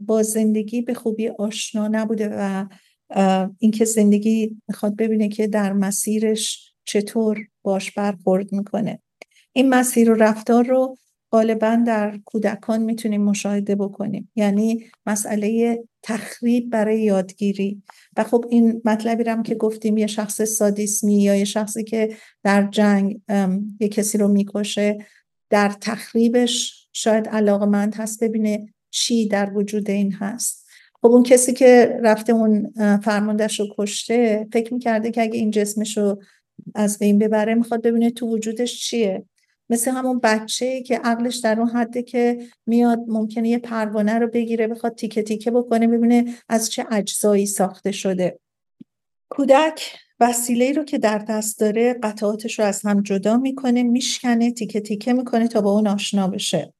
با 0.00 0.22
زندگی 0.22 0.82
به 0.82 0.94
خوبی 0.94 1.28
آشنا 1.28 1.88
نبوده 1.88 2.28
و 2.32 2.66
اینکه 3.58 3.84
زندگی 3.84 4.56
می‌خواد 4.68 4.96
ببینه 4.96 5.28
که 5.28 5.46
در 5.46 5.72
مسیرش 5.72 6.72
چطور 6.84 7.38
باش 7.62 7.90
برخورد 7.90 8.52
می‌کنه. 8.52 9.02
این 9.52 9.68
مسیر 9.68 10.10
و 10.10 10.14
رفتار 10.14 10.66
رو 10.66 10.96
غالبا 11.32 11.82
در 11.86 12.18
کودکان 12.24 12.82
می‌تونیم 12.82 13.22
مشاهده 13.22 13.74
بکنیم. 13.74 14.30
یعنی 14.36 14.84
مسئله 15.06 15.78
تخریب 16.02 16.70
برای 16.70 17.02
یادگیری. 17.02 17.82
و 18.16 18.24
خب 18.24 18.44
این 18.50 18.82
مطلبی 18.84 19.30
هم 19.30 19.42
که 19.42 19.54
گفتیم 19.54 19.98
یه 19.98 20.06
شخص 20.06 20.42
سادیسمی 20.42 21.22
یا 21.22 21.34
یه 21.34 21.44
شخصی 21.44 21.84
که 21.84 22.16
در 22.44 22.68
جنگ 22.70 23.20
یه 23.80 23.88
کسی 23.88 24.18
رو 24.18 24.28
می‌کشه 24.28 24.98
در 25.50 25.68
تخریبش 25.80 26.88
شاید 26.92 27.28
علاقمند 27.28 27.94
هست 27.94 28.24
ببینه 28.24 28.68
چی 28.90 29.28
در 29.28 29.52
وجود 29.54 29.90
این 29.90 30.12
هست. 30.12 30.66
خب 31.02 31.06
اون 31.06 31.22
کسی 31.22 31.52
که 31.52 31.98
رفته 32.02 32.32
اون 32.32 32.72
فرماندهش 32.98 33.60
رو 33.60 33.66
کشته 33.78 34.46
فکر 34.52 34.74
می‌کرده 34.74 35.10
که 35.10 35.22
اگه 35.22 35.38
این 35.38 35.50
جسمش 35.50 35.98
رو 35.98 36.22
از 36.74 36.98
بین 36.98 37.18
ببره 37.18 37.54
می‌خواد 37.54 37.82
ببینه 37.82 38.10
تو 38.10 38.26
وجودش 38.26 38.80
چیه. 38.80 39.24
مثل 39.72 39.90
همون 39.90 40.20
بچه 40.22 40.82
که 40.82 40.98
عقلش 40.98 41.36
در 41.36 41.60
اون 41.60 41.68
حده 41.68 42.02
که 42.02 42.38
میاد 42.66 42.98
ممکنه 43.08 43.48
یه 43.48 43.58
پروانه 43.58 44.18
رو 44.18 44.28
بگیره 44.28 44.66
بخواد 44.66 44.94
تیکه 44.94 45.22
تیکه 45.22 45.50
بکنه 45.50 45.86
ببینه 45.86 46.34
از 46.48 46.70
چه 46.70 46.86
اجزایی 46.90 47.46
ساخته 47.46 47.92
شده. 47.92 48.38
کودک 49.28 49.96
وسیله 50.20 50.72
رو 50.72 50.84
که 50.84 50.98
در 50.98 51.18
دست 51.18 51.60
داره 51.60 51.94
قطعاتش 52.02 52.58
رو 52.58 52.64
از 52.64 52.82
هم 52.82 53.02
جدا 53.02 53.36
می‌کنه 53.36 53.82
میشکنه 53.82 54.52
تیکه 54.52 54.80
تیکه 54.80 55.12
می‌کنه 55.12 55.48
تا 55.48 55.60
با 55.60 55.70
اون 55.70 55.86
آشنا 55.86 56.28
بشه. 56.28 56.72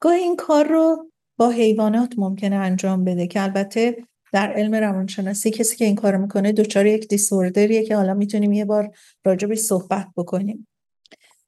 گاهی 0.00 0.20
این 0.20 0.36
کار 0.36 0.68
رو 0.68 1.10
با 1.36 1.50
حیوانات 1.50 2.14
ممکنه 2.16 2.56
انجام 2.56 3.04
بده 3.04 3.26
که 3.26 3.42
البته 3.42 3.96
در 4.32 4.52
علم 4.52 4.74
روانشناسی 4.74 5.50
کسی 5.50 5.76
که 5.76 5.84
این 5.84 5.94
کار 5.94 6.16
می‌کنه 6.16 6.52
دچار 6.52 6.86
یک 6.86 7.08
دیسوردریه 7.08 7.84
که 7.84 7.96
حالا 7.96 8.14
می‌تونیم 8.14 8.52
یه 8.52 8.64
بار 8.64 8.90
راجبش 9.24 9.58
صحبت 9.58 10.08
بکنیم. 10.16 10.66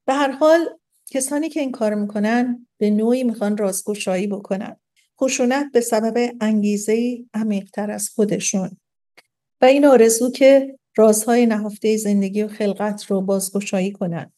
به 0.06 0.14
هر 0.14 0.30
حال 0.30 0.68
کسانی 1.10 1.48
که 1.48 1.60
این 1.60 1.72
کار 1.72 1.94
می‌کنن 1.94 2.66
به 2.78 2.90
نوعی 2.90 3.24
می‌خوان 3.24 3.56
رازگشایی 3.56 4.26
بکنن. 4.26 4.76
خشونت 5.20 5.66
به 5.72 5.80
سبب 5.80 6.30
انگیزه 6.40 7.24
عمیقتر 7.34 7.90
از 7.90 8.08
خودشون. 8.08 8.70
و 9.60 9.64
این 9.64 9.84
آرزو 9.84 10.30
که 10.30 10.78
رازهای 10.96 11.46
نهفته 11.46 11.96
زندگی 11.96 12.42
و 12.42 12.48
خلقت 12.48 13.04
رو 13.04 13.20
بازگشایی 13.20 13.92
کنن. 13.92 14.32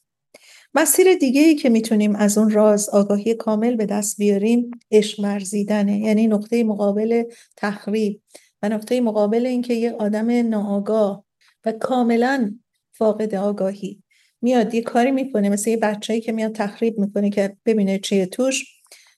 مسیر 0.75 1.15
دیگه 1.15 1.41
ای 1.41 1.55
که 1.55 1.69
می‌تونیم 1.69 2.17
از 2.17 2.39
اون 2.39 2.51
راز 2.51 2.89
آگاهی 2.89 3.35
کامل 3.35 3.77
به 3.77 3.87
دست 3.87 4.19
بیاریم 4.19 4.71
عشق 4.91 5.43
یعنی 5.71 6.27
نقطه 6.27 6.65
مقابل 6.65 7.23
تخریب 7.57 8.21
و 8.62 8.69
نقطه 8.69 9.01
مقابل 9.01 9.47
اینکه 9.47 9.75
یه 9.75 9.93
آدم 9.93 10.49
ناآگاه 10.49 11.25
و 11.65 11.73
کاملا 11.73 12.59
فاقد 12.93 13.35
آگاهی. 13.35 14.04
میاد 14.45 14.75
یه 14.75 14.83
کاری 14.83 15.11
می‌کنه 15.11 15.49
مثل 15.49 15.71
یه 15.71 15.77
بچه‌ای 15.77 16.21
که 16.21 16.33
میاد 16.33 16.53
تخریب 16.53 16.99
می‌کنه 16.99 17.31
که 17.31 17.57
ببینه 17.67 17.99
چیه 17.99 18.27
توش. 18.27 18.65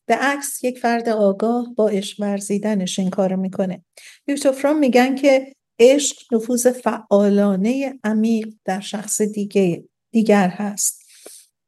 به 0.07 0.15
عکس 0.15 0.65
یک 0.65 0.79
فرد 0.79 1.09
آگاه 1.09 1.75
با 1.77 1.89
عشق 1.89 2.21
ورزیدنش 2.21 2.99
این 2.99 3.11
کارو 3.11 3.37
می‌کنه. 3.37 3.85
یوتوفران 4.29 4.79
میگن 4.79 5.15
که 5.15 5.53
عشق 5.81 6.17
نفوذ 6.33 6.67
فعالانه 6.67 7.99
عمیق 8.05 8.49
در 8.65 8.81
شخص 8.81 9.23
دیگه 9.23 9.85
دیگر 10.13 10.49
هست. 10.49 11.03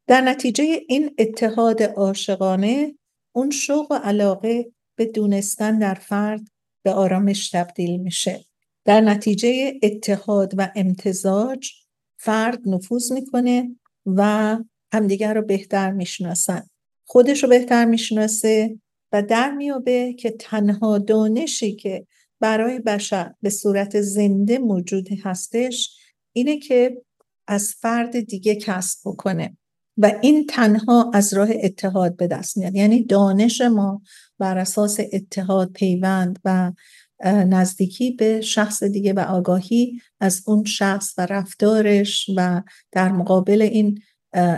در 0.07 0.21
نتیجه 0.21 0.81
این 0.87 1.15
اتحاد 1.17 1.83
عاشقانه 1.83 2.95
اون 3.35 3.49
شوق 3.49 3.91
و 3.91 3.95
علاقه 3.95 4.71
به 4.95 5.05
دونستن 5.05 5.79
در 5.79 5.93
فرد 5.93 6.41
به 6.83 6.91
آرامش 6.91 7.49
تبدیل 7.49 7.97
میشه. 7.97 8.45
در 8.85 9.01
نتیجه 9.01 9.73
اتحاد 9.83 10.53
و 10.57 10.71
امتزاج 10.75 11.71
فرد 12.19 12.59
نفوذ 12.65 13.11
می‌کنه 13.11 13.75
و 14.05 14.57
همدیگر 14.93 15.33
رو 15.33 15.41
بهتر 15.41 15.91
می‌شناسن. 15.91 16.67
خودش 17.05 17.43
رو 17.43 17.49
بهتر 17.49 17.85
می‌شناسه 17.85 18.79
و 19.11 19.23
در 19.23 19.51
میابه 19.51 20.13
که 20.13 20.31
تنها 20.31 20.97
دانشی 20.97 21.75
که 21.75 22.07
برای 22.39 22.79
بشر 22.79 23.33
به 23.41 23.49
صورت 23.49 24.01
زنده 24.01 24.57
موجود 24.57 25.09
هستش 25.23 25.97
اینه 26.33 26.59
که 26.59 27.01
از 27.47 27.73
فرد 27.79 28.19
دیگه 28.19 28.55
کسب 28.55 28.99
بکنه 29.05 29.57
و 29.97 30.11
این 30.21 30.45
تنها 30.45 31.11
از 31.13 31.33
راه 31.33 31.49
اتحاد 31.63 32.15
به 32.15 32.27
دست 32.27 32.57
میاد. 32.57 32.75
یعنی 32.75 33.03
دانش 33.03 33.61
ما 33.61 34.01
بر 34.39 34.57
اساس 34.57 34.99
اتحاد 35.13 35.71
پیوند 35.71 36.39
و 36.45 36.71
نزدیکی 37.25 38.11
به 38.11 38.41
شخص 38.41 38.83
دیگه 38.83 39.13
و 39.13 39.19
آگاهی 39.19 40.01
از 40.19 40.43
اون 40.45 40.63
شخص 40.63 41.13
و 41.17 41.25
رفتارش 41.25 42.29
و 42.35 42.61
در 42.91 43.11
مقابل 43.11 43.61
این 43.61 44.01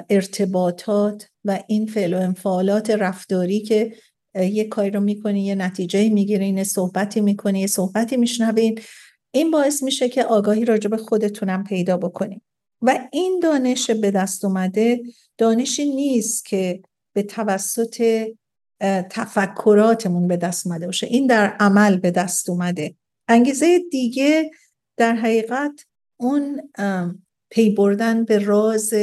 ارتباطات 0.10 1.28
و 1.46 1.64
این 1.68 1.86
فعل 1.86 2.14
و 2.14 2.18
انفعالات 2.18 2.90
رفتاری 2.90 3.60
که 3.60 3.96
یه 4.36 4.64
کاری 4.64 4.92
رو 4.92 5.00
می‌کنی 5.00 5.46
یه 5.46 5.56
نتیجه 5.56 6.10
می‌گیرین 6.10 6.64
صحبتی 6.64 7.22
می‌کنی 7.22 7.60
یه 7.60 7.68
صحبتی 7.68 8.18
میشنوین 8.18 8.80
این 9.32 9.52
باعث 9.52 9.84
میشه 9.84 10.10
که 10.10 10.24
آگاهی 10.24 10.66
راجع 10.66 10.90
به 10.90 10.98
خودتونم 10.98 11.64
پیدا 11.64 11.98
بکنیم 11.98 12.42
و 12.82 13.00
این 13.12 13.40
دانش 13.44 13.92
به 13.92 14.12
دست 14.12 14.46
اومده 14.46 15.02
دانشی 15.38 15.96
نیست 15.96 16.46
که 16.46 16.82
به 17.14 17.24
توسط 17.24 18.28
تفکراتمون 19.10 20.28
به 20.28 20.38
دست 20.38 20.68
اومده 20.68 20.86
باشه. 20.86 21.08
این 21.08 21.28
در 21.28 21.48
عمل 21.60 21.98
به 21.98 22.12
دست 22.12 22.50
اومده. 22.50 22.96
انگیزه 23.28 23.80
دیگه 23.92 24.52
در 24.98 25.14
حقیقت 25.14 25.86
اون 26.18 26.72
پی 27.50 27.70
بردن 27.70 28.26
به 28.26 28.38
راز 28.38 28.94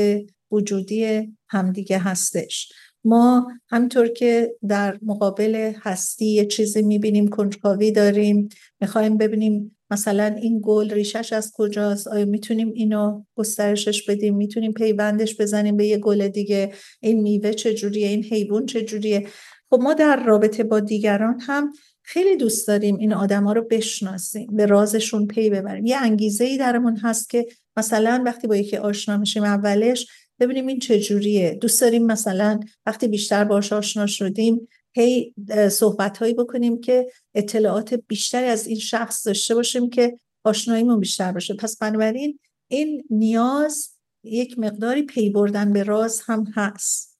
وجودی 0.51 1.33
همدیگه 1.49 1.99
هستش. 1.99 2.73
ما 3.05 3.53
همطور 3.69 4.09
که 4.09 4.55
در 4.69 4.99
مقابل 5.03 5.73
هستی 5.83 6.27
یه 6.27 6.47
چیزی 6.47 6.83
می‌بینیم 6.83 7.29
کنجکاوی 7.29 7.91
داریم 7.91 8.49
می‌خوایم 8.81 9.17
ببینیم 9.17 9.77
مثلا 9.91 10.25
این 10.25 10.61
گل 10.65 10.91
ریشش 10.91 11.33
از 11.33 11.53
کجاست 11.55 12.09
آیا 12.09 12.25
می‌تونیم 12.25 12.73
اینو 12.73 13.25
گسترشش 13.35 14.03
بدیم 14.11 14.37
می‌تونیم 14.37 14.73
پیوندش 14.73 15.41
بزنیم 15.41 15.77
به 15.77 15.87
یه 15.87 15.99
گل 15.99 16.29
دیگه 16.29 16.73
این 17.01 17.21
میوه 17.21 17.53
چجوریه 17.53 18.09
این 18.09 18.25
حیوان 18.25 18.67
چجوریه. 18.67 19.27
خب 19.71 19.79
ما 19.83 19.95
در 19.95 20.25
رابطه 20.25 20.65
با 20.65 20.81
دیگران 20.81 21.41
هم 21.41 21.73
خیلی 22.03 22.37
دوست 22.37 22.69
داریم 22.69 22.97
این 22.97 23.13
آدما 23.13 23.53
رو 23.53 23.63
بشناسیم 23.71 24.57
به 24.57 24.67
رازشون 24.67 25.27
پی 25.27 25.51
ببریم. 25.51 25.87
یه 25.87 25.97
انگیزه 25.97 26.45
ای 26.45 26.59
درمون 26.59 26.97
هست 26.97 27.31
که 27.31 27.47
مثلا 27.77 28.23
وقتی 28.27 28.47
با 28.47 28.57
یکی 28.57 28.77
آشنا 28.77 29.17
میشیم 29.17 29.45
اولش 29.45 30.07
ببینیم 30.41 30.67
این 30.67 30.79
چجوریه 30.79 31.59
دوست 31.61 31.81
داریم 31.81 32.07
مثلا 32.07 32.61
وقتی 32.87 33.09
بیشتر 33.09 33.45
باش 33.45 33.73
آشنا 33.73 34.07
شدیم 34.07 34.69
هی 34.93 35.35
صحبت 35.71 36.19
هایی 36.19 36.35
بکنیم 36.35 36.81
که 36.81 37.11
اطلاعات 37.35 37.95
بیشتری 37.95 38.47
از 38.47 38.67
این 38.67 38.79
شخص 38.79 39.27
داشته 39.27 39.55
باشیم 39.55 39.91
که 39.91 40.19
آشناییمون 40.45 41.01
بیشتر 41.01 41.33
باشه. 41.33 41.55
پس 41.55 41.77
بنابراین 41.77 42.39
این 42.69 43.05
نیاز 43.11 43.89
یک 44.25 44.59
مقداری 44.59 45.03
پی 45.03 45.31
بردن 45.31 45.73
به 45.73 45.83
راز 45.83 46.23
هم 46.27 46.45
هست. 46.55 47.18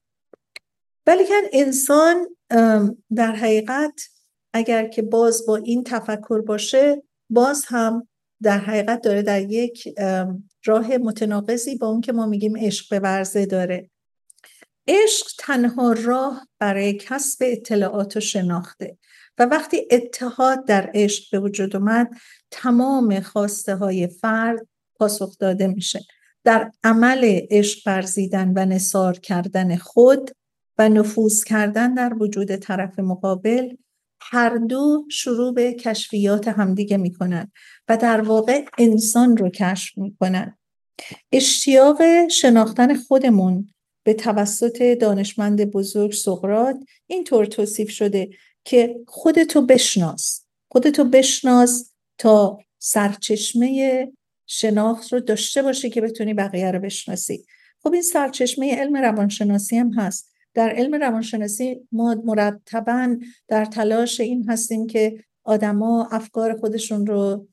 ولی 1.07 1.25
که 1.25 1.33
انسان 1.53 2.27
در 3.15 3.35
حقیقت 3.35 4.01
اگر 4.53 4.87
که 4.87 5.01
باز 5.01 5.45
با 5.47 5.55
این 5.55 5.83
تفکر 5.83 6.41
باشه 6.41 7.03
باز 7.29 7.65
هم 7.67 8.07
در 8.41 8.57
حقیقت 8.57 9.01
داره 9.01 9.21
در 9.21 9.41
یک 9.41 9.87
راه 10.65 10.97
متناقضی 10.97 11.75
با 11.75 11.87
اون 11.87 12.01
که 12.01 12.11
ما 12.11 12.25
میگیم 12.25 12.57
عشق 12.57 12.89
به 12.89 12.99
ورزه 12.99 13.45
داره. 13.45 13.89
عشق 14.87 15.27
تنها 15.39 15.91
راه 15.91 16.47
برای 16.59 16.93
کسب 16.93 17.43
اطلاعات 17.47 18.17
و 18.17 18.19
شناخته. 18.19 18.97
و 19.37 19.45
وقتی 19.45 19.87
اتحاد 19.91 20.65
در 20.65 20.91
عشق 20.93 21.31
به 21.31 21.39
وجود 21.39 21.75
اومد 21.75 22.09
تمام 22.51 23.19
خواسته 23.19 23.75
های 23.75 24.07
فرد 24.07 24.67
پاسخ 24.95 25.37
داده 25.39 25.67
میشه. 25.67 25.99
در 26.43 26.71
عمل 26.83 27.41
عشق 27.49 27.87
ورزیدن 27.87 28.53
و 28.55 28.65
نصار 28.65 29.19
کردن 29.19 29.75
خود 29.75 30.31
و 30.79 30.89
نفوذ 30.89 31.43
کردن 31.43 31.93
در 31.93 32.13
وجود 32.13 32.55
طرف 32.55 32.99
مقابل 32.99 33.75
هر 34.21 34.57
دو 34.57 35.05
شروع 35.11 35.53
به 35.53 35.73
کشفیات 35.73 36.47
همدیگه 36.47 36.97
می‌کنن 36.97 37.51
و 37.89 37.97
در 37.97 38.21
واقع 38.21 38.65
انسان 38.77 39.37
رو 39.37 39.49
کشف 39.49 39.97
می‌کنن. 39.97 40.57
اشتیاق 41.31 42.27
شناختن 42.27 42.95
خودمون 42.95 43.73
به 44.03 44.13
توسط 44.13 44.97
دانشمند 45.01 45.71
بزرگ 45.71 46.13
سقرات 46.13 46.77
اینطور 47.07 47.45
توصیف 47.45 47.89
شده 47.89 48.29
که 48.63 48.95
خودتو 49.07 49.61
بشناس. 49.61 50.45
خودتو 50.71 51.03
بشناس 51.03 51.93
تا 52.17 52.59
سرچشمه 52.79 54.11
شناخت 54.47 55.13
رو 55.13 55.19
داشته 55.19 55.61
باشی 55.61 55.89
که 55.89 56.01
بتونی 56.01 56.33
بقیه 56.33 56.71
رو 56.71 56.79
بشناسی. 56.79 57.45
خب 57.83 57.93
این 57.93 58.01
سرچشمه 58.01 58.75
علم 58.75 58.97
روانشناسی 58.97 59.77
هم 59.77 59.93
هست. 59.93 60.29
در 60.53 60.69
علم 60.69 60.95
روانشناسی 60.95 61.87
ما 61.91 62.15
مرتبا 62.25 63.15
در 63.47 63.65
تلاش 63.65 64.19
این 64.19 64.49
هستیم 64.49 64.87
که 64.87 65.23
آدما 65.43 66.07
افکار 66.11 66.57
خودشون 66.57 67.05
رو 67.05 67.47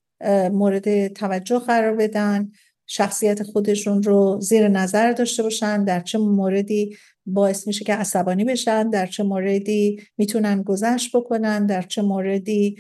مورد 0.53 1.09
توجه 1.09 1.59
قرار 1.59 1.97
بدن 1.97 2.51
شخصیت 2.86 3.42
خودشون 3.42 4.03
رو 4.03 4.40
زیر 4.40 4.68
نظر 4.68 5.12
داشته 5.12 5.42
باشن 5.42 5.84
در 5.84 6.01
چه 6.01 6.18
موردی 6.18 6.97
باعث 7.26 7.66
میشه 7.66 7.84
که 7.84 7.94
عصبانی 7.94 8.44
بشن 8.44 8.90
در 8.90 9.07
چه 9.07 9.22
موردی 9.22 10.03
می‌تونن 10.18 10.62
گذشت 10.62 11.16
بکنن 11.16 11.66
در 11.66 11.82
چه 11.82 12.03
موردی 12.03 12.76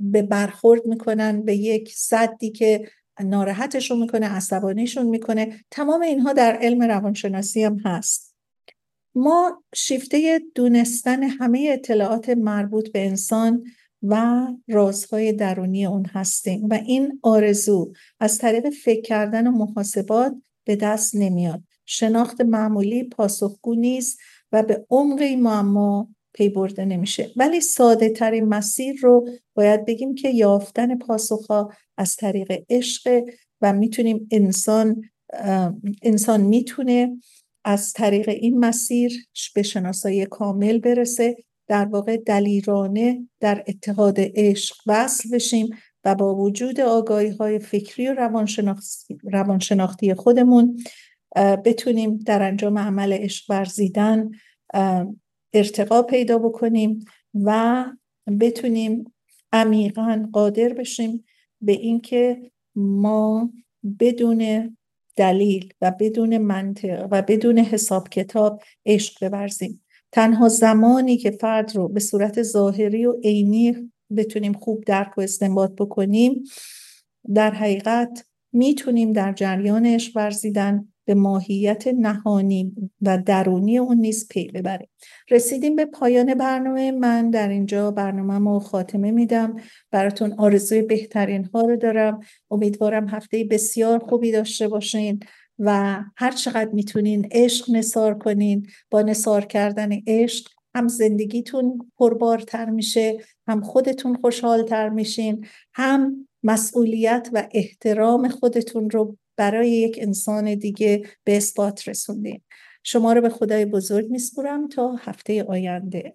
به 0.00 0.22
برخورد 0.22 0.86
می‌کنن 0.86 1.42
به 1.42 1.56
یک 1.56 1.92
صدی 1.96 2.50
که 2.50 2.88
ناراحتشون 3.24 3.98
می‌کنه 3.98 4.26
عصبانیشون 4.26 5.06
می‌کنه. 5.06 5.64
تمام 5.70 6.00
اینها 6.00 6.32
در 6.32 6.58
علم 6.62 6.82
روانشناسی 6.82 7.64
هم 7.64 7.78
هست. 7.84 8.27
ما 9.18 9.62
شیفته 9.74 10.40
دونستن 10.54 11.22
همه 11.22 11.68
اطلاعات 11.72 12.30
مربوط 12.30 12.92
به 12.92 13.06
انسان 13.06 13.64
و 14.02 14.46
رازهای 14.68 15.32
درونی 15.32 15.86
اون 15.86 16.06
هستیم 16.06 16.68
و 16.70 16.74
این 16.74 17.20
آرزو 17.22 17.92
از 18.20 18.38
طریق 18.38 18.70
فکر 18.70 19.00
کردن 19.00 19.46
و 19.46 19.50
محاسبات 19.50 20.32
به 20.64 20.76
دست 20.76 21.16
نمیاد. 21.16 21.62
شناخت 21.86 22.40
معمولی 22.40 23.04
پاسخگو 23.04 23.74
نیست 23.74 24.18
و 24.52 24.62
به 24.62 24.86
عمق 24.90 25.20
این 25.20 25.42
معما 25.42 26.08
پی 26.34 26.48
برده 26.48 26.84
نمیشه. 26.84 27.30
ولی 27.36 27.60
ساده 27.60 28.08
ترین 28.08 28.44
مسیر 28.44 29.00
رو 29.02 29.28
باید 29.54 29.84
بگیم 29.84 30.14
که 30.14 30.30
یافتن 30.30 30.98
پاسخها 30.98 31.72
از 31.96 32.16
طریق 32.16 32.64
عشق 32.70 33.24
و 33.60 33.72
می‌تونیم 33.72 34.28
انسان 34.30 35.02
انسان 36.02 36.40
می‌تونه 36.40 37.16
از 37.68 37.92
طریق 37.92 38.28
این 38.28 38.58
مسیر 38.58 39.28
به 39.54 39.62
شناسایی 39.62 40.26
کامل 40.26 40.78
برسه 40.78 41.36
در 41.66 41.84
واقع 41.84 42.16
دلیرانه 42.16 43.28
در 43.40 43.64
اتحاد 43.68 44.16
عشق 44.18 44.76
وصل 44.86 45.30
بشیم 45.30 45.68
و 46.04 46.14
با 46.14 46.34
وجود 46.34 46.80
آگاهی 46.80 47.28
های 47.28 47.58
فکری 47.58 48.08
و 48.08 48.14
روانشناختی, 49.22 50.14
خودمون 50.14 50.82
بتونیم 51.36 52.16
در 52.16 52.42
انجام 52.42 52.78
عمل 52.78 53.12
عشق 53.12 53.50
ورزیدن 53.50 54.30
ارتقا 55.52 56.02
پیدا 56.02 56.38
بکنیم 56.38 57.04
و 57.34 57.84
بتونیم 58.40 59.04
عمیقا 59.52 60.28
قادر 60.32 60.68
بشیم 60.68 61.24
به 61.60 61.72
اینکه 61.72 62.50
ما 62.76 63.52
بدون 64.00 64.70
دلیل 65.18 65.72
و 65.80 65.92
بدون 66.00 66.38
منطق 66.38 67.08
و 67.10 67.22
بدون 67.22 67.58
حساب 67.58 68.08
کتاب 68.08 68.62
عشق 68.86 69.28
بورزیم. 69.28 69.84
تنها 70.12 70.48
زمانی 70.48 71.16
که 71.16 71.30
فرد 71.30 71.76
رو 71.76 71.88
به 71.88 72.00
صورت 72.00 72.42
ظاهری 72.42 73.06
و 73.06 73.12
عینی 73.24 73.92
بتونیم 74.16 74.52
خوب 74.52 74.84
درک 74.84 75.18
و 75.18 75.20
استنباط 75.20 75.70
بکنیم 75.72 76.44
در 77.34 77.50
حقیقت 77.50 78.24
می‌تونیم 78.52 79.12
در 79.12 79.32
جریان 79.32 79.86
عشق 79.86 80.12
ورزیدن. 80.16 80.88
به 81.08 81.14
ماهیت 81.14 81.88
نهانی 81.88 82.90
و 83.02 83.18
درونی 83.26 83.78
اون 83.78 83.96
نیز 83.96 84.28
پی 84.28 84.48
ببریم. 84.48 84.88
رسیدیم 85.30 85.76
به 85.76 85.84
پایان 85.84 86.34
برنامه. 86.34 86.90
من 86.90 87.30
در 87.30 87.48
اینجا 87.48 87.90
برنامه 87.90 88.38
ما 88.38 88.60
خاتمه 88.60 89.10
میدم. 89.10 89.56
براتون 89.90 90.32
آرزوی 90.32 90.82
بهترین 90.82 91.44
ها 91.44 91.60
رو 91.60 91.76
دارم. 91.76 92.20
امیدوارم 92.50 93.08
هفته 93.08 93.44
بسیار 93.50 93.98
خوبی 93.98 94.32
داشته 94.32 94.68
باشین 94.68 95.20
و 95.58 96.00
هر 96.16 96.30
چقدر 96.30 96.70
می‌تونین 96.72 97.28
عشق 97.32 97.70
نصار 97.70 98.18
کنین. 98.18 98.66
با 98.90 99.02
نصار 99.02 99.44
کردن 99.44 99.92
عشق 100.06 100.48
هم 100.74 100.88
زندگیتون 100.88 101.90
پربارتر 101.98 102.70
میشه 102.70 103.18
هم 103.46 103.60
خودتون 103.60 104.16
خوشحالتر 104.16 104.88
میشین 104.88 105.46
هم 105.74 106.28
مسئولیت 106.42 107.28
و 107.32 107.48
احترام 107.52 108.28
خودتون 108.28 108.90
رو 108.90 109.16
برای 109.38 109.70
یک 109.70 109.98
انسان 110.02 110.54
دیگه 110.54 111.02
به 111.24 111.36
اثبات 111.36 111.88
رسوندین 111.88 112.40
شما 112.82 113.12
رو 113.12 113.20
به 113.20 113.28
خدای 113.28 113.64
بزرگ 113.64 114.10
میسپرم 114.10 114.68
تا 114.68 114.94
هفته 114.94 115.44
آینده. 115.44 116.12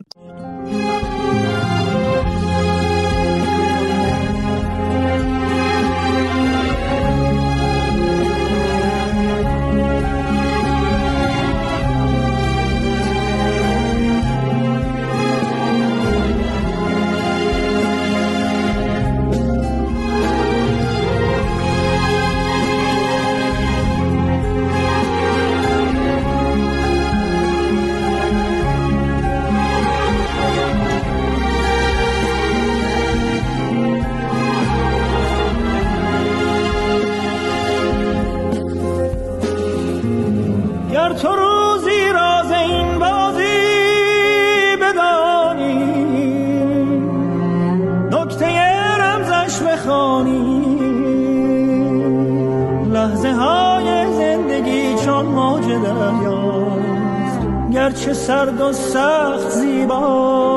گرچه 57.74 58.14
سرد 58.14 58.62
و 58.62 58.74
سخت 58.74 59.50
زیباست. 59.50 60.54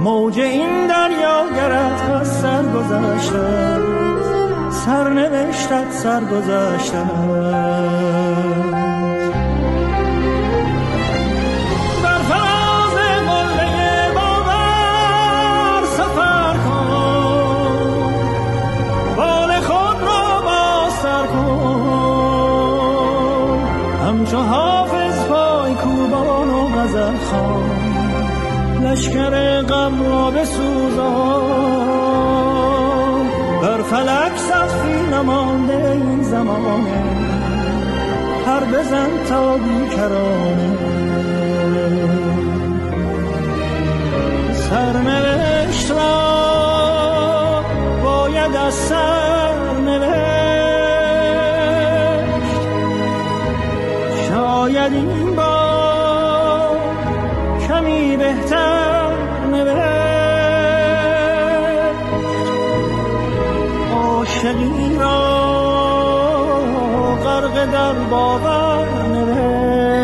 موج 0.00 0.40
این 0.40 0.86
دریا 0.86 1.46
گرد 1.56 2.10
از 2.20 2.28
سر 2.28 2.62
گذشته 2.62 3.78
سرنوشتت 4.70 5.92
سر 5.92 6.20
گذشته 6.24 6.98
هر 38.46 38.64
بزن 38.64 39.10
تا 39.28 39.56
بیکرانه. 39.56 40.91
باور 68.12 68.88
نوشت. 69.12 70.02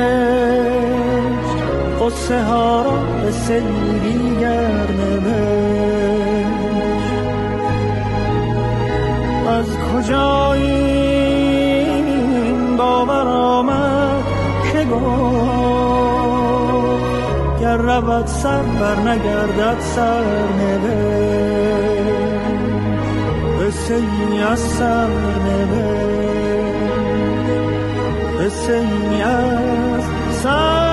قصه 2.00 2.42
ها 2.42 2.82
را 2.82 2.96
به 3.22 3.30
سری 3.30 4.36
نوشت. 5.00 6.48
از 9.48 9.66
کجا 9.88 10.52
این 10.52 12.06
باور 12.76 13.28
آمد 13.28 14.24
که 14.72 14.84
گفت؟ 14.84 15.48
گر 17.60 17.76
رود 17.76 18.26
سر 18.26 18.62
بر 18.62 18.96
نگردد 19.10 19.80
سر 19.80 20.24
نوشت. 20.58 21.68
قصه 23.60 23.94
ای 23.94 24.42
از 24.42 24.58
سر 24.58 25.08
قصه 25.08 26.27
از 29.22 30.04
سر 30.42 30.87